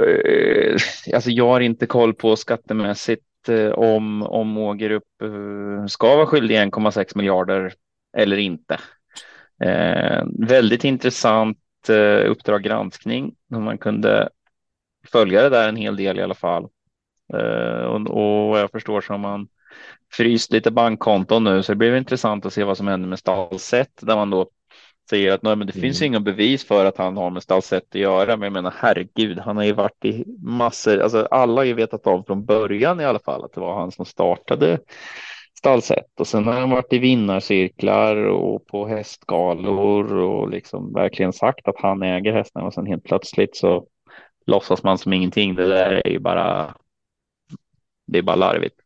[0.00, 0.76] Eh,
[1.14, 6.56] alltså jag har inte koll på skattemässigt eh, om om Ågerup eh, ska vara skyldig
[6.56, 7.72] 1,6 miljarder
[8.16, 8.78] eller inte.
[9.64, 11.58] Eh, väldigt intressant
[11.88, 13.34] eh, Uppdrag granskning.
[13.50, 14.28] Man kunde
[15.12, 16.68] följa det där en hel del i alla fall.
[17.34, 18.00] Eh, och,
[18.50, 19.48] och jag förstår som man
[20.12, 23.90] fryst lite bankkonton nu så det blir intressant att se vad som händer med Stalset
[24.00, 24.50] där man då
[25.10, 25.82] säger att nej, men det mm.
[25.82, 28.36] finns inga bevis för att han har med Stalsett att göra.
[28.36, 30.98] Men jag menar herregud, han har ju varit i massor.
[31.00, 33.92] Alltså alla har ju vetat om från början i alla fall att det var han
[33.92, 34.78] som startade
[35.58, 41.68] Stalsett och sen har han varit i vinnarcirklar och på hästgalor och liksom verkligen sagt
[41.68, 43.86] att han äger hästen och sen helt plötsligt så
[44.46, 45.54] låtsas man som ingenting.
[45.54, 46.74] Det där är ju bara.
[48.06, 48.76] Det är bara larvigt.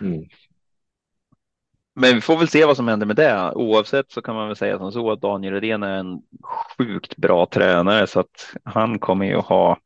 [0.00, 0.24] Mm.
[1.98, 3.52] Men vi får väl se vad som händer med det.
[3.54, 6.22] Oavsett så kan man väl säga som så att Daniel Redén är en
[6.78, 9.78] sjukt bra tränare så att han kommer ju ha.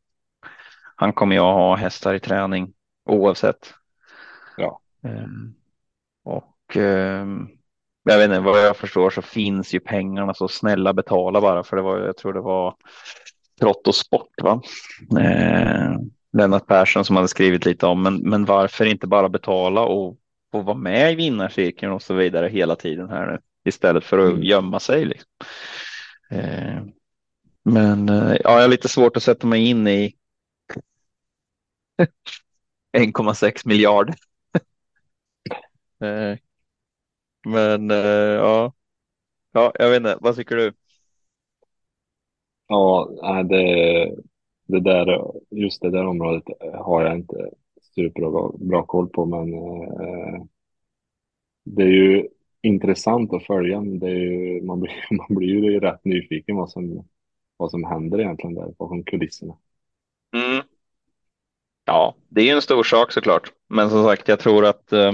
[0.97, 2.73] Han kommer ju ha hästar i träning
[3.05, 3.75] oavsett.
[4.57, 4.81] Ja.
[5.03, 5.55] Um,
[6.25, 7.49] och um,
[8.03, 11.77] jag vet inte vad jag förstår så finns ju pengarna så snälla betala bara för
[11.77, 12.75] det var jag tror det var
[13.61, 14.63] Trott och sport va.
[15.21, 15.93] Eh,
[16.33, 20.17] Lennart Persson som hade skrivit lite om men, men varför inte bara betala och
[20.53, 24.31] få vara med i vinnarcirkeln och så vidare hela tiden här nu istället för att
[24.31, 24.43] mm.
[24.43, 25.05] gömma sig.
[25.05, 25.31] Liksom.
[26.31, 26.83] Eh,
[27.63, 30.15] men eh, ja, jag har lite svårt att sätta mig in i
[32.97, 34.15] 1,6 miljarder.
[36.05, 36.39] eh,
[37.47, 38.73] men eh, ja.
[39.53, 40.19] ja, jag vet inte.
[40.21, 40.73] Vad tycker du?
[42.69, 43.09] Ja,
[43.49, 44.15] det,
[44.67, 46.45] det där, just det där området
[46.75, 47.51] har jag inte
[48.01, 50.43] superbra bra koll på, men eh,
[51.65, 52.29] det är ju
[52.63, 53.81] intressant att följa.
[53.81, 57.09] Men det är ju, man, blir, man blir ju rätt nyfiken vad som,
[57.57, 59.57] vad som händer egentligen där bakom kulisserna.
[60.37, 60.63] Mm.
[61.85, 63.53] Ja, det är ju en stor sak såklart.
[63.69, 65.13] Men som sagt, jag tror att eh,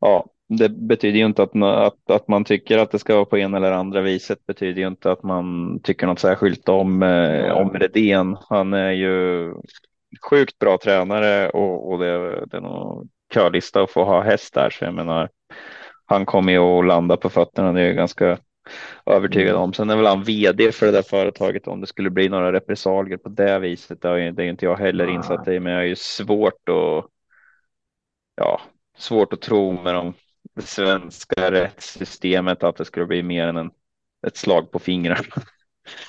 [0.00, 3.36] ja, det betyder ju inte att, att, att man tycker att det ska vara på
[3.36, 4.46] en eller andra viset.
[4.46, 8.36] betyder ju inte att man tycker något särskilt om, eh, om Redén.
[8.48, 9.52] Han är ju
[10.22, 14.70] sjukt bra tränare och, och det, det är nog körlista att få ha häst där.
[14.70, 15.28] Så jag menar,
[16.06, 17.72] han kommer ju att landa på fötterna.
[17.72, 18.38] Det är jag ganska
[19.06, 19.72] övertygad om.
[19.72, 21.68] Sen är väl han vd för det där företaget.
[21.68, 24.02] Om det skulle bli några repressalier på det viset.
[24.02, 27.10] Det är, inte jag heller insatt i, men jag är ju svårt att.
[28.36, 28.60] Ja,
[28.96, 30.14] svårt att tro med de
[30.54, 33.70] det svenska rättssystemet att det skulle bli mer än en,
[34.26, 35.42] ett slag på fingrarna.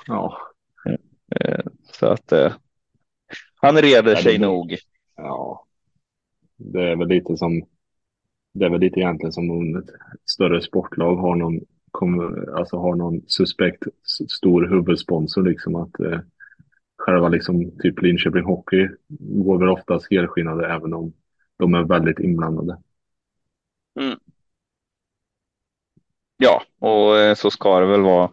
[0.08, 0.42] Ja.
[1.42, 2.54] Eh, så att eh,
[3.66, 4.76] han reder ja, sig det, nog.
[5.16, 5.66] Ja,
[6.58, 7.66] det är väl lite som
[8.56, 9.90] det är väl lite egentligen som om ett
[10.26, 11.60] större sportlag har någon,
[12.58, 13.84] alltså har någon suspekt
[14.28, 16.20] stor huvudsponsor liksom att eh,
[16.98, 18.88] själva liksom typ Linköping Hockey
[19.20, 21.14] går väl oftast helskinnade även om
[21.58, 22.78] de är väldigt inblandade.
[24.00, 24.20] Mm.
[26.38, 28.32] Ja, och eh, så ska det väl vara.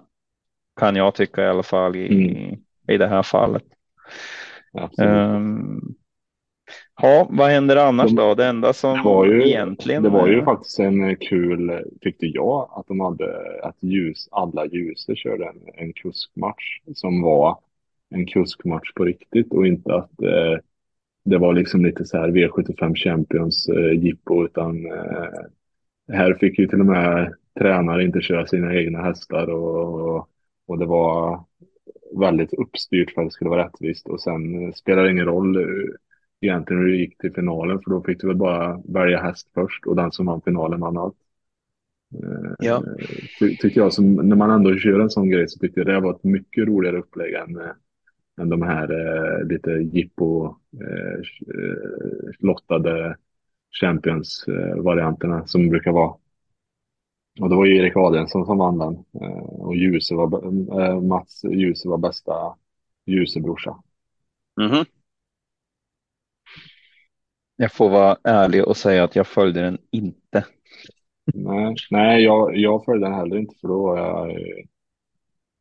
[0.77, 2.61] Kan jag tycka i alla fall i, mm.
[2.89, 3.65] i det här fallet.
[4.99, 5.95] Um,
[7.03, 8.35] ja, vad händer annars de, då?
[8.35, 10.03] Det enda som var ju, egentligen.
[10.03, 15.15] Det var ju faktiskt en kul, tyckte jag, att de hade att ljus, alla ljuser
[15.15, 17.59] körde en, en kuskmatch som var
[18.11, 20.59] en kuskmatch på riktigt och inte att eh,
[21.25, 26.67] det var liksom lite så här V75 Champions eh, jippo utan eh, här fick ju
[26.67, 30.29] till och med tränare inte köra sina egna hästar och,
[30.67, 31.45] och det var
[32.21, 35.57] väldigt uppstyrt för att det skulle vara rättvist och sen eh, spelar det ingen roll
[35.57, 35.95] eh,
[36.41, 39.87] egentligen hur det gick till finalen för då fick du väl bara välja häst först
[39.87, 41.17] och den som vann finalen vann allt.
[42.15, 42.83] Eh, ja.
[43.39, 46.01] Ty tycker jag, som, när man ändå kör en sån grej så tyckte jag det
[46.01, 47.61] var ett mycket roligare upplägg än,
[48.41, 51.21] än de här eh, lite jippo eh,
[52.39, 53.17] lottade
[53.81, 56.15] Champions-varianterna som brukar vara.
[57.41, 59.05] Och det var ju Erik Adriansson som vann den.
[59.23, 60.45] Eh, och Ljuse var,
[60.81, 62.57] äh, Mats Ljuse var bästa
[63.07, 63.83] Ljusebrorsa.
[64.61, 64.87] Mm -hmm.
[67.57, 70.47] Jag får vara ärlig och säga att jag följde den inte.
[71.35, 74.39] Nej, nej jag, jag följde den heller inte för då var jag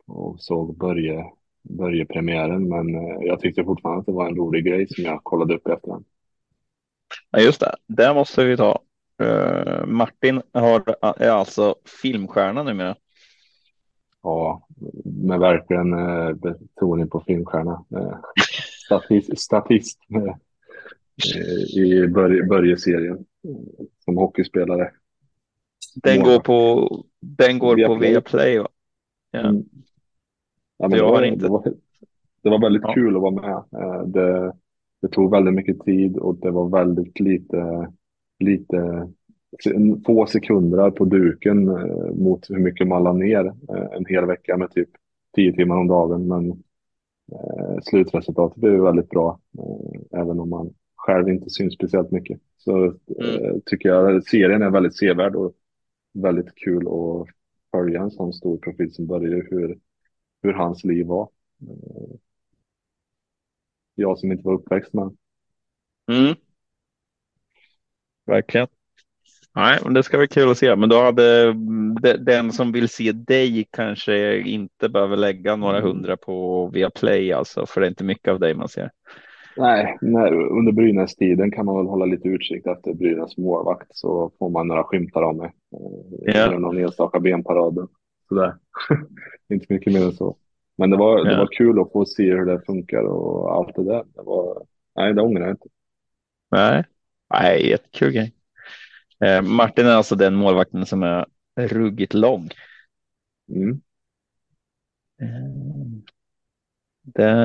[0.07, 1.25] och såg Börje,
[1.63, 2.69] Börje premiären.
[2.69, 5.87] Men jag tyckte fortfarande att det var en rolig grej som jag kollade upp efter
[5.87, 6.03] den.
[7.31, 7.75] Ja, just det.
[7.87, 8.79] Det måste vi ta.
[9.21, 12.95] Uh, Martin har, är alltså filmstjärna numera.
[14.23, 14.67] Ja,
[15.05, 17.85] med verkligen uh, betoning på filmstjärna.
[17.95, 18.17] Uh,
[18.85, 19.99] statist, statist
[21.77, 22.07] i
[22.49, 23.17] Börje-serien
[23.47, 24.91] uh, som hockeyspelare.
[25.95, 26.87] Den går på,
[27.19, 28.69] den går Via på Viaplay va?
[29.31, 29.39] Ja.
[29.39, 29.63] Mm.
[30.77, 31.45] ja men det, var, inte...
[31.45, 31.73] det, var,
[32.41, 32.93] det var väldigt ja.
[32.93, 33.63] kul att vara med.
[34.13, 34.53] Det,
[35.01, 37.91] det tog väldigt mycket tid och det var väldigt lite,
[38.41, 39.09] lite
[40.05, 44.57] få sekunder på duken eh, mot hur mycket man la ner eh, en hel vecka
[44.57, 44.89] med typ
[45.35, 46.27] tio timmar om dagen.
[46.27, 46.49] Men
[47.31, 49.39] eh, slutresultatet blev väldigt bra,
[50.11, 52.39] även om man själv inte syns speciellt mycket.
[52.57, 53.61] Så mm.
[53.65, 55.53] tycker jag serien är väldigt sevärd och
[56.13, 57.27] väldigt kul att
[57.71, 59.79] följa en sån stor profil som börjar hur,
[60.43, 61.29] hur hans liv var
[63.95, 65.17] jag som inte var uppväxt med.
[66.11, 66.35] Mm.
[68.31, 68.67] Verkligen.
[69.55, 70.75] Nej, men det ska bli kul att se.
[70.75, 71.53] Men då hade
[72.17, 75.89] den som vill se dig kanske inte behöver lägga några mm.
[75.89, 78.91] hundra på via play alltså, för det är inte mycket av dig man ser.
[79.57, 84.49] Nej, när, under Brynäs-tiden kan man väl hålla lite utkik efter Brynäs målvakt så får
[84.49, 85.51] man några skymtar av mig.
[86.27, 87.87] Eller någon enstaka benparad.
[88.29, 88.53] Sådär.
[89.49, 90.35] inte mycket mer än så.
[90.77, 91.23] Men det var, ja.
[91.23, 94.03] det var kul att få se hur det funkar och allt det där.
[94.15, 95.67] Det var, nej, det ångrar jag inte.
[96.51, 96.83] Nej,
[97.31, 98.33] nej jättekul grej.
[99.23, 101.25] Eh, Martin är alltså den målvakten som är
[101.55, 102.49] ruggigt lång.
[103.49, 103.81] Mm.
[105.21, 106.01] Eh,
[107.03, 107.35] det,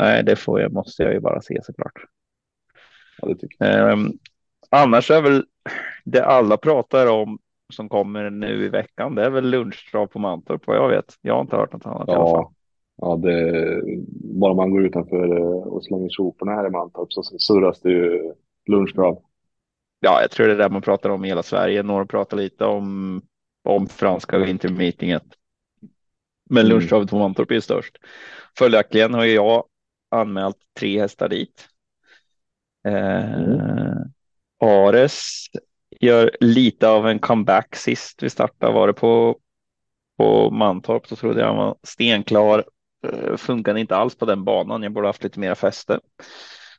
[0.00, 2.04] nej, det får jag, måste jag ju bara se såklart.
[3.20, 3.34] Ja.
[3.66, 3.96] Eh,
[4.70, 5.44] annars är väl
[6.04, 7.38] det alla pratar om
[7.72, 9.14] som kommer nu i veckan.
[9.14, 11.14] Det är väl lunchtrav på Mantorp vad jag vet.
[11.20, 12.52] Jag har inte hört något annat ja, i alla fall.
[12.96, 17.80] Ja, det, bara man går utanför eh, och slänger soporna här i Mantorp så surras
[17.80, 18.32] det ju
[18.66, 19.22] lunchtrav.
[20.00, 21.82] Ja, jag tror det är det man pratar om i hela Sverige.
[21.82, 23.22] Några pratar lite om,
[23.64, 25.24] om franska vintermeetinget.
[26.50, 26.72] Men mm.
[26.72, 27.98] lunchtravet på Mantorp är störst.
[28.58, 29.64] Följaktligen har jag
[30.10, 31.68] anmält tre hästar dit.
[32.84, 33.98] Mm.
[34.60, 35.46] Ares
[36.00, 38.72] gör lite av en comeback sist vi startade.
[38.72, 39.38] Var det på,
[40.18, 42.64] på Mantorp så trodde jag han var stenklar.
[43.36, 44.82] Funkade inte alls på den banan.
[44.82, 46.00] Jag borde haft lite mera fäste.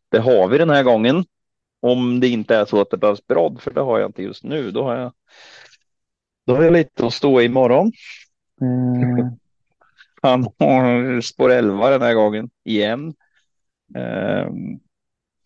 [0.10, 1.26] Det har vi den här gången.
[1.82, 4.44] Om det inte är så att det behövs brodd, för det har jag inte just
[4.44, 4.72] nu.
[4.72, 5.14] Då har jag,
[6.46, 7.92] då har jag lite att stå i imorgon.
[8.62, 9.30] Mm.
[10.22, 13.14] Han har spår 11 den här gången igen.
[13.96, 14.80] Um,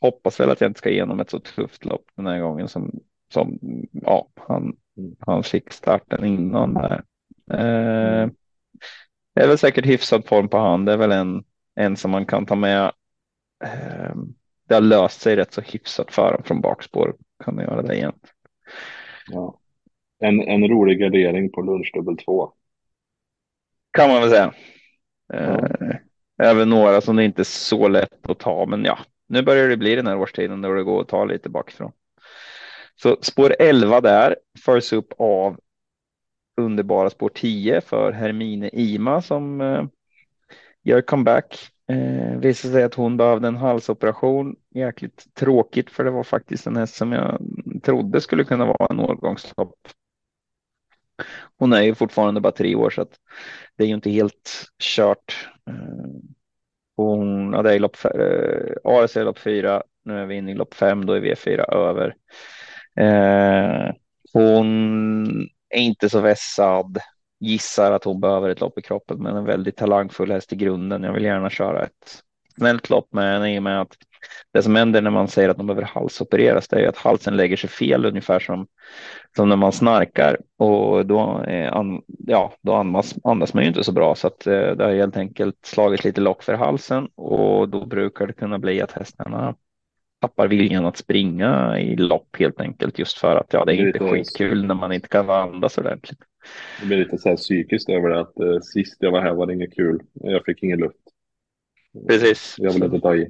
[0.01, 2.99] hoppas väl att jag inte ska igenom ett så tufft lopp den här gången som,
[3.33, 3.59] som
[3.91, 4.75] ja, han,
[5.19, 7.03] han fick starten innan där.
[7.53, 8.31] Uh,
[9.35, 10.85] det är väl säkert hyfsad form på han.
[10.85, 11.43] Det är väl en,
[11.75, 12.91] en som man kan ta med.
[13.63, 14.15] Uh,
[14.67, 17.15] det har löst sig rätt så hyfsat för honom från bakspår.
[17.43, 18.13] Kan göra det igen.
[19.27, 19.59] Ja.
[20.19, 22.53] En, en rolig gardering på lunchdubbel två.
[23.91, 24.53] Kan man väl säga.
[25.27, 25.37] Ja.
[25.37, 25.95] Eh,
[26.37, 28.97] även några som det inte är så lätt att ta, men ja,
[29.27, 31.91] nu börjar det bli den här årstiden då det går att ta lite bakifrån.
[32.95, 34.35] Så spår 11 där
[34.65, 35.59] förs upp av
[36.57, 39.83] underbara spår 10 för Hermine Ima som eh,
[40.83, 41.71] gör comeback.
[41.87, 44.55] Eh, visade sig att hon behövde en halsoperation.
[44.75, 47.41] Jäkligt tråkigt för det var faktiskt en häst som jag
[47.83, 49.75] trodde skulle kunna vara en årgångslopp.
[51.57, 53.19] Hon är ju fortfarande bara tre år så att
[53.77, 55.49] det är ju inte helt kört.
[55.69, 56.05] Eh,
[56.95, 60.55] hon, ja, det är lopp, eh, ARC är lopp fyra, nu är vi inne i
[60.55, 62.15] lopp fem, då är V4 över.
[62.99, 63.93] Eh,
[64.33, 65.27] hon
[65.69, 66.99] är inte så vässad,
[67.45, 71.03] gissar att hon behöver ett lopp i kroppen, men en väldigt talangfull häst i grunden.
[71.03, 72.21] Jag vill gärna köra ett
[72.57, 73.97] snällt lopp med henne i och med att
[74.53, 77.57] det som händer när man säger att de behöver halsopereras, det är att halsen lägger
[77.57, 78.67] sig fel ungefär som,
[79.35, 81.71] som när man snarkar och då, eh,
[82.27, 85.17] ja, då andas, andas man ju inte så bra så att eh, det har helt
[85.17, 89.55] enkelt slagit lite lock för halsen och då brukar det kunna bli att hästarna
[90.21, 93.99] tappar viljan att springa i lopp helt enkelt just för att ja, det är inte
[93.99, 96.19] skitkul när man inte kan andas ordentligt.
[96.81, 99.45] Det blir lite så här psykiskt över det att eh, sist jag var här var
[99.45, 100.01] det inget kul.
[100.13, 100.97] Jag fick ingen luft.
[102.07, 102.55] Precis.
[102.57, 103.27] Jag vill inte ta i.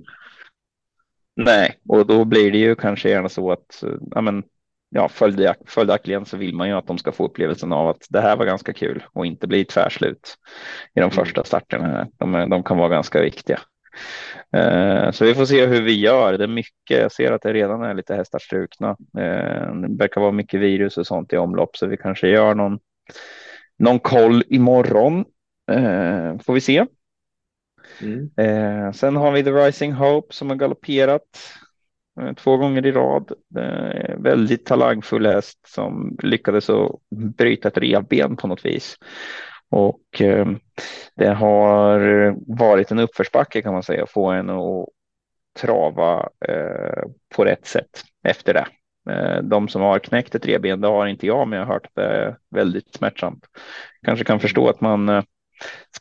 [1.35, 4.43] Nej, och då blir det ju kanske gärna så att ja, men,
[4.89, 5.09] ja,
[5.65, 8.45] följaktligen så vill man ju att de ska få upplevelsen av att det här var
[8.45, 10.35] ganska kul och inte bli tvärslut
[10.95, 11.11] i de mm.
[11.11, 12.07] första starterna.
[12.17, 13.59] De, de kan vara ganska viktiga.
[14.55, 16.37] Eh, så vi får se hur vi gör.
[16.37, 17.01] Det är mycket.
[17.01, 18.89] Jag ser att det redan är lite hästar strukna.
[19.17, 22.79] Eh, det verkar vara mycket virus och sånt i omlopp, så vi kanske gör någon,
[23.79, 25.25] någon koll imorgon.
[25.71, 26.85] Eh, får vi se.
[28.01, 28.93] Mm.
[28.93, 31.21] Sen har vi The Rising Hope som har galopperat
[32.37, 33.31] två gånger i rad.
[34.17, 36.91] Väldigt talangfull häst som lyckades att
[37.37, 38.97] bryta ett revben på något vis.
[39.71, 40.47] Och eh,
[41.15, 41.99] det har
[42.59, 44.89] varit en uppförsbacke kan man säga, att få en att
[45.59, 47.03] trava eh,
[47.35, 48.67] på rätt sätt efter det.
[49.09, 51.85] Eh, de som har knäckt ett revben, det har inte jag, men jag har hört
[51.85, 53.45] att det är väldigt smärtsamt.
[54.05, 55.23] Kanske kan förstå att man eh,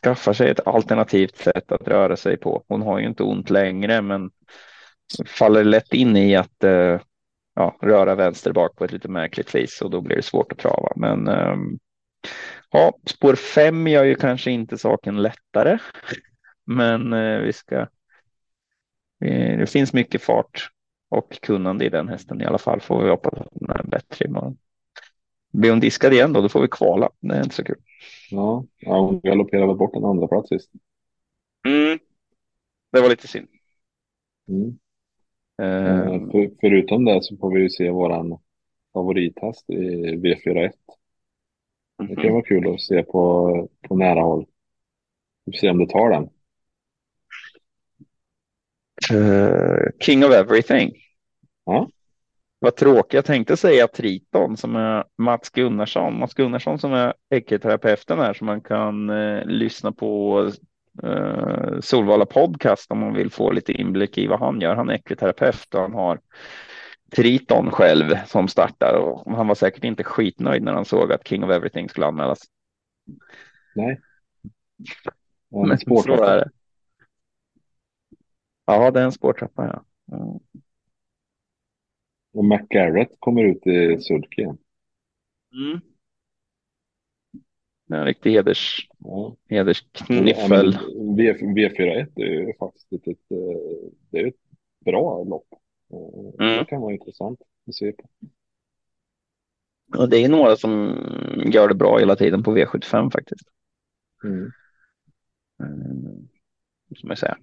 [0.03, 2.63] skaffar sig ett alternativt sätt att röra sig på.
[2.67, 4.31] Hon har ju inte ont längre, men
[5.25, 6.99] faller lätt in i att eh,
[7.55, 10.57] ja, röra vänster bak på ett lite märkligt vis och då blir det svårt att
[10.57, 10.91] trava.
[10.95, 11.79] Men ehm,
[12.75, 15.79] ja, spår fem gör ju kanske inte saken lättare,
[16.65, 17.87] men eh, vi ska.
[19.19, 20.69] Det finns mycket fart
[21.09, 22.81] och kunnande i den hästen i alla fall.
[22.81, 24.57] Får vi hoppas att den är bättre imorgon.
[25.53, 27.09] Blir hon diskad igen då, då får vi kvala.
[27.19, 27.79] Det är inte så kul.
[28.31, 30.71] Ja, ja hon galopperade bort en andra plats sist.
[31.67, 31.99] Mm.
[32.91, 33.47] Det var lite synd.
[34.47, 34.67] Mm.
[35.61, 38.37] Uh, för, förutom det så får vi ju se våran
[38.93, 40.71] favorithäst i V41.
[41.97, 44.45] Det kan vara kul att se på, på nära håll.
[45.45, 46.29] Vi får se om du tar den.
[49.13, 50.91] Uh, King of everything.
[51.65, 51.89] Ja.
[52.59, 53.13] Vad tråkigt.
[53.13, 56.19] Jag tänkte säga Triton som är Mats Gunnarsson.
[56.19, 60.41] Mats Gunnarsson som är äggterapeuten här som man kan eh, lyssna på
[61.03, 64.75] eh, Solvala podcast om man vill få lite inblick i vad han gör.
[64.75, 66.19] Han är äggterapeut och han har
[67.11, 71.43] Triton själv som startar och han var säkert inte skitnöjd när han såg att King
[71.43, 72.39] of Everything skulle anmälas.
[73.75, 74.01] Nej.
[75.49, 76.49] Ja, Men så är det.
[78.65, 79.65] Ja, det är en spårtrappa.
[79.65, 79.85] Ja.
[80.17, 80.39] Mm.
[82.33, 84.43] Och McGarrett kommer ut i sulky.
[84.43, 85.81] Mm.
[87.89, 89.35] En riktig heders, ja.
[89.49, 90.73] hedersknyffel.
[90.73, 90.79] Ja,
[91.17, 93.19] v, V41 är ju faktiskt ett, ett,
[94.09, 94.35] det är ett
[94.85, 95.47] bra lopp.
[96.39, 96.57] Mm.
[96.57, 98.09] Det kan vara intressant att se på.
[99.97, 100.95] Och det är några som
[101.53, 103.47] gör det bra hela tiden på V75 faktiskt.
[104.23, 104.51] Mm.
[105.59, 106.27] Mm.
[106.95, 107.37] Som jag säger.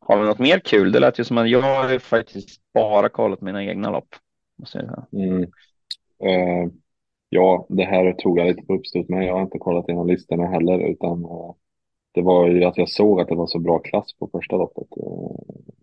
[0.00, 0.92] Har vi något mer kul?
[0.92, 4.08] Det lät ju som att jag har faktiskt bara kollat mina egna lopp.
[5.12, 5.42] Mm.
[5.42, 6.72] Uh,
[7.28, 9.26] ja, det här tog jag lite på uppstöt med.
[9.26, 11.54] Jag har inte kollat igenom listorna heller, utan uh,
[12.12, 14.88] det var ju att jag såg att det var så bra klass på första loppet.
[14.96, 15.75] Uh,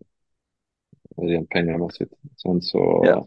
[1.17, 2.13] rent pengamässigt.
[2.43, 3.23] Sen så, yeah.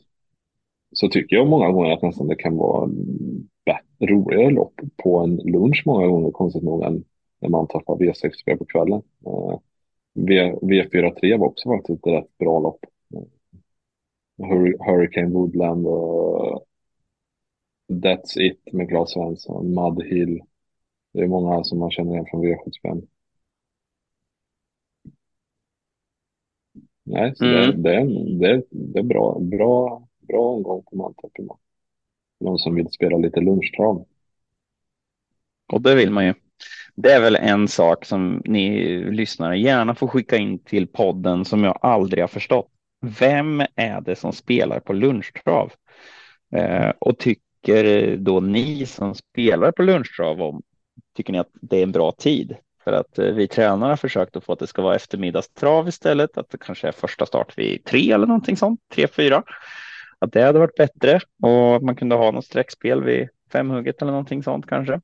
[0.93, 2.91] så tycker jag många gånger att nästan det kan vara
[4.01, 7.05] roligare lopp på en lunch många gånger, konstigt nog, än
[7.41, 9.03] när man träffar V64 på kvällen.
[9.27, 9.59] Uh,
[10.15, 12.81] v, V43 var också faktiskt ett rätt bra lopp.
[14.87, 16.67] Hurricane Woodland och
[17.93, 20.43] That's It med Claes Svensson, Mud Hill.
[21.13, 23.07] Det är många som man känner igen från V75.
[27.07, 27.83] Nej, så mm.
[27.83, 28.05] det, det,
[28.39, 31.33] det, det är bra, bra, bra omgång på Mantorp.
[32.41, 34.05] De som vill spela lite lunchtrav.
[35.73, 36.35] Och det vill man ju.
[36.95, 41.65] Det är väl en sak som ni lyssnare gärna får skicka in till podden som
[41.65, 42.71] jag aldrig har förstått.
[43.21, 45.73] Vem är det som spelar på lunchtrav?
[46.53, 50.63] Eh, och tycker då ni som spelar på lunchtrav om,
[51.17, 52.57] tycker ni att det är en bra tid?
[52.87, 56.39] För att eh, vi tränare har försökt att få att det ska vara eftermiddagstrav istället,
[56.39, 59.43] att det kanske är första start vid tre eller någonting sånt, tre, fyra.
[60.19, 64.13] Att det hade varit bättre och att man kunde ha något streckspel vid femhugget eller
[64.13, 65.01] någonting sånt kanske.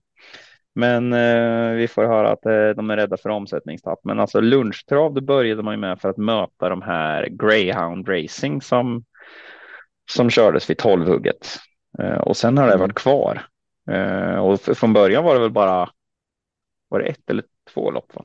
[0.75, 4.01] Men eh, vi får höra att eh, de är rädda för omsättningstapp.
[4.05, 8.63] Men alltså lunchtrav, det började man ju med för att möta de här greyhound racing
[8.63, 9.05] som
[10.11, 11.59] som kördes vid tolvhugget
[11.99, 13.43] eh, och sen har det varit kvar.
[13.91, 15.91] Eh, och från början var det väl bara.
[16.89, 18.15] Var det ett eller två lopp?
[18.15, 18.25] Va?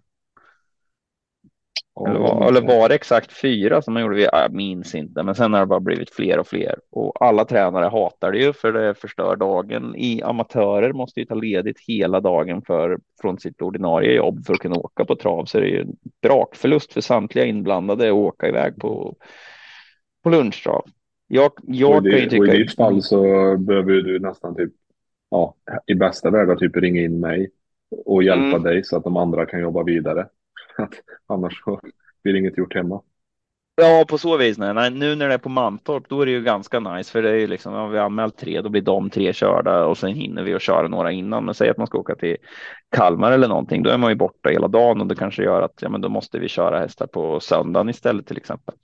[2.07, 4.21] Eller var, eller var det exakt fyra som man gjorde?
[4.21, 7.85] Jag minns inte, men sen har det bara blivit fler och fler och alla tränare
[7.85, 9.95] hatar det ju för det förstör dagen.
[9.95, 14.59] I amatörer måste ju ta ledigt hela dagen för från sitt ordinarie jobb för att
[14.59, 18.47] kunna åka på trav, så det är ju en brakförlust för samtliga inblandade att åka
[18.47, 19.15] iväg på
[20.23, 20.85] på lunchtrav.
[21.27, 22.53] Jag, jag i, kan ju tycka.
[22.53, 23.21] I ditt fall så
[23.57, 24.71] behöver du nästan typ,
[25.29, 25.55] ja,
[25.85, 27.49] i bästa vägar typ ringa in mig
[28.05, 28.63] och hjälpa mm.
[28.63, 30.27] dig så att de andra kan jobba vidare.
[31.27, 31.63] Annars
[32.23, 33.01] blir det inget gjort hemma.
[33.81, 34.57] Ja, på så vis.
[34.57, 34.73] Nej.
[34.73, 34.91] nej.
[34.91, 37.35] Nu när det är på Mantorp, då är det ju ganska nice, för det är
[37.35, 40.53] ju liksom, har vi anmält tre, då blir de tre körda och sen hinner vi
[40.53, 41.45] att köra några innan.
[41.45, 42.37] Men säg att man ska åka till
[42.95, 45.81] Kalmar eller någonting, då är man ju borta hela dagen och det kanske gör att
[45.81, 48.75] ja, men då måste vi köra hästar på söndagen istället till exempel.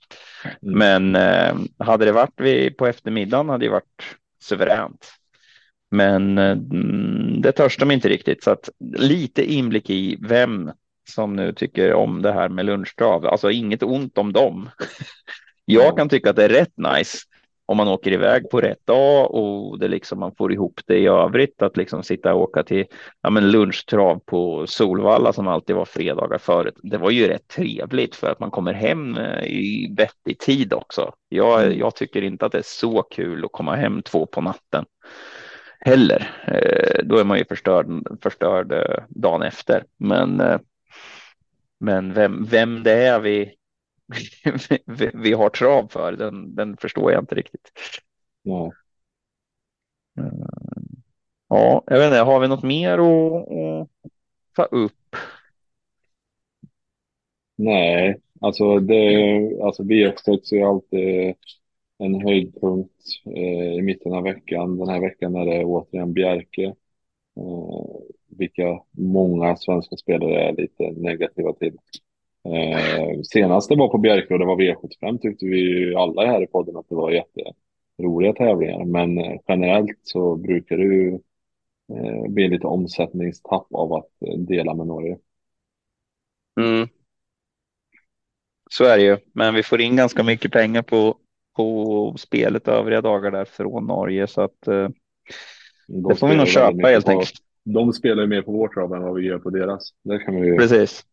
[0.62, 0.78] Mm.
[0.78, 5.06] Men eh, hade det varit vi på eftermiddagen hade det varit suveränt.
[5.94, 6.56] Men eh,
[7.40, 8.68] det törs de inte riktigt, så att
[8.98, 10.70] lite inblick i vem
[11.08, 13.26] som nu tycker om det här med lunchtrav.
[13.26, 14.70] Alltså inget ont om dem.
[15.64, 17.18] Jag kan tycka att det är rätt nice
[17.66, 21.06] om man åker iväg på rätt dag och det liksom man får ihop det i
[21.06, 22.84] övrigt att liksom sitta och åka till
[23.22, 26.74] ja, men lunchtrav på Solvalla som alltid var fredagar förut.
[26.82, 31.12] Det var ju rätt trevligt för att man kommer hem eh, i vettig tid också.
[31.28, 31.78] Jag, mm.
[31.78, 34.84] jag tycker inte att det är så kul att komma hem två på natten
[35.84, 36.30] heller.
[36.46, 37.86] Eh, då är man ju förstörd,
[38.22, 39.84] förstörd eh, dagen efter.
[39.96, 40.42] Men
[41.84, 43.54] men vem, vem det är vi,
[44.86, 47.70] vi, vi har trav för, den, den förstår jag inte riktigt.
[48.42, 48.72] Ja.
[50.18, 50.46] Eh,
[51.48, 53.88] ja, jag vet inte, har vi något mer att, att
[54.56, 55.16] ta upp?
[57.56, 58.96] Nej, alltså det,
[59.62, 61.34] alltså V86 är alltid
[61.98, 62.92] en höjdpunkt
[63.26, 64.78] eh, i mitten av veckan.
[64.78, 66.74] Den här veckan är det återigen Bjerke.
[67.36, 67.86] Eh,
[68.38, 71.78] vilka många svenska spelare är lite negativa till.
[72.44, 73.18] Eh,
[73.68, 76.88] det var på Bjerke och det var V75 tyckte vi alla här i podden att
[76.88, 78.84] det var jätteroliga tävlingar.
[78.84, 81.14] Men eh, generellt så brukar det ju
[81.92, 85.18] eh, bli lite omsättningstapp av att eh, dela med Norge.
[86.60, 86.88] Mm.
[88.70, 91.16] Så är det ju, men vi får in ganska mycket pengar på,
[91.56, 94.88] på spelet övriga dagar där från Norge så att eh,
[95.86, 99.02] det får vi nog köpa helt enkelt de spelar ju mer på vårt trav än
[99.02, 99.94] vad vi gör på deras.
[100.02, 100.56] Det kan vi ju...
[100.56, 101.04] Precis.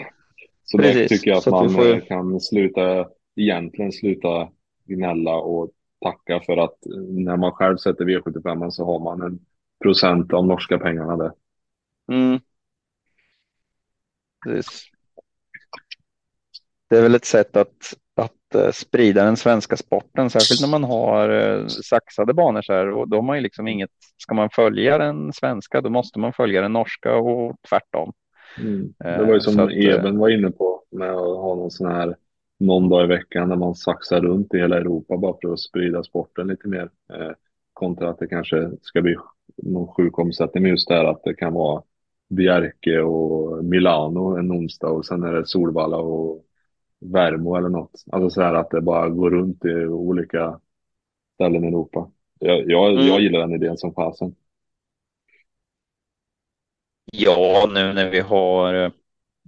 [0.64, 0.94] så Precis.
[0.94, 2.00] det tycker jag att man får...
[2.00, 4.48] kan sluta, egentligen sluta
[4.84, 5.70] gnälla och
[6.00, 6.78] tacka för att
[7.08, 9.38] när man själv sätter V75 så har man en
[9.82, 11.32] procent av norska pengarna där.
[12.12, 12.40] Mm.
[14.44, 14.84] Precis.
[16.88, 18.03] Det är väl ett sätt att Eh,
[18.72, 22.90] sprida den svenska sporten, särskilt när man har eh, saxade banor så här.
[22.90, 26.32] Och då har man ju liksom inget, ska man följa den svenska, då måste man
[26.32, 28.12] följa den norska och tvärtom.
[28.58, 28.94] Mm.
[28.98, 32.16] Det var ju som att, Eben var inne på med att ha någon sån här
[32.60, 36.02] någon dag i veckan när man saxar runt i hela Europa bara för att sprida
[36.02, 36.90] sporten lite mer.
[37.12, 37.32] Eh,
[37.72, 39.16] kontra att det kanske ska bli
[39.56, 41.82] någon sjuk omsättning med just det här att det kan vara
[42.28, 46.44] Bjerke och Milano en onsdag och sen är det Solvalla och
[47.12, 48.04] Värmo eller något.
[48.12, 50.60] Alltså så här att det bara går runt i olika
[51.34, 52.10] ställen i Europa.
[52.38, 53.06] Jag, jag, mm.
[53.06, 54.34] jag gillar den idén som fasen.
[57.12, 58.74] Ja, nu när vi har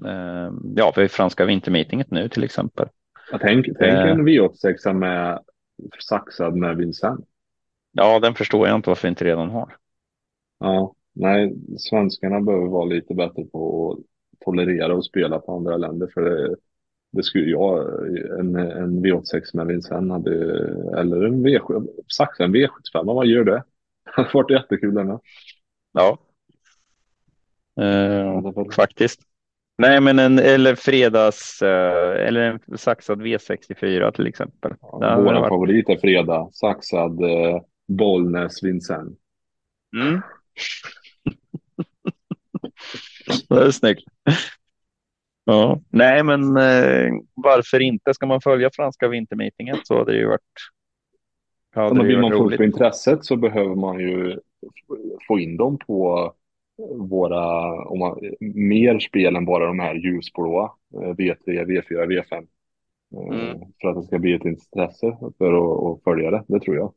[0.05, 2.89] eh, ja, vi har franska vintermeetinget nu till exempel.
[3.31, 5.43] Jag tänk, tänk eh, en V86 med
[6.01, 7.27] saxad med Vincent.
[7.93, 9.77] Ja, den förstår jag inte varför vi inte redan har.
[10.59, 13.99] Ja, nej, svenskarna behöver vara lite bättre på att
[14.45, 16.11] tolerera och spela på andra länder.
[16.15, 16.57] För det,
[17.17, 17.89] det skulle jag,
[18.41, 20.31] en, en V86 med Vincent hade,
[20.99, 23.63] eller en V7, saxa en V75, vad gör det?
[24.05, 25.21] Det hade varit jättekul den med.
[25.93, 26.19] Ja.
[27.81, 28.41] Eh,
[28.73, 29.21] faktiskt.
[29.79, 34.73] Nej, men en eller fredags eh, eller en saxad V64 till exempel.
[34.81, 35.49] Ja, Vår varit...
[35.49, 39.19] favorit är fredag, saxad eh, Bollnäs Vincent.
[39.97, 40.21] Mm.
[43.49, 44.05] det är snyggt.
[45.49, 48.15] Ja, nej, men eh, varför inte?
[48.15, 50.41] Ska man följa franska vintermeetinget så hade det ju varit.
[51.75, 54.41] Ja, men vill man få upp intresset så behöver man ju
[55.29, 56.33] få in dem på
[56.97, 58.19] våra, om man,
[58.55, 62.47] mer spel än bara de här ljusblåa, V3, V4, V5.
[63.33, 63.59] Mm.
[63.81, 66.93] För att det ska bli ett intresse för att, att följa det, det tror jag.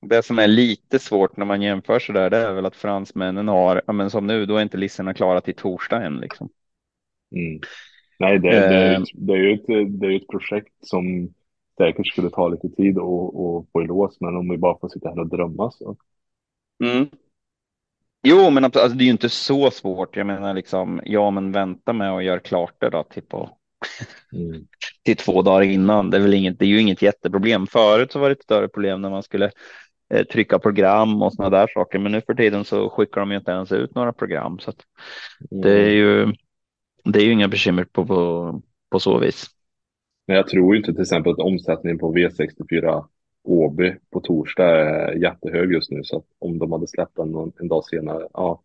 [0.00, 3.48] Det som är lite svårt när man jämför så där, det är väl att fransmännen
[3.48, 6.48] har, men som nu, då är inte listorna klara till torsdag än liksom.
[7.36, 7.60] Mm.
[8.18, 9.02] Nej, det, det, är, eh.
[9.12, 11.34] det är ju ett, det är ett projekt som
[11.78, 15.08] säkert skulle ta lite tid att få i lås, men om vi bara får sitta
[15.08, 15.96] här och drömma så.
[16.84, 17.08] Mm.
[18.22, 20.16] Jo, men alltså, det är ju inte så svårt.
[20.16, 23.50] Jag menar liksom, ja, men vänta med att göra klart det då till, på,
[24.32, 24.66] mm.
[25.04, 26.10] till två dagar innan.
[26.10, 27.66] Det är väl inget, det är ju inget jätteproblem.
[27.66, 29.50] Förut så var det ett större problem när man skulle
[30.14, 31.98] eh, trycka program och sådana där saker.
[31.98, 34.58] Men nu för tiden så skickar de ju inte ens ut några program.
[34.58, 34.72] Så
[35.50, 35.62] mm.
[35.62, 36.32] det är ju,
[37.12, 39.46] det är ju inga bekymmer på, på, på så vis.
[40.26, 43.04] Men jag tror inte till exempel att omsättningen på V64
[43.44, 46.04] Åby på torsdag är jättehög just nu.
[46.04, 48.62] Så att om de hade släppt den en dag senare, ja,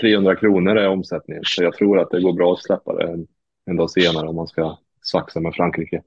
[0.00, 1.42] 300 kronor är omsättningen.
[1.46, 3.26] Så jag tror att det går bra att släppa det en,
[3.64, 6.02] en dag senare om man ska saxa med Frankrike.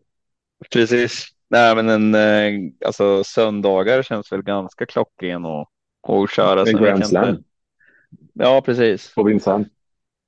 [0.74, 1.28] Precis.
[1.50, 5.70] Nej, men en, eh, alltså söndagar känns väl ganska klockren och,
[6.02, 6.62] och köra.
[6.62, 7.44] En Grand Slam.
[8.34, 9.14] Ja, precis.
[9.16, 9.68] På Vincent.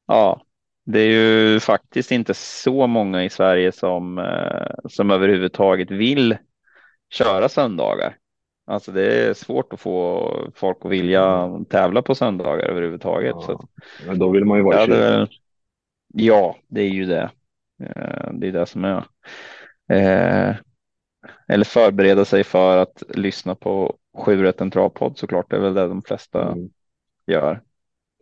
[0.07, 0.41] Ja,
[0.83, 6.37] det är ju faktiskt inte så många i Sverige som, eh, som överhuvudtaget vill
[7.09, 8.17] köra söndagar.
[8.65, 13.35] Alltså det är svårt att få folk att vilja tävla på söndagar överhuvudtaget.
[13.35, 13.67] Ja, så
[14.07, 15.27] men då vill man ju vara i det,
[16.13, 17.31] Ja, det är ju det.
[17.83, 19.03] Eh, det är det som är.
[19.89, 20.55] Eh,
[21.47, 25.49] eller förbereda sig för att lyssna på sju rätt en travpodd såklart.
[25.49, 26.69] Det är väl det de flesta mm.
[27.27, 27.61] gör.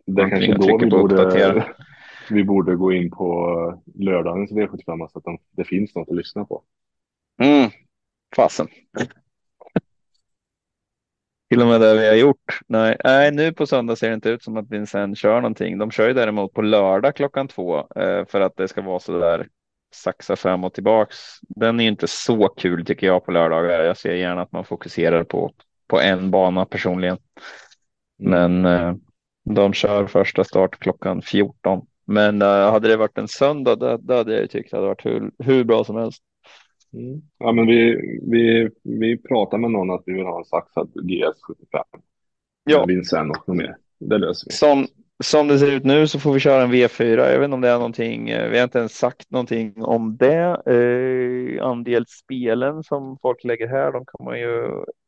[0.06, 1.62] Det är kanske då vi borde,
[2.30, 6.44] vi borde gå in på lördagens V75 så att de, det finns något att lyssna
[6.44, 6.62] på.
[7.42, 7.70] Mm,
[8.36, 8.68] Fasen.
[11.50, 12.60] Till och med det vi har gjort.
[12.66, 15.78] Nej, nej, nu på söndag ser det inte ut som att Vincent kör någonting.
[15.78, 19.18] De kör ju däremot på lördag klockan två eh, för att det ska vara så
[19.18, 19.48] där
[19.94, 21.16] saxa fram och tillbaks.
[21.40, 23.84] Den är inte så kul tycker jag på lördagar.
[23.84, 25.52] Jag ser gärna att man fokuserar på,
[25.86, 27.18] på en bana personligen.
[28.18, 28.94] Men eh,
[29.44, 31.86] de kör första start klockan 14.
[32.04, 35.06] Men eh, hade det varit en söndag, då, då hade jag tyckt det hade varit
[35.06, 36.22] hur, hur bra som helst.
[36.92, 37.22] Mm.
[37.38, 41.82] Ja, men vi, vi, vi pratar med någon att vi vill ha en saxad GS75.
[42.64, 42.84] Ja.
[42.84, 43.76] Vincent och något mer.
[43.98, 44.52] Det löser vi.
[44.52, 44.86] Som,
[45.22, 47.30] som det ser ut nu så får vi köra en V4.
[47.30, 48.30] Jag vet inte om det är någonting.
[48.30, 50.62] Eh, vi har inte ens sagt någonting om det.
[50.66, 54.64] Eh, andel spelen som folk lägger här, de kan man ju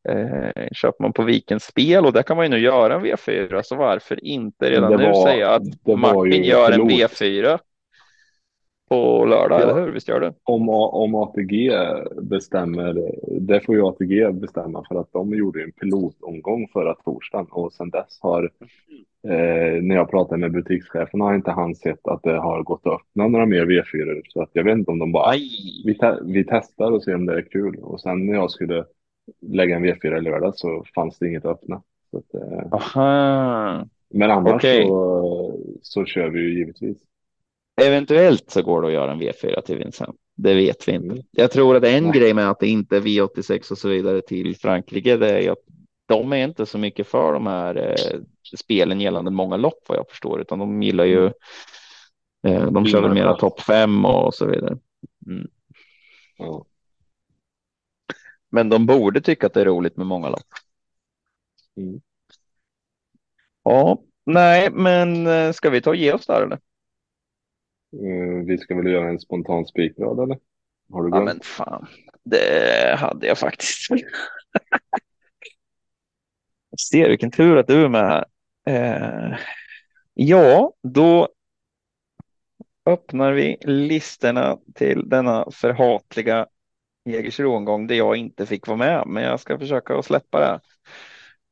[0.09, 3.61] eh, köpa man på Vikens spel och där kan man ju nu göra en V4.
[3.63, 5.63] Så varför inte redan var, nu säga att
[5.97, 7.59] Martin gör en V4?
[8.89, 9.63] På lördag, ja.
[9.63, 9.91] eller hur?
[9.91, 10.33] Visst gör det?
[10.43, 11.71] Om, om ATG
[12.21, 17.73] bestämmer, det får ju ATG bestämma för att de gjorde en pilotomgång förra torsdagen och
[17.73, 18.43] sedan dess har,
[19.27, 22.93] eh, när jag pratade med butikschefen har inte han sett att det har gått att
[22.93, 24.21] öppna några mer V4.
[24.29, 25.31] Så att jag vet inte om de bara,
[25.85, 27.75] vi, te vi testar och ser om det är kul.
[27.81, 28.85] Och sen när jag skulle
[29.41, 31.81] lägga en V4 i lördag så fanns det inget att öppna.
[32.11, 33.87] Så att, eh, Aha.
[34.09, 34.83] Men annars okay.
[34.83, 36.97] så, så kör vi ju givetvis.
[37.81, 40.15] Eventuellt så går det att göra en V4 till Vincent.
[40.35, 41.13] Det vet vi inte.
[41.13, 41.23] Mm.
[41.31, 42.19] Jag tror att en Nej.
[42.19, 45.63] grej med att det inte är V86 och så vidare till Frankrike, det är att
[46.05, 48.19] de är inte så mycket för de här eh,
[48.57, 51.25] spelen gällande många lopp vad jag förstår, utan de gillar ju.
[52.47, 54.77] Eh, de kör väl mera topp fem och så vidare.
[55.27, 55.47] Mm.
[56.37, 56.65] Ja.
[58.49, 60.47] Men de borde tycka att det är roligt med många lopp.
[61.77, 62.01] Mm.
[63.63, 66.59] Ja, nej, men eh, ska vi ta och ge oss där eller?
[68.03, 70.37] Uh, vi ska väl göra en spontan spikrad eller?
[70.91, 71.27] Har du glömt?
[71.27, 71.87] Ja men fan,
[72.23, 73.89] det hade jag faktiskt.
[76.77, 78.25] ser vilken tur att du är med.
[78.67, 79.37] Eh,
[80.13, 81.29] ja, då
[82.85, 86.47] öppnar vi listorna till denna förhatliga
[87.09, 90.59] Jägersro-omgång där jag inte fick vara med, men jag ska försöka att släppa det.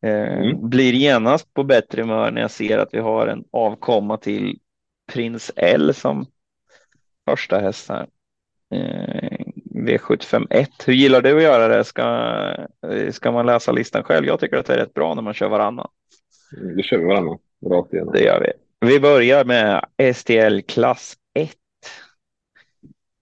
[0.08, 0.70] Eh, mm.
[0.70, 4.60] Blir genast på bättre humör när jag ser att vi har en avkomma till
[5.14, 6.26] Prins L som
[7.30, 8.08] första häst här.
[8.74, 9.46] Eh,
[9.76, 10.68] V751.
[10.86, 11.84] Hur gillar du att göra det?
[11.84, 12.68] Ska,
[13.12, 14.26] ska man läsa listan själv?
[14.26, 15.88] Jag tycker att det är rätt bra när man kör varannan.
[16.58, 18.14] Mm, det kör vi varannan, rakt igenom.
[18.14, 18.52] Det gör vi.
[18.88, 19.86] Vi börjar med
[20.16, 21.52] STL klass 1.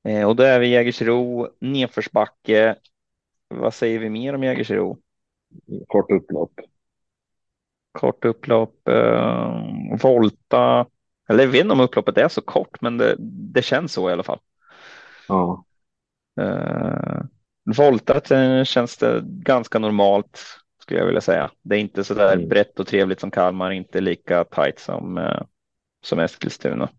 [0.08, 2.76] Eh, och då är vi Jägersro, nedförsbacke.
[3.48, 4.98] Vad säger vi mer om Jägersro?
[5.88, 6.52] Kort upplopp.
[7.92, 9.54] Kort upplopp, eh,
[10.02, 10.86] volta.
[11.32, 13.16] Eller jag vet inte om upploppet är så kort, men det,
[13.54, 14.40] det känns så i alla fall.
[15.28, 15.66] Ja.
[16.42, 17.22] Eh,
[17.78, 20.40] voltat eh, känns det ganska normalt
[20.82, 21.52] skulle jag vilja säga.
[21.62, 22.50] Det är inte så där mm.
[22.50, 25.42] brett och trevligt som Kalmar, inte lika tajt som, eh,
[26.04, 26.90] som Eskilstuna.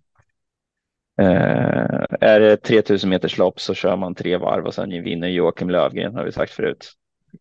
[1.21, 5.71] Eh, är det 3000 meters lopp så kör man tre varv och sen vinner Joakim
[5.71, 6.93] Lövgren har vi sagt förut.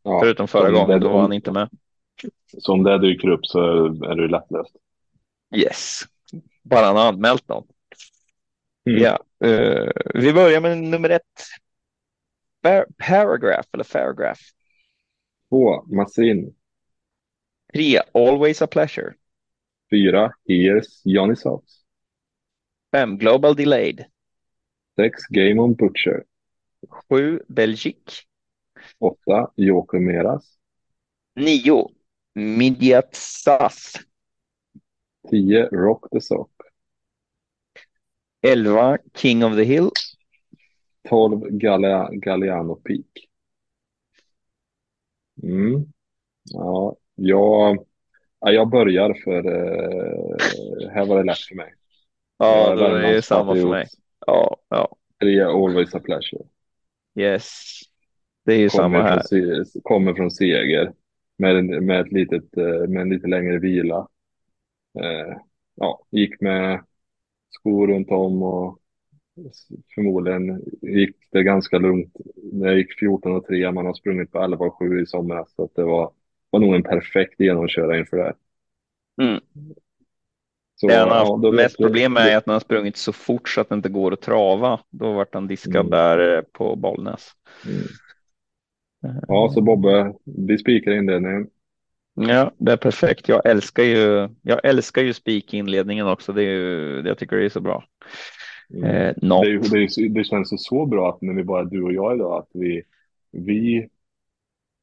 [0.04, 1.70] Ja, Förutom förra gången, då var han inte med.
[2.58, 4.76] Så om det dyker upp så är det lättlöst.
[5.56, 6.02] Yes,
[6.64, 7.68] bara han har anmält någon.
[8.90, 9.02] Mm.
[9.04, 11.24] Ja, uh, vi börjar med nummer ett.
[12.62, 14.42] Par paragraph eller paragraph.
[15.50, 16.56] Två, Massin.
[17.74, 19.14] Tre, Always a pleasure.
[19.90, 21.84] Fyra, Here's Johnny Sauce.
[22.92, 24.06] Fem, Global Delayed.
[24.96, 26.24] Sex, Game on Butcher.
[26.90, 28.24] Sju, Belgique.
[29.00, 30.58] Åtta, Joker Meras.
[31.36, 31.90] Nio,
[32.34, 33.94] Midiat Sass.
[35.30, 35.70] 10.
[35.72, 36.52] Rock the Sock.
[38.42, 38.98] 11.
[39.16, 39.92] King of the Hill.
[41.10, 41.50] 12.
[41.50, 43.28] Galea, Galliano Peak.
[45.44, 45.86] Mm.
[46.44, 47.86] Ja, jag,
[48.40, 51.74] jag börjar för eh, här var det lätt för mig.
[52.38, 53.88] Ja, det är ju samma för mig.
[54.26, 54.96] Ja, ja.
[55.18, 56.44] Det är always a pleasure.
[57.16, 57.80] Yes,
[58.46, 59.22] det är ju kommer samma här.
[59.30, 60.94] Från, kommer från seger
[61.38, 64.08] med, med, ett litet, eh, med en lite längre vila
[65.00, 65.38] Eh,
[65.76, 66.84] ja, gick med
[67.50, 68.78] skor runt om och
[69.96, 72.14] förmodligen gick det ganska lugnt.
[72.52, 75.70] Jag gick 14 och 3, man har sprungit på 11 och 7 i somras, så
[75.76, 76.12] det var,
[76.50, 78.34] var nog en perfekt genomköra inför det.
[79.22, 79.42] Mm.
[80.76, 83.14] Så, det han har haft ja, mest problem med är att han har sprungit så
[83.14, 84.80] fort så att det inte går att trava.
[84.90, 85.90] Då vart han diskad mm.
[85.90, 87.30] där eh, på Bollnäs.
[87.66, 87.88] Mm.
[89.28, 91.48] Ja, så Bobbe, vi spikar inledningen.
[92.14, 93.28] Ja, det är perfekt.
[93.28, 94.30] Jag älskar ju.
[94.42, 96.34] Jag älskar ju spik inledningen också.
[96.34, 97.84] Det är ju, jag tycker det är så bra.
[98.74, 98.84] Mm.
[98.84, 102.16] Eh, det, det, det, känns ju så bra att när vi bara du och jag
[102.16, 102.84] idag att vi,
[103.32, 103.88] vi,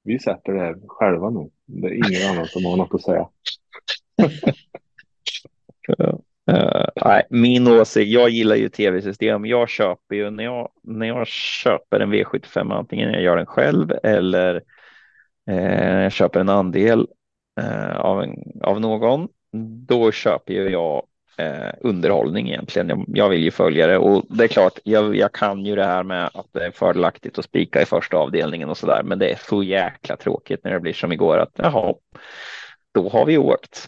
[0.05, 1.51] vi sätter det här själva nu.
[1.67, 3.29] Det är ingen annan som har något att säga.
[6.51, 9.47] Uh, nej, min åsikt, jag gillar ju tv-system.
[9.47, 13.93] Jag köper ju när jag, när jag köper en V75, antingen jag gör den själv
[14.03, 14.55] eller
[15.51, 17.07] uh, jag köper en andel
[17.59, 19.29] uh, av, en, av någon.
[19.87, 21.03] Då köper ju jag
[21.39, 22.89] eh, underhållning egentligen.
[22.89, 25.85] Jag, jag, vill ju följa det och det är klart, jag, jag, kan ju det
[25.85, 29.19] här med att det är fördelaktigt att spika i första avdelningen och så där, men
[29.19, 31.95] det är så jäkla tråkigt när det blir som igår att jaha,
[32.95, 33.87] då har vi åkt.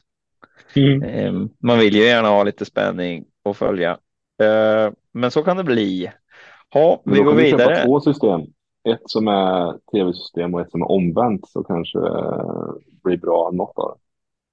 [0.74, 1.02] Mm.
[1.02, 3.90] Eh, man vill ju gärna ha lite spänning och följa,
[4.42, 6.10] eh, men så kan det bli.
[6.74, 7.74] Ja, vi går vidare.
[7.74, 8.40] Köpa två system.
[8.88, 11.98] Ett som är tv-system och ett som är omvänt så kanske
[13.02, 14.00] blir bra något av det.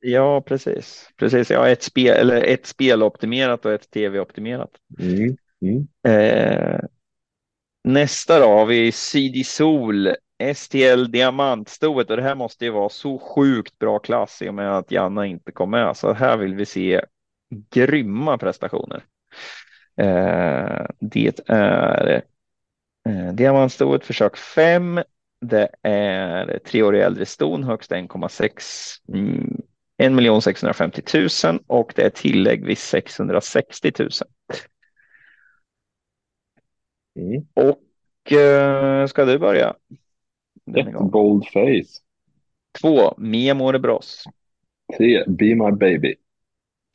[0.10, 1.10] Ja, precis.
[1.18, 1.52] Precis.
[1.52, 4.70] Ja, ett spel eller ett speloptimerat och ett tv-optimerat.
[5.00, 5.38] Mm.
[5.62, 5.88] Mm.
[6.08, 6.80] Eh,
[7.84, 10.10] nästa då har vi CD Sol
[10.56, 14.78] STL Diamantstoet och det här måste ju vara så sjukt bra klass i och med
[14.78, 15.98] att Janna inte kom med.
[15.98, 17.02] Så här vill vi se
[17.70, 19.04] grymma prestationer.
[19.98, 22.24] Eh, det är
[23.08, 25.00] Eh, diamantstoet försök 5.
[25.42, 29.00] Det är tre år äldre ston, högst 1,6
[29.98, 31.02] mm, 1 650
[31.44, 34.10] 000 och det är tillägg vid 660 000.
[37.20, 37.46] Mm.
[37.54, 39.76] Och eh, ska du börja?
[40.78, 42.02] Ett bold face.
[42.82, 44.24] Två, Memo de Bros.
[44.98, 46.16] Tre, Be My Baby.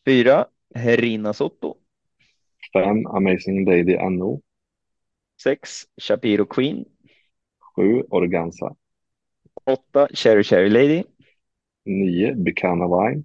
[0.06, 1.76] Fyra, Herina Sotto.
[2.72, 4.40] Fem, Amazing Lady Anno.
[5.42, 5.86] 6.
[5.98, 6.84] Shapiro Queen.
[7.76, 8.04] 7.
[8.10, 8.76] Organza.
[9.66, 10.08] 8.
[10.14, 11.04] Cherry Cherry Lady.
[11.84, 12.34] 9.
[12.44, 13.24] Bucana Wine.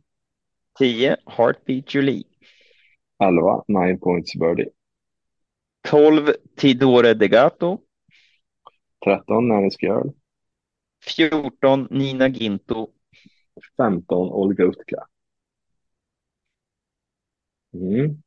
[0.79, 1.17] 10.
[1.27, 2.25] Heartbeat Julie.
[3.19, 3.63] 11.
[3.67, 4.71] Nine Points Birdie.
[5.83, 6.35] 12.
[6.55, 7.83] Tidore Degato.
[9.03, 9.47] 13.
[9.47, 10.09] Nannes Girl.
[11.01, 11.87] 14.
[11.91, 12.93] Nina Ginto.
[13.77, 14.29] 15.
[14.31, 15.07] Olga Utka.
[17.73, 18.21] Mm.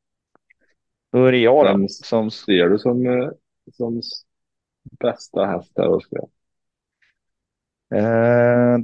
[1.13, 1.89] Då är det jag då.
[1.89, 2.31] Som...
[2.31, 3.31] ser du som eh,
[3.73, 4.03] som
[5.01, 6.23] bästa häst här, Oskar?
[7.95, 8.79] Eh,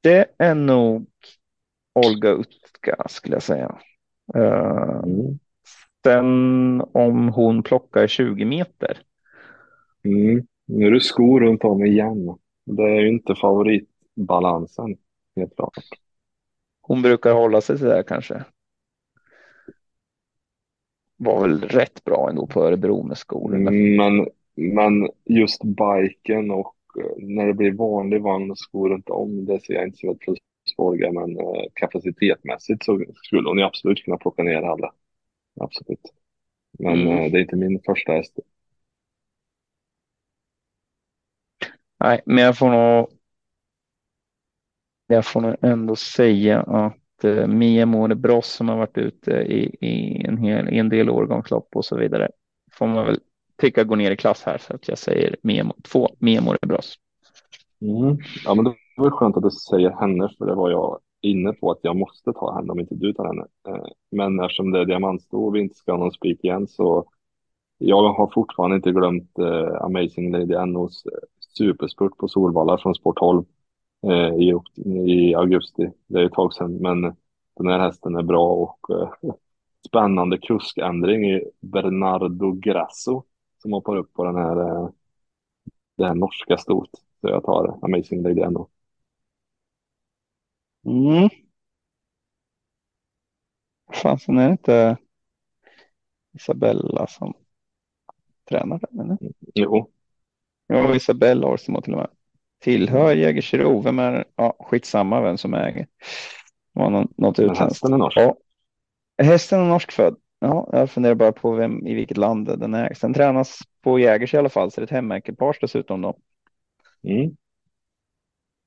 [0.00, 1.06] det är nog
[1.94, 3.78] Olga Utka skulle jag säga.
[4.34, 5.38] Eh, mm.
[6.04, 8.98] Sen om hon plockar 20 meter.
[10.04, 10.46] Mm.
[10.66, 12.38] Nu är det skor runt om igen.
[12.64, 14.96] Det är ju inte favoritbalansen,
[15.36, 15.78] helt klart.
[16.80, 18.44] Hon brukar hålla sig sådär kanske.
[21.16, 23.50] Var väl rätt bra ändå på Örebro med skor.
[23.50, 29.44] Men, men just biken och eh, när det blir vanlig vagn och skor runt om,
[29.44, 30.38] det ser jag inte som ett plus
[31.12, 34.92] men eh, kapacitetmässigt så skulle hon ju absolut kunna plocka ner alla.
[35.60, 36.12] Absolut.
[36.78, 37.18] Men mm.
[37.18, 38.38] Eh, det är inte min första häst.
[42.00, 43.08] Nej, men jag får nog.
[45.06, 49.76] Jag får nog ändå säga att eh, Mia Måne Bross som har varit ute i,
[49.86, 52.28] i, en, hel, i en del årgångslopp och så vidare
[52.72, 53.20] får man väl
[53.60, 56.94] tycka går ner i klass här så att jag säger Mia, två Mia Måne Bross.
[57.80, 58.18] Mm.
[58.44, 61.70] Ja, men det var skönt att du säger henne för det var jag inne på
[61.70, 63.46] att jag måste ta henne om inte du tar henne.
[63.68, 67.04] Eh, men eftersom det är diamantstå och vi inte ska ha någon spik igen så
[67.78, 71.18] jag har fortfarande inte glömt eh, Amazing Lady NOs eh,
[71.56, 73.44] superspurt på Solvalla från Sport 12
[74.40, 74.52] i,
[75.10, 75.90] i augusti.
[76.06, 77.02] Det är ett tag sedan, men
[77.56, 79.10] den här hästen är bra och eh,
[79.88, 83.22] spännande kuskändring i Bernardo Grasso
[83.58, 84.88] som hoppar upp på den här, eh,
[85.96, 86.90] det här norska stot.
[87.20, 88.68] Så jag tar Amazing Lady NO.
[90.86, 91.28] Mm.
[94.02, 94.96] Fasen är det inte
[96.32, 97.34] Isabella som
[98.48, 99.00] tränar den?
[99.00, 99.18] Eller?
[99.54, 99.90] Jo.
[100.66, 102.10] Ja, Isabella Orsimo till och med.
[102.58, 103.80] Tillhör Jägersro.
[103.82, 105.86] Vem är Ja, skitsamma vem som äger.
[106.72, 107.62] Var något, något utländskt.
[107.62, 108.16] Hästen är norsk.
[108.16, 108.36] Ja.
[109.22, 110.16] Hästen är norskfödd.
[110.38, 113.00] Ja, jag funderar bara på vem, i vilket land den ägs.
[113.00, 116.18] Den tränas på Jägers i alla fall, så det är ett hemmaekipage dessutom då.
[117.02, 117.36] Mm.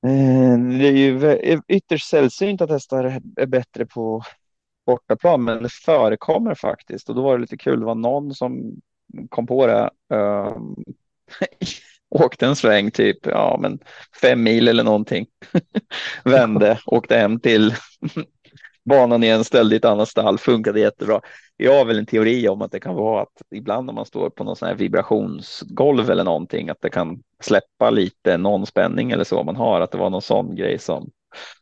[0.06, 4.22] Eh, det är ju ytterst sällsynt att hästar är bättre på
[4.86, 7.10] bortaplan, men det förekommer faktiskt.
[7.10, 7.80] Och då var det lite kul.
[7.80, 8.82] Det var någon som
[9.30, 9.90] kom på det.
[10.16, 10.76] Um,
[12.10, 13.80] åkte en sväng typ ja, men
[14.22, 15.26] fem mil eller någonting.
[16.24, 17.74] Vände, åkte hem till
[18.86, 21.22] banan igen, ställde i ett annat stall, funkade jättebra.
[21.58, 24.30] Jag har väl en teori om att det kan vara att ibland om man står
[24.30, 29.24] på någon sån här vibrationsgolv eller någonting, att det kan släppa lite någon spänning eller
[29.24, 31.10] så man har, att det var någon sån grej som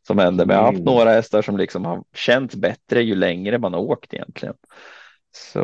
[0.07, 0.45] som hände.
[0.45, 0.93] Men jag har haft mm.
[0.93, 4.55] några hästar som liksom har känts bättre ju längre man har åkt egentligen.
[5.31, 5.59] Så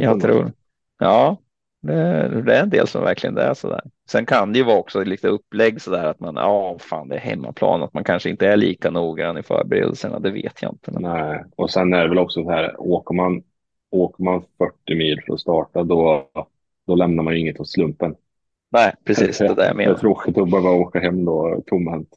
[0.00, 0.52] jag tror,
[0.98, 1.36] ja,
[1.82, 3.80] det, det, är en del som verkligen det är så där.
[4.10, 7.14] Sen kan det ju vara också lite upplägg så där att man, ja, fan, det
[7.14, 10.18] är hemmaplan, att man kanske inte är lika noggrann i förberedelserna.
[10.18, 10.90] Det vet jag inte.
[10.92, 11.02] Men...
[11.02, 13.42] Nej, och sen är det väl också så här, åker man,
[13.90, 16.30] åker man 40 mil för att starta, då,
[16.86, 18.14] då lämnar man ju inget åt slumpen.
[18.72, 19.90] Nej, precis det, där jag menar.
[19.90, 22.08] Det är tråkigt att behöva åka hem då tomhänt.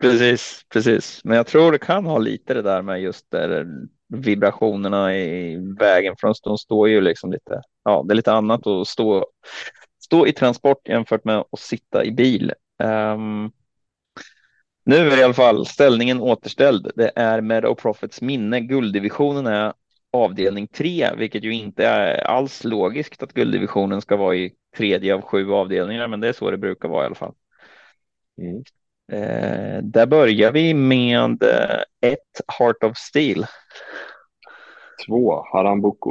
[0.00, 1.20] Precis, precis.
[1.24, 3.66] Men jag tror det kan ha lite det där med just där
[4.12, 6.14] vibrationerna i vägen.
[6.20, 9.26] För de står ju liksom lite, ja, det är lite annat att stå,
[10.04, 12.52] stå i transport jämfört med att sitta i bil.
[12.82, 13.52] Um,
[14.84, 16.90] nu är i alla fall ställningen återställd.
[16.94, 18.60] Det är Meadow Profits minne.
[18.60, 19.72] Gulddivisionen är
[20.12, 25.22] avdelning tre, vilket ju inte är alls logiskt att gulddivisionen ska vara i tredje av
[25.22, 27.34] sju avdelningar, men det är så det brukar vara i alla fall.
[28.38, 28.64] Mm.
[29.12, 33.46] Eh, där börjar vi med eh, ett Heart of Steel.
[35.06, 36.10] Två Harambuku.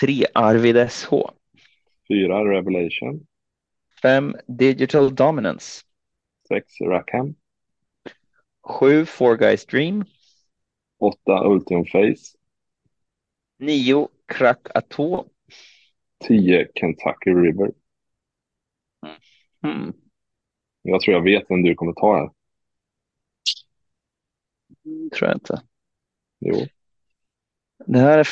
[0.00, 1.10] Tre Arvid SH.
[2.08, 3.26] Fyra Revelation.
[4.02, 5.82] Fem Digital Dominance.
[6.48, 7.34] Sex Rackham.
[8.62, 10.04] Sju Four Guys Dream.
[10.98, 12.36] Åtta Ultium Face.
[13.58, 15.26] Nio Crack Atå.
[16.24, 17.70] Tio Kentucky River.
[19.64, 19.92] Mm.
[20.82, 22.30] Jag tror jag vet vem du kommer ta här.
[24.84, 25.62] Tror jag inte.
[26.40, 26.54] Jo.
[27.86, 28.26] Det här är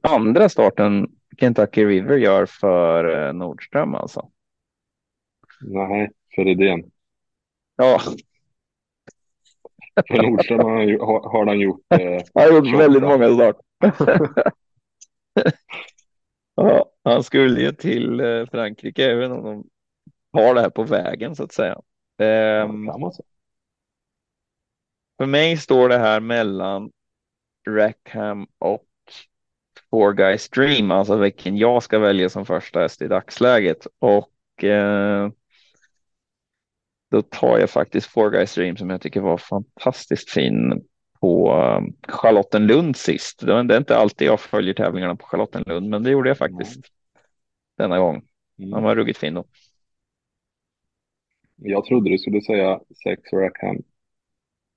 [0.00, 1.08] andra starten
[1.40, 4.30] Kentucky River gör för eh, Nordström alltså.
[5.60, 6.90] Nej, för idén.
[7.76, 8.00] Ja.
[10.08, 11.80] För Nordström har, har, har han gjort.
[11.94, 12.00] Eh,
[12.34, 13.56] han har gjort väldigt många start.
[16.54, 19.64] ja, han skulle ju till eh, Frankrike även om de
[20.32, 21.80] har det här på vägen så att säga.
[22.18, 22.90] Um,
[25.18, 26.90] för mig står det här mellan
[27.68, 28.86] Rackham och
[29.90, 33.86] Four Guys Dream, alltså vilken jag ska välja som första häst i dagsläget.
[33.98, 35.30] Och eh,
[37.10, 40.84] då tar jag faktiskt Four Guys Dream som jag tycker var fantastiskt fin
[41.20, 43.46] på um, Charlottenlund sist.
[43.46, 46.82] Det är inte alltid jag följer tävlingarna på Charlottenlund, men det gjorde jag faktiskt mm.
[47.78, 48.22] denna gång.
[48.58, 48.82] Han mm.
[48.82, 49.44] var ruggigt fin då.
[51.62, 53.76] Jag trodde du skulle säga Sex Rackham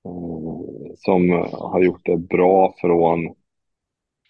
[0.04, 3.34] eh, som har gjort det bra från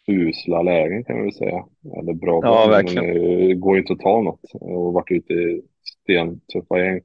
[0.06, 1.64] usla lägen kan man väl säga.
[1.98, 3.06] Eller bra, ja, verkligen.
[3.06, 5.62] men det går inte att ta något och varit ute i
[6.02, 7.01] stentuffa gäng.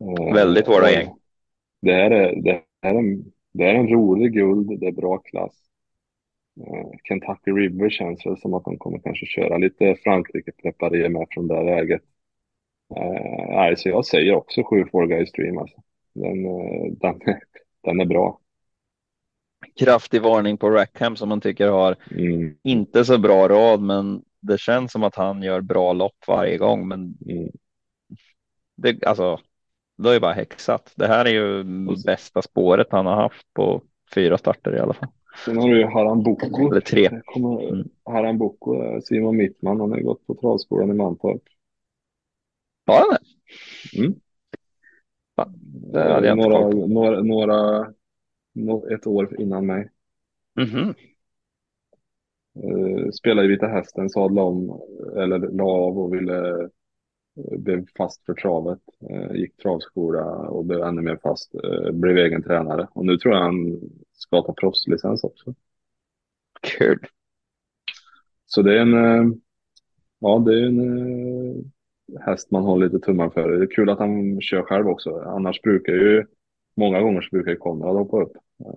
[0.00, 1.08] Eh, Väldigt hårda gäng.
[1.82, 2.10] Det är,
[2.42, 5.62] det, är en, det är en rolig guld, det är bra klass.
[7.08, 11.62] Kentucky River känns väl som att de kommer kanske köra lite Frankrike-preparé med från det
[11.62, 12.02] läget.
[12.90, 15.76] Uh, nej, så jag säger också 7 4 Guys Stream alltså.
[16.14, 17.20] Den, uh, den,
[17.84, 18.40] den är bra.
[19.80, 22.54] Kraftig varning på Rackham som man tycker har mm.
[22.62, 26.88] inte så bra rad, men det känns som att han gör bra lopp varje gång.
[26.88, 27.48] Men mm.
[28.76, 29.40] det, alltså,
[29.98, 30.92] det är bara häxat.
[30.96, 31.64] Det här är ju
[32.06, 33.82] bästa spåret han har haft på
[34.14, 35.08] fyra starter i alla fall.
[35.44, 36.70] Sen har du ju Haram Boko.
[36.70, 37.10] Eller tre.
[37.36, 37.88] mm.
[38.04, 41.42] Haram Boko, Simon Mittman, han har gått på travskolan i Mantorp.
[42.86, 43.98] Har han det?
[43.98, 44.14] Mm.
[45.34, 45.52] Ja,
[45.92, 47.92] det hade jag några, inte några, några,
[48.52, 49.90] några, ett år innan mig.
[50.60, 50.94] Mm -hmm.
[52.64, 54.80] Uh, spelade i Vita Hästen, sadlade om,
[55.16, 56.68] eller la av och ville
[57.36, 58.80] blev fast för travet,
[59.10, 62.88] eh, gick travskola och blev ännu mer fast, eh, blev egen tränare.
[62.92, 63.80] Och nu tror jag han
[64.12, 65.54] ska ta proffslicens också.
[66.60, 67.06] Kul.
[68.46, 69.36] Så det är en, eh,
[70.18, 70.80] ja det är en
[72.20, 73.50] häst man har lite tummar för.
[73.50, 75.18] Det är kul att han kör själv också.
[75.26, 76.26] Annars brukar ju,
[76.76, 78.32] många gånger så brukar ju Konrad hoppa upp.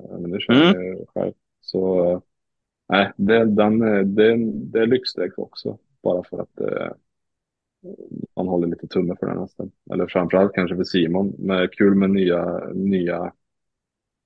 [0.10, 0.66] Men nu kör mm.
[0.66, 1.34] han ju själv.
[1.62, 2.22] Så
[2.90, 3.80] nej, det, den,
[4.16, 5.78] det, det är lyxstreck också.
[6.02, 6.60] Bara för att
[8.36, 9.72] man håller lite tumme för den nästan.
[9.92, 11.36] Eller framförallt kanske för Simon.
[11.38, 13.34] Men kul med nya, nya,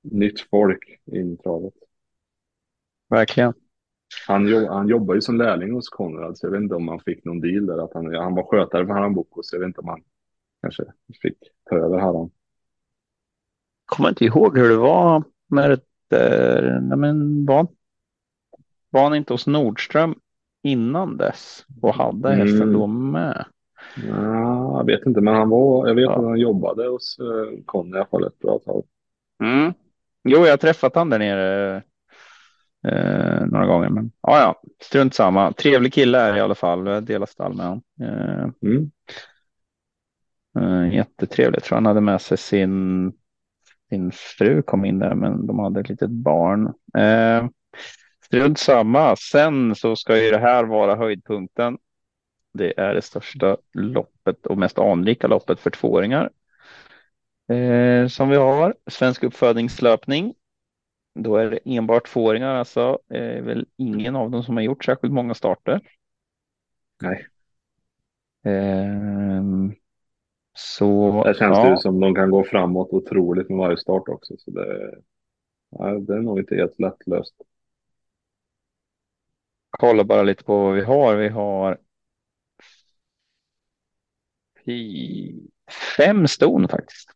[0.02, 1.74] nytt folk in i travet.
[3.10, 3.54] Verkligen.
[4.28, 7.26] Han, han jobbar ju som lärling hos Konrad, så jag vet inte om han fick
[7.26, 7.84] någon deal där.
[7.84, 10.02] Att han, han var skötare för Haram Boko, så jag vet inte om han
[10.62, 10.84] kanske
[11.22, 11.38] fick
[11.70, 12.30] ta över Haram.
[13.86, 16.96] Kommer inte ihåg hur det var med det där.
[16.96, 17.68] Men var,
[18.90, 20.16] var han inte hos Nordström
[20.62, 22.48] innan dess och hade mm.
[22.48, 23.46] hästen då med?
[24.08, 26.16] Ja, jag vet inte, men han var, jag vet ja.
[26.16, 28.84] att han jobbade hos uh, Conny i alla fall ett bra tag.
[29.44, 29.74] Mm.
[30.24, 31.82] Jo, jag har träffat han där nere
[32.84, 35.54] eh, några gånger, men ja, ja, strunt samma.
[35.54, 37.06] Trevlig kille är i alla fall.
[37.06, 37.84] Delar stall med honom.
[38.02, 38.92] Eh, mm.
[40.60, 41.56] eh, jättetrevlig.
[41.56, 43.12] Jag tror han hade med sig sin,
[43.90, 46.74] sin fru kom in där, men de hade ett litet barn.
[46.98, 47.48] Eh,
[48.26, 49.16] Strunt samma.
[49.16, 51.78] Sen så ska ju det här vara höjdpunkten.
[52.54, 56.30] Det är det största loppet och mest anrika loppet för tvååringar
[57.50, 58.76] eh, som vi har.
[58.88, 60.34] Svensk uppfödningslöpning.
[61.14, 65.14] Då är det enbart tvååringar, alltså är väl ingen av dem som har gjort särskilt
[65.14, 65.82] många starter.
[67.02, 67.28] Nej.
[68.46, 69.44] Eh,
[70.54, 71.24] så.
[71.24, 71.70] Det känns ja.
[71.70, 74.34] det som de kan gå framåt otroligt med varje start också.
[74.38, 74.96] Så det,
[75.70, 77.36] ja, det är nog inte helt lättlöst
[79.78, 81.16] kollar bara lite på vad vi har.
[81.16, 81.78] Vi har
[85.98, 87.10] fem ston faktiskt.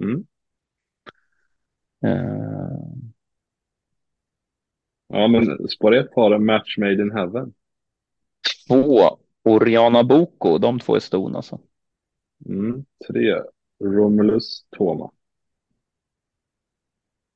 [0.00, 0.26] Mm.
[2.04, 3.01] Uh...
[5.12, 7.54] Ja, men spår ett har en match made in heaven.
[8.68, 11.60] Två Oriana Boko, de två är ston alltså.
[12.46, 12.84] Mm.
[13.08, 13.40] Tre
[13.84, 15.10] Romulus Toma.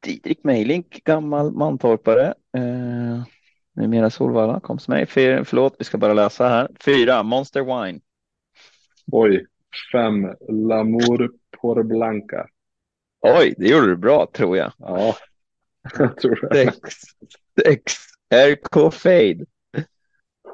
[0.07, 2.35] Didrik Meilink, gammal mantorpare.
[2.59, 3.23] Uh
[3.77, 5.07] numera Solvalla, kom till mig.
[5.07, 6.69] Fyra, förlåt, vi ska bara läsa här.
[6.81, 8.01] Fyra, Monster Wine.
[9.13, 9.47] Oj,
[9.93, 11.31] fem, Lamour
[11.61, 12.47] por Blanca.
[13.21, 14.73] Oj, det gjorde du bra tror jag.
[14.79, 15.15] Ja,
[15.99, 16.55] jag tror det.
[16.57, 16.79] Sex,
[17.65, 17.95] sex
[18.35, 19.45] RK Fade.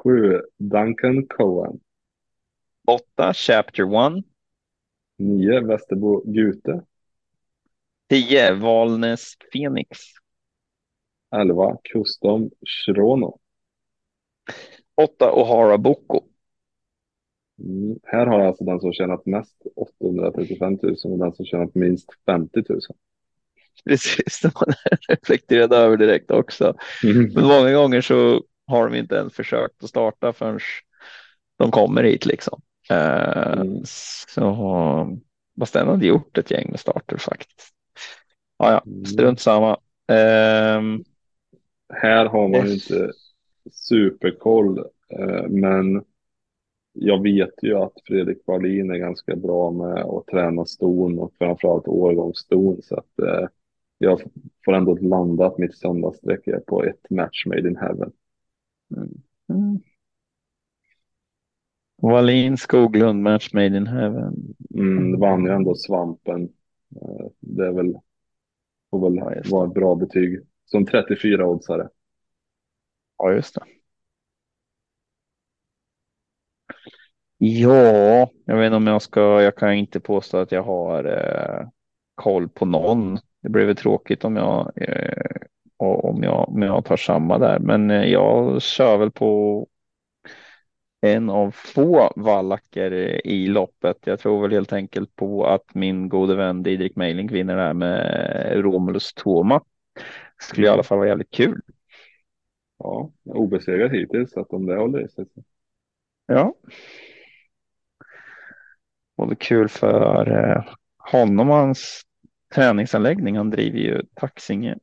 [0.03, 1.79] Sju, Duncan Cohen.
[2.87, 4.23] Åtta, Chapter One.
[5.17, 6.81] Nio, Västerbo Gute.
[8.09, 9.99] Tio, Valnes Phoenix.
[11.35, 11.77] 11.
[11.83, 13.39] Custom Shrono.
[14.95, 15.31] 8.
[15.31, 16.21] O'Hara Boko.
[17.59, 17.99] Mm.
[18.03, 22.63] Här har alltså den som tjänat mest 835 000 och den som tjänat minst 50
[22.69, 22.79] 000.
[23.89, 24.75] Precis, det man
[25.09, 26.75] reflekterade över direkt också.
[27.03, 27.33] Mm.
[27.33, 30.59] Men många gånger så har de inte ens försökt att starta förrän
[31.57, 32.61] de kommer hit liksom.
[32.91, 33.81] Uh, mm.
[34.27, 35.17] Så
[35.59, 37.73] fast den hade gjort ett gäng med starter faktiskt.
[38.57, 39.05] Ja, ja, mm.
[39.05, 39.77] strunt samma.
[40.07, 41.03] Um,
[41.93, 43.11] här har man ju inte
[43.71, 44.77] superkoll,
[45.09, 46.03] eh, men
[46.93, 51.87] jag vet ju att Fredrik Wallin är ganska bra med att träna ston och framförallt
[51.87, 52.81] årgångsston.
[52.83, 53.47] Så att eh,
[54.03, 54.21] jag
[54.65, 58.11] får ändå landa att mitt söndagsstreck är på ett match made in heaven.
[58.95, 59.21] Mm.
[59.49, 59.79] Mm.
[62.01, 64.55] Wallin, Skoglund, match made in heaven.
[64.75, 66.43] Mm, vann ju ändå svampen.
[66.95, 67.97] Eh, det är väl,
[68.91, 70.41] får väl ja, vara ett bra betyg.
[70.65, 71.89] Som 34 oddsare.
[73.17, 73.61] Ja, just det.
[77.37, 81.67] Ja, jag vet inte om jag ska, jag kan inte påstå att jag har eh,
[82.15, 83.19] koll på någon.
[83.43, 85.35] Det blir väl tråkigt om jag, eh,
[85.77, 89.67] om jag, om jag tar samma där, men eh, jag kör väl på
[91.01, 92.91] en av få vallacker
[93.27, 93.97] i loppet.
[94.03, 97.73] Jag tror väl helt enkelt på att min gode vän Didrik Meiling vinner det här
[97.73, 99.61] med Romulus Toma.
[100.37, 101.61] Det skulle i alla fall vara jävligt kul.
[102.77, 105.25] Ja, obesegrad hittills, att om det håller i sig.
[106.25, 106.53] Ja.
[109.17, 110.73] Både kul för eh,
[111.11, 112.03] honom och hans
[112.53, 113.37] träningsanläggning.
[113.37, 114.77] Han driver ju Taxinge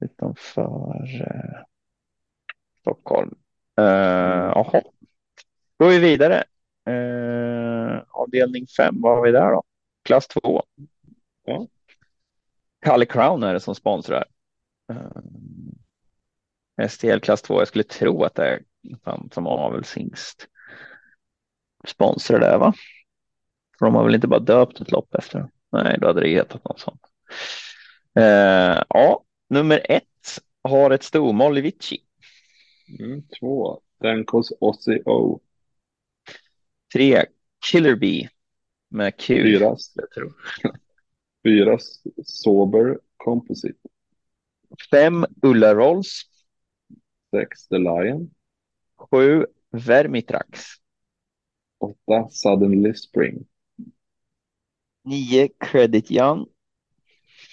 [0.00, 1.64] utanför eh,
[2.80, 3.34] Stockholm.
[3.80, 3.86] Uh,
[4.54, 4.82] jaha.
[5.78, 6.44] Går vi vidare.
[6.88, 9.62] Uh, avdelning 5, vad har vi där då?
[10.02, 10.62] Klass 2.
[11.44, 11.66] Ja.
[12.80, 14.24] Kalle Crown är det som sponsrar.
[14.92, 15.22] Uh,
[16.88, 17.60] STL klass 2.
[17.60, 18.62] Jag skulle tro att det är
[19.02, 20.48] han som avelshingst
[21.86, 22.74] sponsrar det va?
[23.78, 25.48] För de har väl inte bara döpt ett lopp efter.
[25.72, 27.00] Nej, då hade det hetat något sånt.
[28.18, 31.98] Uh, ja, nummer ett har ett stormål i Vici.
[32.98, 35.40] Mm, två, Dankos Ossi O.
[36.92, 37.24] Tre,
[37.70, 38.28] Killer Bee
[38.88, 39.42] med Q.
[39.42, 39.76] Fyra,
[41.44, 41.78] Fyra,
[42.24, 43.78] Sober Composite.
[44.90, 46.22] Fem, Ulla Rolls.
[47.30, 48.30] Sex, The Lion.
[48.96, 50.64] Sju, Vermitrax.
[51.78, 53.46] Åtta, Suddenly Spring.
[55.06, 56.46] Nio, Credit Young.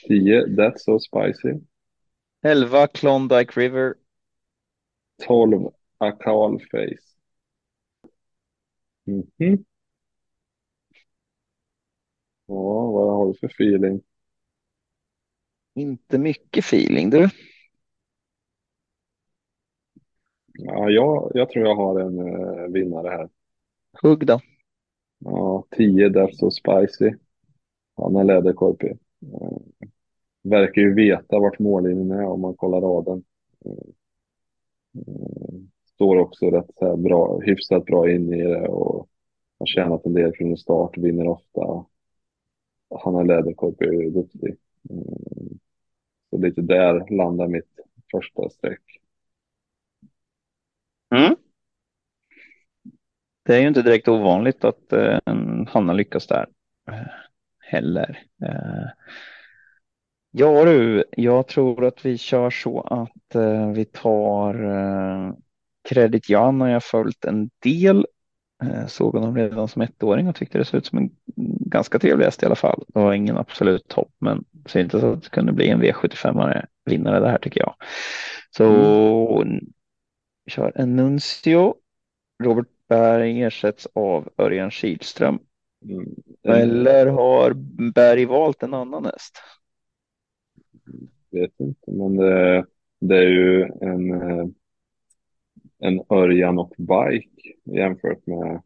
[0.08, 1.62] Tio, That's So Spicy.
[2.44, 3.98] Elva, Klondike River.
[5.22, 7.16] 12 Akal Face.
[9.08, 9.64] Mm -hmm.
[12.46, 14.02] Ja, vad har du för feeling?
[15.76, 17.30] Inte mycket feeling du.
[20.54, 23.30] Ja, jag, jag tror jag har en uh, vinnare här.
[24.02, 24.40] Hugg då.
[25.20, 27.23] Ja, 10 Death So Spicy.
[27.96, 28.88] Han Läderkorpi
[29.22, 29.58] eh,
[30.44, 33.24] verkar ju veta vart mållinjen är om man kollar raden.
[33.66, 33.94] Eh,
[35.86, 39.10] står också rätt så här bra, hyfsat bra in i det och
[39.60, 41.86] har tjänat en del från start, vinner ofta.
[43.04, 44.58] Hanna Läderkorpi är duktig.
[44.90, 45.56] Eh,
[46.30, 47.80] så lite där landar mitt
[48.12, 48.82] första streck.
[51.16, 51.36] Mm.
[53.44, 55.20] Det är ju inte direkt ovanligt att eh,
[55.68, 56.48] Hanna lyckas där
[57.74, 58.20] heller.
[58.44, 58.90] Eh,
[60.36, 65.34] Ja du, jag tror att vi kör så att eh, vi tar eh,
[65.90, 68.06] Credit Jan har jag följt en del.
[68.64, 71.10] Eh, såg honom redan som ettåring och tyckte det såg ut som en
[71.70, 72.84] ganska trevlig häst i alla fall.
[72.88, 77.30] Det var ingen absolut topp, men syntes att det kunde bli en V75 vinnare det
[77.30, 77.76] här tycker jag.
[78.58, 79.60] Så mm.
[80.48, 81.76] kör en Nuncio.
[82.44, 85.40] Robert Berg ersätts av Örjan Kihlström.
[85.90, 86.16] Mm.
[86.44, 87.54] Eller har
[87.92, 89.40] Berg valt en annan häst?
[91.34, 92.66] vet inte, men det,
[93.00, 94.46] det är ju en, eh,
[95.80, 98.62] en Örjan och Bike jämfört med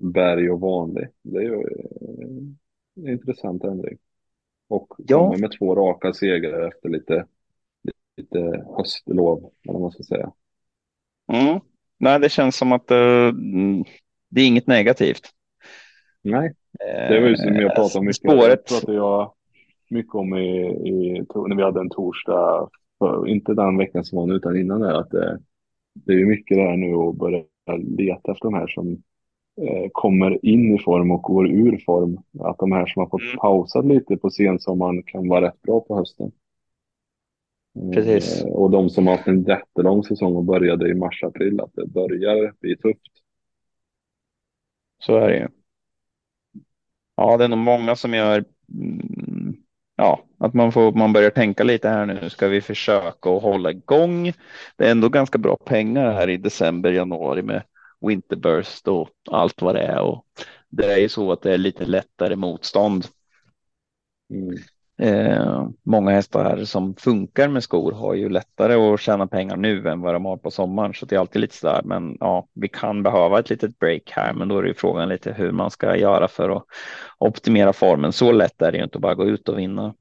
[0.00, 1.08] Berg och vanlig.
[1.22, 2.58] Det är ju en
[3.06, 3.98] eh, intressant ändring.
[4.68, 5.36] Och ja.
[5.38, 7.26] med två raka segrar efter lite,
[8.16, 10.32] lite höstlov, eller vad man ska säga.
[11.32, 11.60] Mm.
[11.98, 13.32] Nej, det känns som att uh,
[14.28, 15.30] det är inget negativt.
[16.22, 16.54] Nej,
[17.08, 18.16] det var ju som jag pratade om mycket.
[18.16, 18.68] Spåret.
[18.68, 19.32] Pratade jag
[19.90, 22.68] mycket om i, i, när vi hade en torsdag,
[22.98, 25.38] för, inte den veckan som var nu utan innan det, att det,
[25.94, 27.44] det är mycket där nu att börja
[27.98, 29.02] leta efter de här som
[29.60, 32.18] eh, kommer in i form och går ur form.
[32.40, 33.36] Att de här som har fått mm.
[33.36, 36.32] pausat lite på sensommaren kan vara rätt bra på hösten.
[37.92, 38.44] Precis.
[38.44, 41.86] Eh, och de som har haft en jättelång säsong och började i mars-april, att det
[41.86, 43.12] börjar bli tufft.
[44.98, 45.48] Så är det ju.
[47.16, 48.44] Ja, det är nog många som gör
[48.74, 49.56] mm,
[49.96, 52.30] ja, att man får, man börjar tänka lite här nu.
[52.30, 54.32] Ska vi försöka att hålla igång?
[54.76, 57.62] Det är ändå ganska bra pengar här i december, januari med
[58.00, 60.00] Winterburst och allt vad det är.
[60.00, 60.24] Och
[60.70, 63.06] det är ju så att det är lite lättare motstånd.
[64.34, 64.56] Mm.
[65.02, 70.00] Eh, många hästar som funkar med skor har ju lättare att tjäna pengar nu än
[70.00, 70.94] vad de har på sommaren.
[70.94, 71.82] Så det är alltid lite så där.
[71.84, 74.32] Men ja, vi kan behöva ett litet break här.
[74.32, 76.64] Men då är det ju frågan lite hur man ska göra för att
[77.18, 78.12] optimera formen.
[78.12, 79.94] Så lätt är det ju inte att bara gå ut och vinna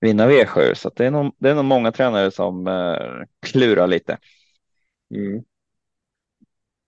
[0.00, 0.74] vinna V7.
[0.74, 4.18] Så det är, nog, det är nog många tränare som eh, klurar lite.
[5.14, 5.44] Mm.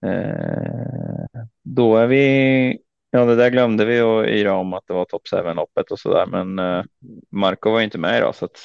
[0.06, 2.78] Eh, då är vi,
[3.11, 5.99] ja det där glömde vi att yra om att det var top 7 loppet och
[5.99, 6.27] så där.
[6.27, 6.85] Men eh,
[7.31, 8.59] Marco var ju inte med idag så att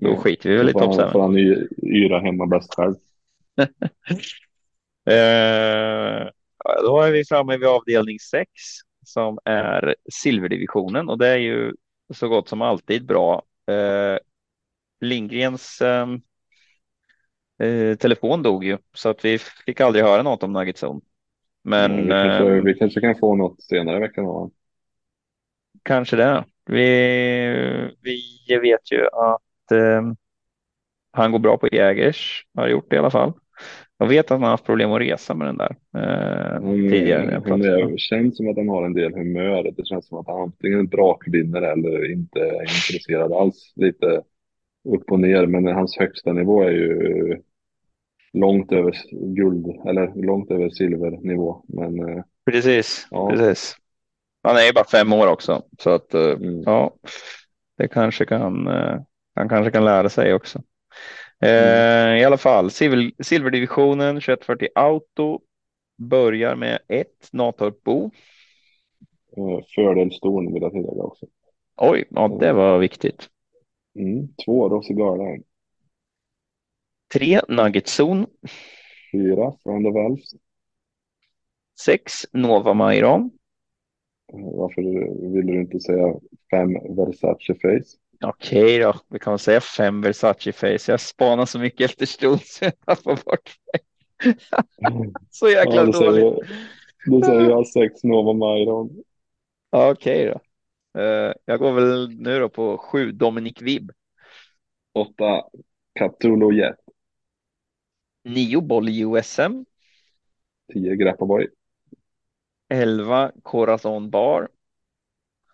[0.00, 1.02] då skiter vi väl i top 7.
[1.02, 1.38] Då får han
[1.82, 2.94] yra hemma bäst själv.
[5.06, 6.28] eh,
[6.82, 8.48] då är vi framme vid avdelning 6
[9.04, 11.72] som är silverdivisionen och det är ju
[12.14, 14.18] så gott som alltid bra Eh,
[15.00, 16.20] Lindgrens ehm,
[17.58, 21.00] eh, telefon dog ju så att vi fick aldrig höra något om Nugget Zone.
[21.64, 24.24] Men vi, kanske, eh, vi, kanske, kan få något senare i veckan.
[24.24, 24.50] Va?
[25.82, 26.44] Kanske det.
[26.66, 28.16] Vi,
[28.48, 30.12] vi vet ju att eh,
[31.12, 33.32] han går bra på Jägers, har gjort det i alla fall.
[33.98, 37.42] Jag vet att han har haft problem att resa med den där eh, mm, tidigare.
[37.46, 39.72] Men det känns som att han har en del humör.
[39.76, 43.72] Det känns som att han antingen brakvinner eller inte är intresserad alls.
[43.76, 44.22] Lite
[44.88, 47.38] upp och ner, men hans högsta nivå är ju
[48.32, 51.64] långt över guld eller långt över silvernivå.
[51.68, 53.30] Men eh, precis, ja.
[53.30, 53.76] precis.
[54.42, 56.62] Han är ju bara fem år också så att eh, mm.
[56.62, 56.94] ja,
[57.78, 58.66] det kanske kan.
[58.66, 59.00] Eh,
[59.34, 60.62] han kanske kan lära sig också.
[61.40, 62.14] Mm.
[62.14, 65.40] Eh, I alla fall silver, silverdivisionen 2140 Auto
[65.98, 68.10] börjar med ett Natorp Bo.
[69.74, 71.26] Fördel Storn vill jag tillägga också.
[71.76, 72.56] Oj, ja, det mm.
[72.56, 73.28] var viktigt.
[73.98, 75.24] Mm, två Rosigala.
[77.12, 77.40] 3.
[77.48, 78.26] Nuggetzon.
[79.12, 79.52] 4.
[79.64, 80.34] Round of Alps.
[81.80, 82.26] 6.
[82.32, 83.30] Nova Mairan.
[84.32, 84.82] Eh, varför
[85.32, 86.14] vill du inte säga
[86.50, 87.98] 5 Versace Face?
[88.24, 90.92] Okej okay då, vi kan väl säga 5 Versace Face.
[90.92, 94.34] Jag spanar så mycket efter stol så jag tappar bort mig.
[95.30, 96.48] så jäkla ja, då dåligt.
[97.06, 98.90] Då säger jag 6 Nova Mairan.
[99.70, 100.40] Okej okay då.
[101.00, 103.90] Eh, jag går väl nu då på 7 Dominic Vib.
[104.94, 105.14] 8
[105.94, 106.81] Catulo Jet.
[108.24, 109.64] Nio Bolly USM.
[110.72, 111.48] Tio Grappaboy.
[112.68, 114.48] Elva Corazon Bar.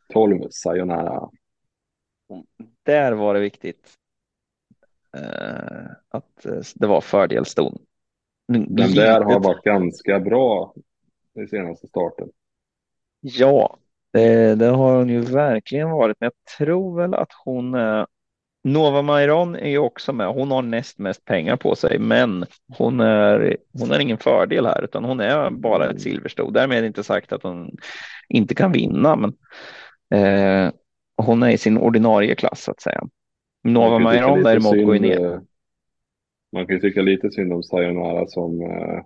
[0.08, 1.30] Tolv Sayonara
[2.82, 3.94] där var det viktigt
[5.16, 7.78] eh, att eh, det var fördelston.
[8.48, 10.74] Den där har varit ganska bra
[11.44, 12.28] i senaste starten.
[13.20, 13.78] Ja,
[14.12, 16.16] det, det, har hon ju verkligen varit.
[16.20, 18.06] Men jag tror väl att hon eh,
[18.64, 20.26] Nova Mairon är ju också med.
[20.26, 22.46] Hon har näst mest pengar på sig, men
[22.78, 26.50] hon är, hon är ingen fördel här, utan hon är bara ett silversto.
[26.50, 27.76] Därmed inte sagt att hon
[28.28, 29.32] inte kan vinna, men
[30.14, 30.72] eh,
[31.16, 33.02] hon är i sin ordinarie klass så att säga.
[33.64, 35.24] Nova Mairon däremot går ju ner.
[35.24, 35.40] Eh,
[36.52, 39.04] man kan ju tycka lite synd om Sayonara som, eh,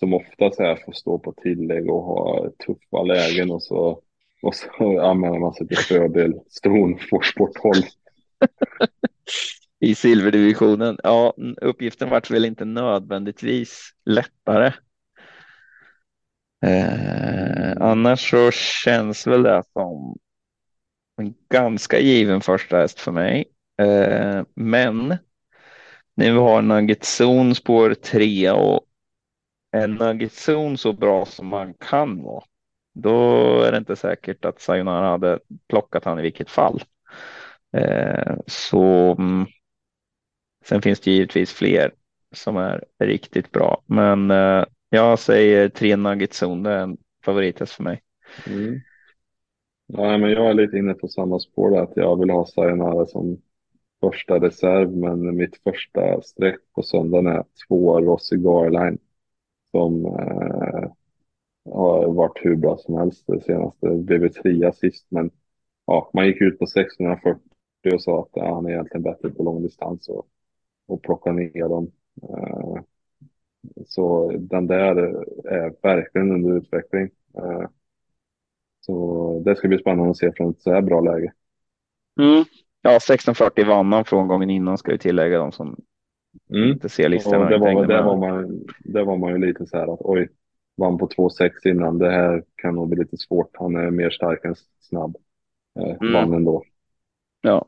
[0.00, 4.02] som ofta så här får stå på tillägg och ha tuffa lägen och så,
[4.42, 7.74] och så använder man sig till fördel ston sport 12.
[9.80, 10.98] I silverdivisionen.
[11.02, 14.72] Ja, uppgiften vart väl inte nödvändigtvis lättare.
[16.66, 20.16] Eh, annars så känns väl det som
[21.20, 23.44] en ganska given första häst för mig.
[23.82, 25.16] Eh, men
[26.14, 28.80] nu har Nugget Zone spår 3 och
[29.72, 32.44] är Nugget Zone så bra som man kan vara,
[32.94, 35.38] då är det inte säkert att Sayonara hade
[35.68, 36.82] plockat han i vilket fall.
[37.78, 39.46] Eh, så mm,
[40.64, 41.92] sen finns det givetvis fler
[42.32, 47.72] som är riktigt bra, men eh, jag säger tre Nugget Zone, det är en favorithäst
[47.72, 48.02] för mig.
[48.46, 48.80] Mm.
[49.86, 53.06] Nej, men jag är lite inne på samma spår där, att jag vill ha Sayonara
[53.06, 53.42] som
[54.00, 58.98] första reserv, men mitt första streck på söndagen är två Rossi Garline
[59.70, 60.90] som eh,
[61.72, 63.88] har varit hur bra som helst det senaste.
[63.88, 65.30] Blev trea sist, men
[65.86, 67.47] ja, man gick ut på 640
[67.94, 70.26] och sa att ja, han är egentligen bättre på långdistans och,
[70.86, 71.90] och plocka ner dem.
[72.22, 72.82] Eh,
[73.86, 74.96] så den där
[75.48, 77.10] är verkligen under utveckling.
[77.38, 77.68] Eh,
[78.80, 81.32] så det ska bli spännande att se från ett så här bra läge.
[82.20, 82.44] Mm.
[82.82, 85.76] Ja, 1640 vann han från gången innan ska vi tillägga de som
[86.50, 86.68] mm.
[86.68, 87.50] inte ser listan.
[87.50, 90.28] det, var, det, var man, det var man ju lite så här att oj,
[90.76, 91.98] vann på 2,6 innan.
[91.98, 93.50] Det här kan nog bli lite svårt.
[93.52, 95.16] Han är mer stark än snabb.
[95.80, 96.12] Eh, mm.
[96.12, 96.64] Vann ändå.
[97.40, 97.64] Ja.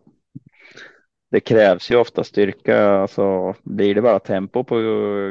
[1.30, 2.90] Det krävs ju ofta styrka.
[2.90, 4.76] Alltså, blir det bara tempo på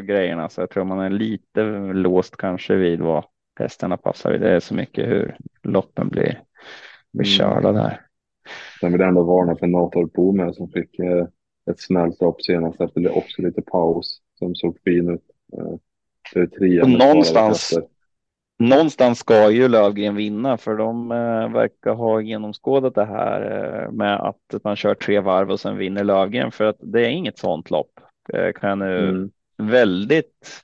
[0.06, 1.64] grejerna så jag tror man är lite
[1.94, 3.24] låst kanske vid vad
[3.60, 4.32] hästarna passar.
[4.32, 6.41] Det är så mycket hur loppen blir,
[7.14, 7.38] blir mm.
[7.38, 8.02] körda där.
[8.80, 11.28] Sen vill jag ändå varna för Natorp med som fick eh,
[11.72, 15.24] ett snällt lopp senast efter också lite paus som såg fin ut.
[15.57, 15.76] Eh,
[16.60, 17.80] det är någonstans,
[18.60, 24.19] någonstans ska ju Lövgren vinna för de eh, verkar ha genomskådat det här eh, med
[24.19, 27.69] att man kör tre varv och sen vinner Lövgren för att det är inget sånt
[27.69, 27.99] lopp.
[28.34, 29.31] Eh, kan jag nu mm.
[29.57, 30.64] väldigt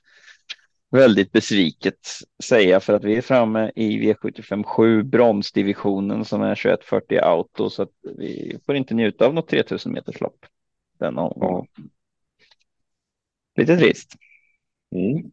[0.90, 2.08] väldigt besviket
[2.44, 7.82] säga för att vi är framme i V75 7 bromsdivisionen som är 2140 auto så
[7.82, 10.46] att vi får inte njuta av något 3000 meters lopp
[10.98, 11.66] denna omgång.
[13.56, 14.12] Lite trist.
[14.94, 15.30] Mm.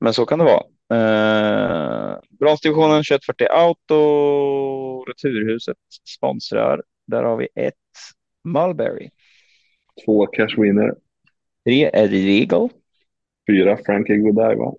[0.00, 0.62] Men så kan det vara.
[0.90, 5.76] Eh, bronsdivisionen 2140 auto Returhuset
[6.16, 6.82] sponsrar.
[7.06, 7.74] Där har vi ett
[8.44, 9.10] Mulberry.
[10.04, 10.94] Två Cash Winner.
[11.64, 12.68] Tre Eddie Regal.
[13.46, 14.72] Fyra, Frankie Godiva.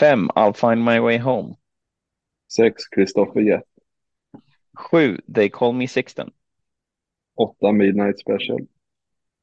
[0.00, 1.54] Fem, I'll find my way home.
[2.56, 3.64] Sex, Christopher Jett.
[4.74, 6.30] Sju, They call me Sixten.
[7.36, 8.58] Åtta, Midnight Special.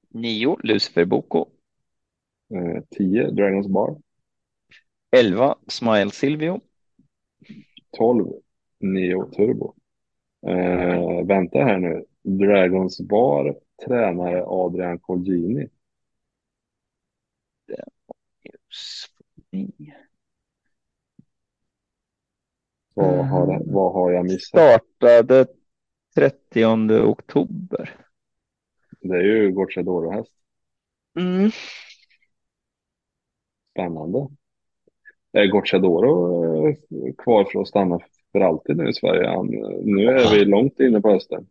[0.09, 1.49] Nio, Lucifer Boko.
[2.55, 3.95] Eh, tio, Dragons Bar.
[5.11, 6.61] Elva, Smile Silvio.
[7.97, 8.27] Tolv,
[8.79, 9.75] Neo Turbo.
[10.47, 12.05] Eh, vänta här nu.
[12.23, 15.69] Dragons Bar, tränare Adrian Colgini.
[22.93, 24.47] Vad har, vad har jag missat?
[24.47, 25.47] Startade
[26.15, 26.65] 30
[27.01, 28.05] oktober.
[29.01, 30.31] Det är ju Gocciadoro-häst.
[31.19, 31.51] Mm.
[33.73, 34.27] Spännande.
[35.33, 36.75] Är Gocciadoro eh,
[37.17, 37.99] kvar för att stanna
[38.31, 39.43] för alltid nu i Sverige?
[39.83, 41.47] Nu är vi långt inne på hösten.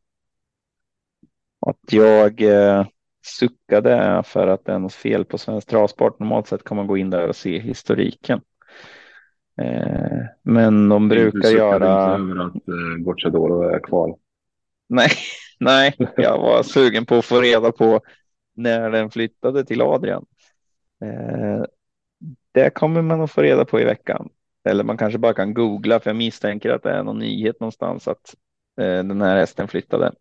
[1.66, 2.86] Att jag eh,
[3.22, 6.18] suckade för att det är något fel på Svensk Travsport.
[6.18, 8.40] Normalt sett kan man gå in där och se historiken.
[9.60, 12.16] Eh, men de brukar du göra.
[12.16, 14.16] Du över att eh, Gocciadoro är kvar?
[14.88, 15.10] Nej,
[15.60, 18.00] nej, jag var sugen på att få reda på
[18.54, 20.26] när den flyttade till Adrian.
[21.02, 21.64] Eh,
[22.52, 24.28] det kommer man att få reda på i veckan.
[24.64, 28.08] Eller man kanske bara kan googla för jag misstänker att det är någon nyhet någonstans
[28.08, 28.34] att
[28.80, 30.12] eh, den här hästen flyttade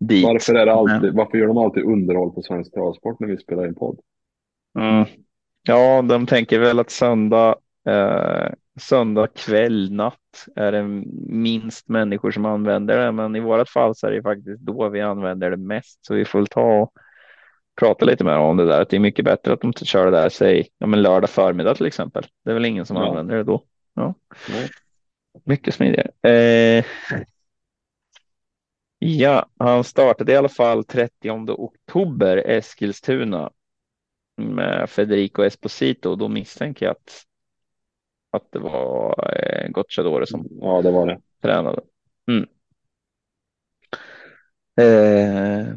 [0.00, 0.24] dit.
[0.24, 3.66] Varför, är det alltid, varför gör de alltid underhåll på Svensk Travsport när vi spelar
[3.66, 3.98] in podd?
[4.78, 5.04] Mm.
[5.62, 7.56] Ja, de tänker väl att söndag,
[7.88, 10.82] eh, söndag kväll, natt är det
[11.26, 13.12] minst människor som använder det.
[13.12, 16.06] Men i vårat fall så är det faktiskt då vi använder det mest.
[16.06, 16.92] Så vi får ta och
[17.80, 18.82] prata lite mer om det där.
[18.82, 21.74] Att det är mycket bättre att de kör det där, säg ja, men lördag förmiddag
[21.74, 22.26] till exempel.
[22.44, 23.08] Det är väl ingen som ja.
[23.08, 23.64] använder det då.
[23.94, 24.14] Ja.
[24.48, 24.68] ja.
[25.44, 26.10] Mycket smidigare.
[26.22, 26.84] Eh,
[29.02, 33.50] Ja, han startade i alla fall 30 oktober Eskilstuna
[34.36, 36.16] med Federico Esposito.
[36.16, 37.22] Då misstänker jag att,
[38.30, 41.20] att det var eh, Gocciadore som ja, det var det.
[41.42, 41.80] tränade.
[42.28, 42.48] Mm.
[44.76, 45.74] Eh,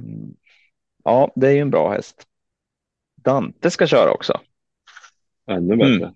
[1.03, 2.23] ja, det är ju en bra häst.
[3.15, 4.39] Dante ska köra också.
[5.47, 6.13] Ännu bättre.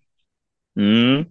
[0.80, 1.16] Mm.
[1.16, 1.26] Mm.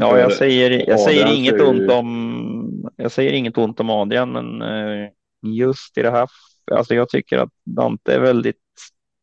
[0.00, 2.90] Ja, jag säger, jag säger inget ont om.
[2.96, 5.08] Jag säger inget ont om Adrian, men eh,
[5.42, 6.28] just i det här.
[6.72, 8.56] Alltså, jag tycker att Dante är väldigt.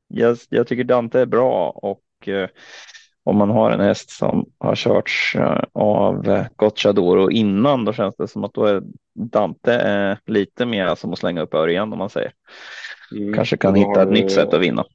[0.07, 2.49] Jag, jag tycker Dante är bra och eh,
[3.23, 8.27] om man har en häst som har körts eh, av Gocciadoro innan, då känns det
[8.27, 12.09] som att då är Dante eh, lite mer som att slänga upp Örjan om man
[12.09, 12.31] säger.
[13.15, 14.85] Mm, Kanske kan hitta ett nytt sätt att vinna.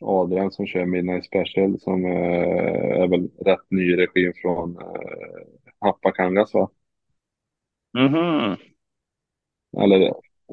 [0.00, 5.46] Adrian som kör Midnight Special som eh, är väl rätt ny regim från eh,
[5.80, 6.70] Hapakangas va?
[7.98, 8.56] Mhm.
[9.82, 10.00] Eller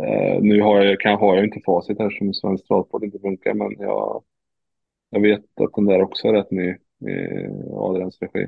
[0.04, 3.54] eh, nu har jag, kan, har jag inte facit här som Svensk Travsport inte funkar
[3.54, 4.24] men jag,
[5.10, 8.48] jag vet att den där också är rätt ny i Adrians regi.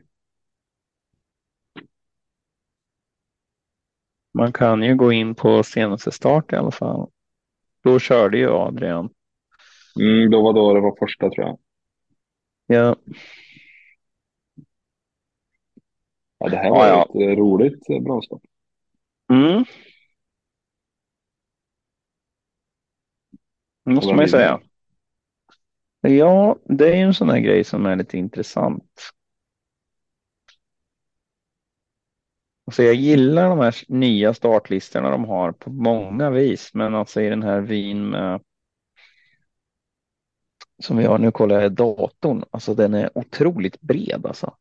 [4.38, 7.10] Man kan ju gå in på senaste start i alla fall.
[7.84, 9.10] Då körde ju Adrian
[10.00, 11.60] Mm, då var då det var första tror jag.
[12.66, 12.96] Ja.
[16.38, 17.32] Ja, det här var ja, ja.
[17.32, 18.42] ett roligt eh, bromsstopp.
[19.32, 19.66] Mm.
[23.86, 24.60] Måste man ju säga.
[26.02, 29.12] Ja, det är ju en sån här grej som är lite intressant.
[32.68, 37.30] Alltså jag gillar de här nya startlistorna de har på många vis, men alltså i
[37.30, 38.42] den här vin med
[40.84, 42.44] som vi har nu kollar jag datorn.
[42.52, 44.54] Alltså den är otroligt bred alltså.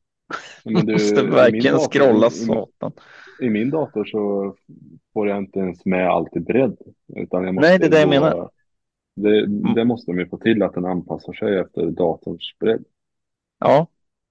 [0.65, 2.93] Men du, måste verkligen dator, scrolla satan.
[3.41, 4.55] I, I min dator så
[5.12, 6.77] får jag inte ens med allt i bredd.
[7.16, 8.51] Utan jag måste Nej, det är det jag menar.
[9.16, 9.74] Det, mm.
[9.74, 12.85] det måste de ju få till att den anpassar sig efter datorns bredd.
[13.59, 13.87] Ja,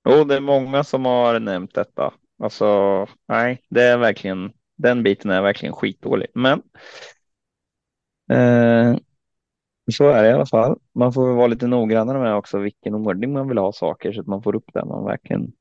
[0.10, 2.14] och det är många som har nämnt detta.
[2.40, 2.66] Alltså,
[3.28, 6.28] nej, det är verkligen den biten är verkligen skitdålig.
[6.34, 6.62] Men
[8.32, 8.98] eh,
[9.92, 10.80] så är det i alla fall.
[10.94, 14.28] Man får vara lite noggrannare med också vilken ordning man vill ha saker så att
[14.28, 15.52] man får upp det man verkligen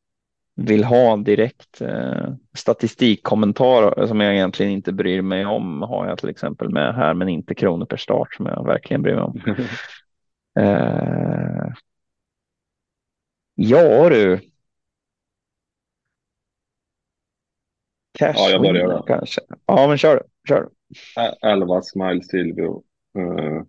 [0.56, 1.80] vill ha direkt.
[1.80, 7.14] Eh, statistikkommentarer som jag egentligen inte bryr mig om har jag till exempel med här,
[7.14, 9.40] men inte kronor per start som jag verkligen bryr mig om.
[10.58, 11.72] eh,
[13.54, 14.53] ja du.
[18.18, 19.02] Cash ja, jag börjar då.
[19.02, 19.40] Kanske.
[19.66, 20.68] Ja, men kör Kör
[21.42, 22.82] 11 Smile Silvio.
[23.18, 23.62] Uh,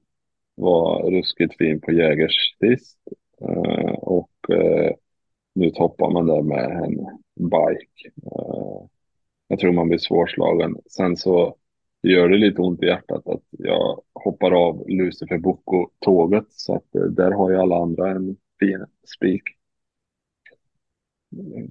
[0.56, 3.00] var ruskigt fin på Jägers sist.
[3.42, 4.92] Uh, och uh,
[5.56, 6.96] nu toppar man där med en
[7.50, 8.12] bike.
[9.48, 10.78] Jag tror man blir svårslagen.
[10.90, 11.56] Sen så
[12.04, 16.46] gör det lite ont i hjärtat att jag hoppar av Lucifer Bocco-tåget.
[16.50, 18.86] Så att där har ju alla andra en fin
[19.16, 19.44] spik.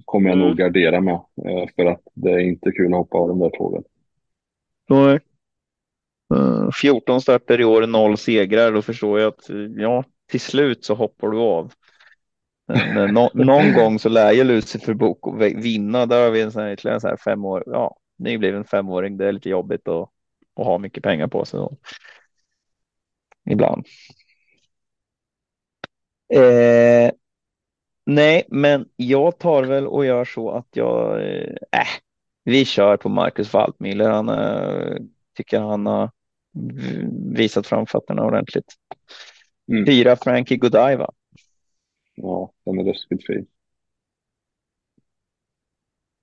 [0.05, 0.47] Kommer jag mm.
[0.47, 1.21] nog gardera med.
[1.75, 3.83] För att det är inte kul att hoppa av de där tågen.
[4.89, 5.19] Nej.
[6.81, 8.71] 14 starter i år, noll segrar.
[8.71, 11.73] Då förstår jag att ja, till slut så hoppar du av.
[13.11, 16.05] No, någon gång så lär ju Lucifer Boko vinna.
[16.05, 17.63] Där har vi en sån här, ytterligare så här fem år.
[17.65, 19.17] Ja, nybliven femåring.
[19.17, 20.09] Det är lite jobbigt att,
[20.55, 21.57] att ha mycket pengar på sig.
[21.57, 21.77] Då.
[23.49, 23.85] Ibland.
[26.33, 27.11] Eh,
[28.05, 31.23] nej, men jag tar väl och gör så att jag.
[31.71, 31.87] Eh,
[32.43, 34.09] vi kör på Marcus Waldmiller.
[34.09, 34.97] Han eh,
[35.37, 36.11] tycker han har
[37.35, 38.73] visat framfötterna ordentligt.
[39.71, 39.85] Mm.
[39.85, 41.11] Fyra Frankie Godiva.
[42.15, 43.47] Ja, den är ruskigt fin.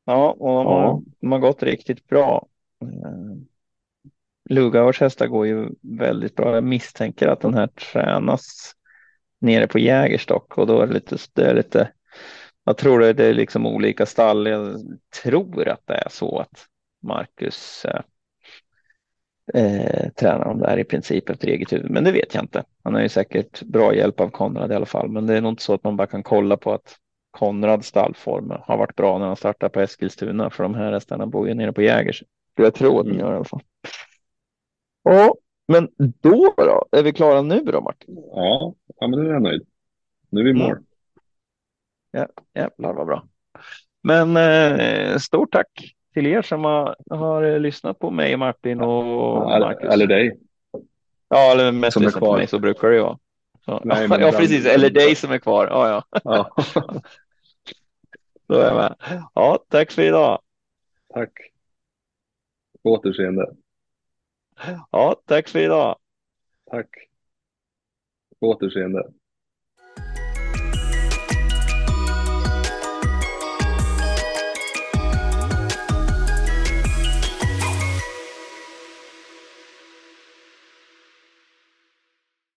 [0.04, 0.80] Ja, och de, ja.
[0.80, 2.46] Har, de har gått riktigt bra.
[2.82, 3.36] Eh,
[4.50, 6.54] Lugauers hästar går ju väldigt bra.
[6.54, 8.72] Jag misstänker att den här tränas
[9.42, 11.88] nere på Jägerstock och då är det lite, det är lite
[12.64, 14.46] jag tror det är liksom olika stall.
[14.46, 14.80] Jag
[15.22, 16.66] tror att det är så att
[17.02, 18.00] Marcus eh,
[19.54, 21.90] eh, tränar de där i princip efter eget huvud.
[21.90, 22.64] Men det vet jag inte.
[22.84, 25.08] Han har ju säkert bra hjälp av Konrad i alla fall.
[25.08, 26.96] Men det är nog inte så att man bara kan kolla på att
[27.30, 30.50] Konrads stallform har varit bra när han startar på Eskilstuna.
[30.50, 32.22] För de här hästarna bor ju nere på Jägers.
[32.54, 33.62] Jag tror att de gör i alla fall.
[35.02, 35.34] Ja,
[35.68, 35.88] men
[36.20, 36.86] då då?
[36.92, 38.14] Är vi klara nu då Martin?
[38.16, 39.66] Ja, ja men nu är jag nöjd.
[40.30, 40.70] Nu är vi mål.
[40.70, 40.84] Mm.
[42.10, 43.24] Ja, jävlar vad bra.
[44.02, 49.04] Men eh, stort tack till er som har, har lyssnat på mig, Martin och
[49.60, 49.92] Marcus.
[49.92, 50.38] Eller dig.
[51.28, 53.18] Ja, eller mest lyssnat på mig, så brukar det ju vara.
[53.84, 54.66] Nej, ja, precis.
[54.66, 55.66] Eller dig som är kvar.
[55.66, 56.20] Ja, ja.
[56.24, 56.50] ja.
[58.46, 58.94] så är jag med.
[59.34, 60.40] Ja, tack för idag.
[61.14, 61.32] Tack.
[62.82, 63.46] På återseende.
[64.90, 65.98] Ja, tack för idag.
[66.70, 66.88] Tack.
[68.40, 69.12] På återseende.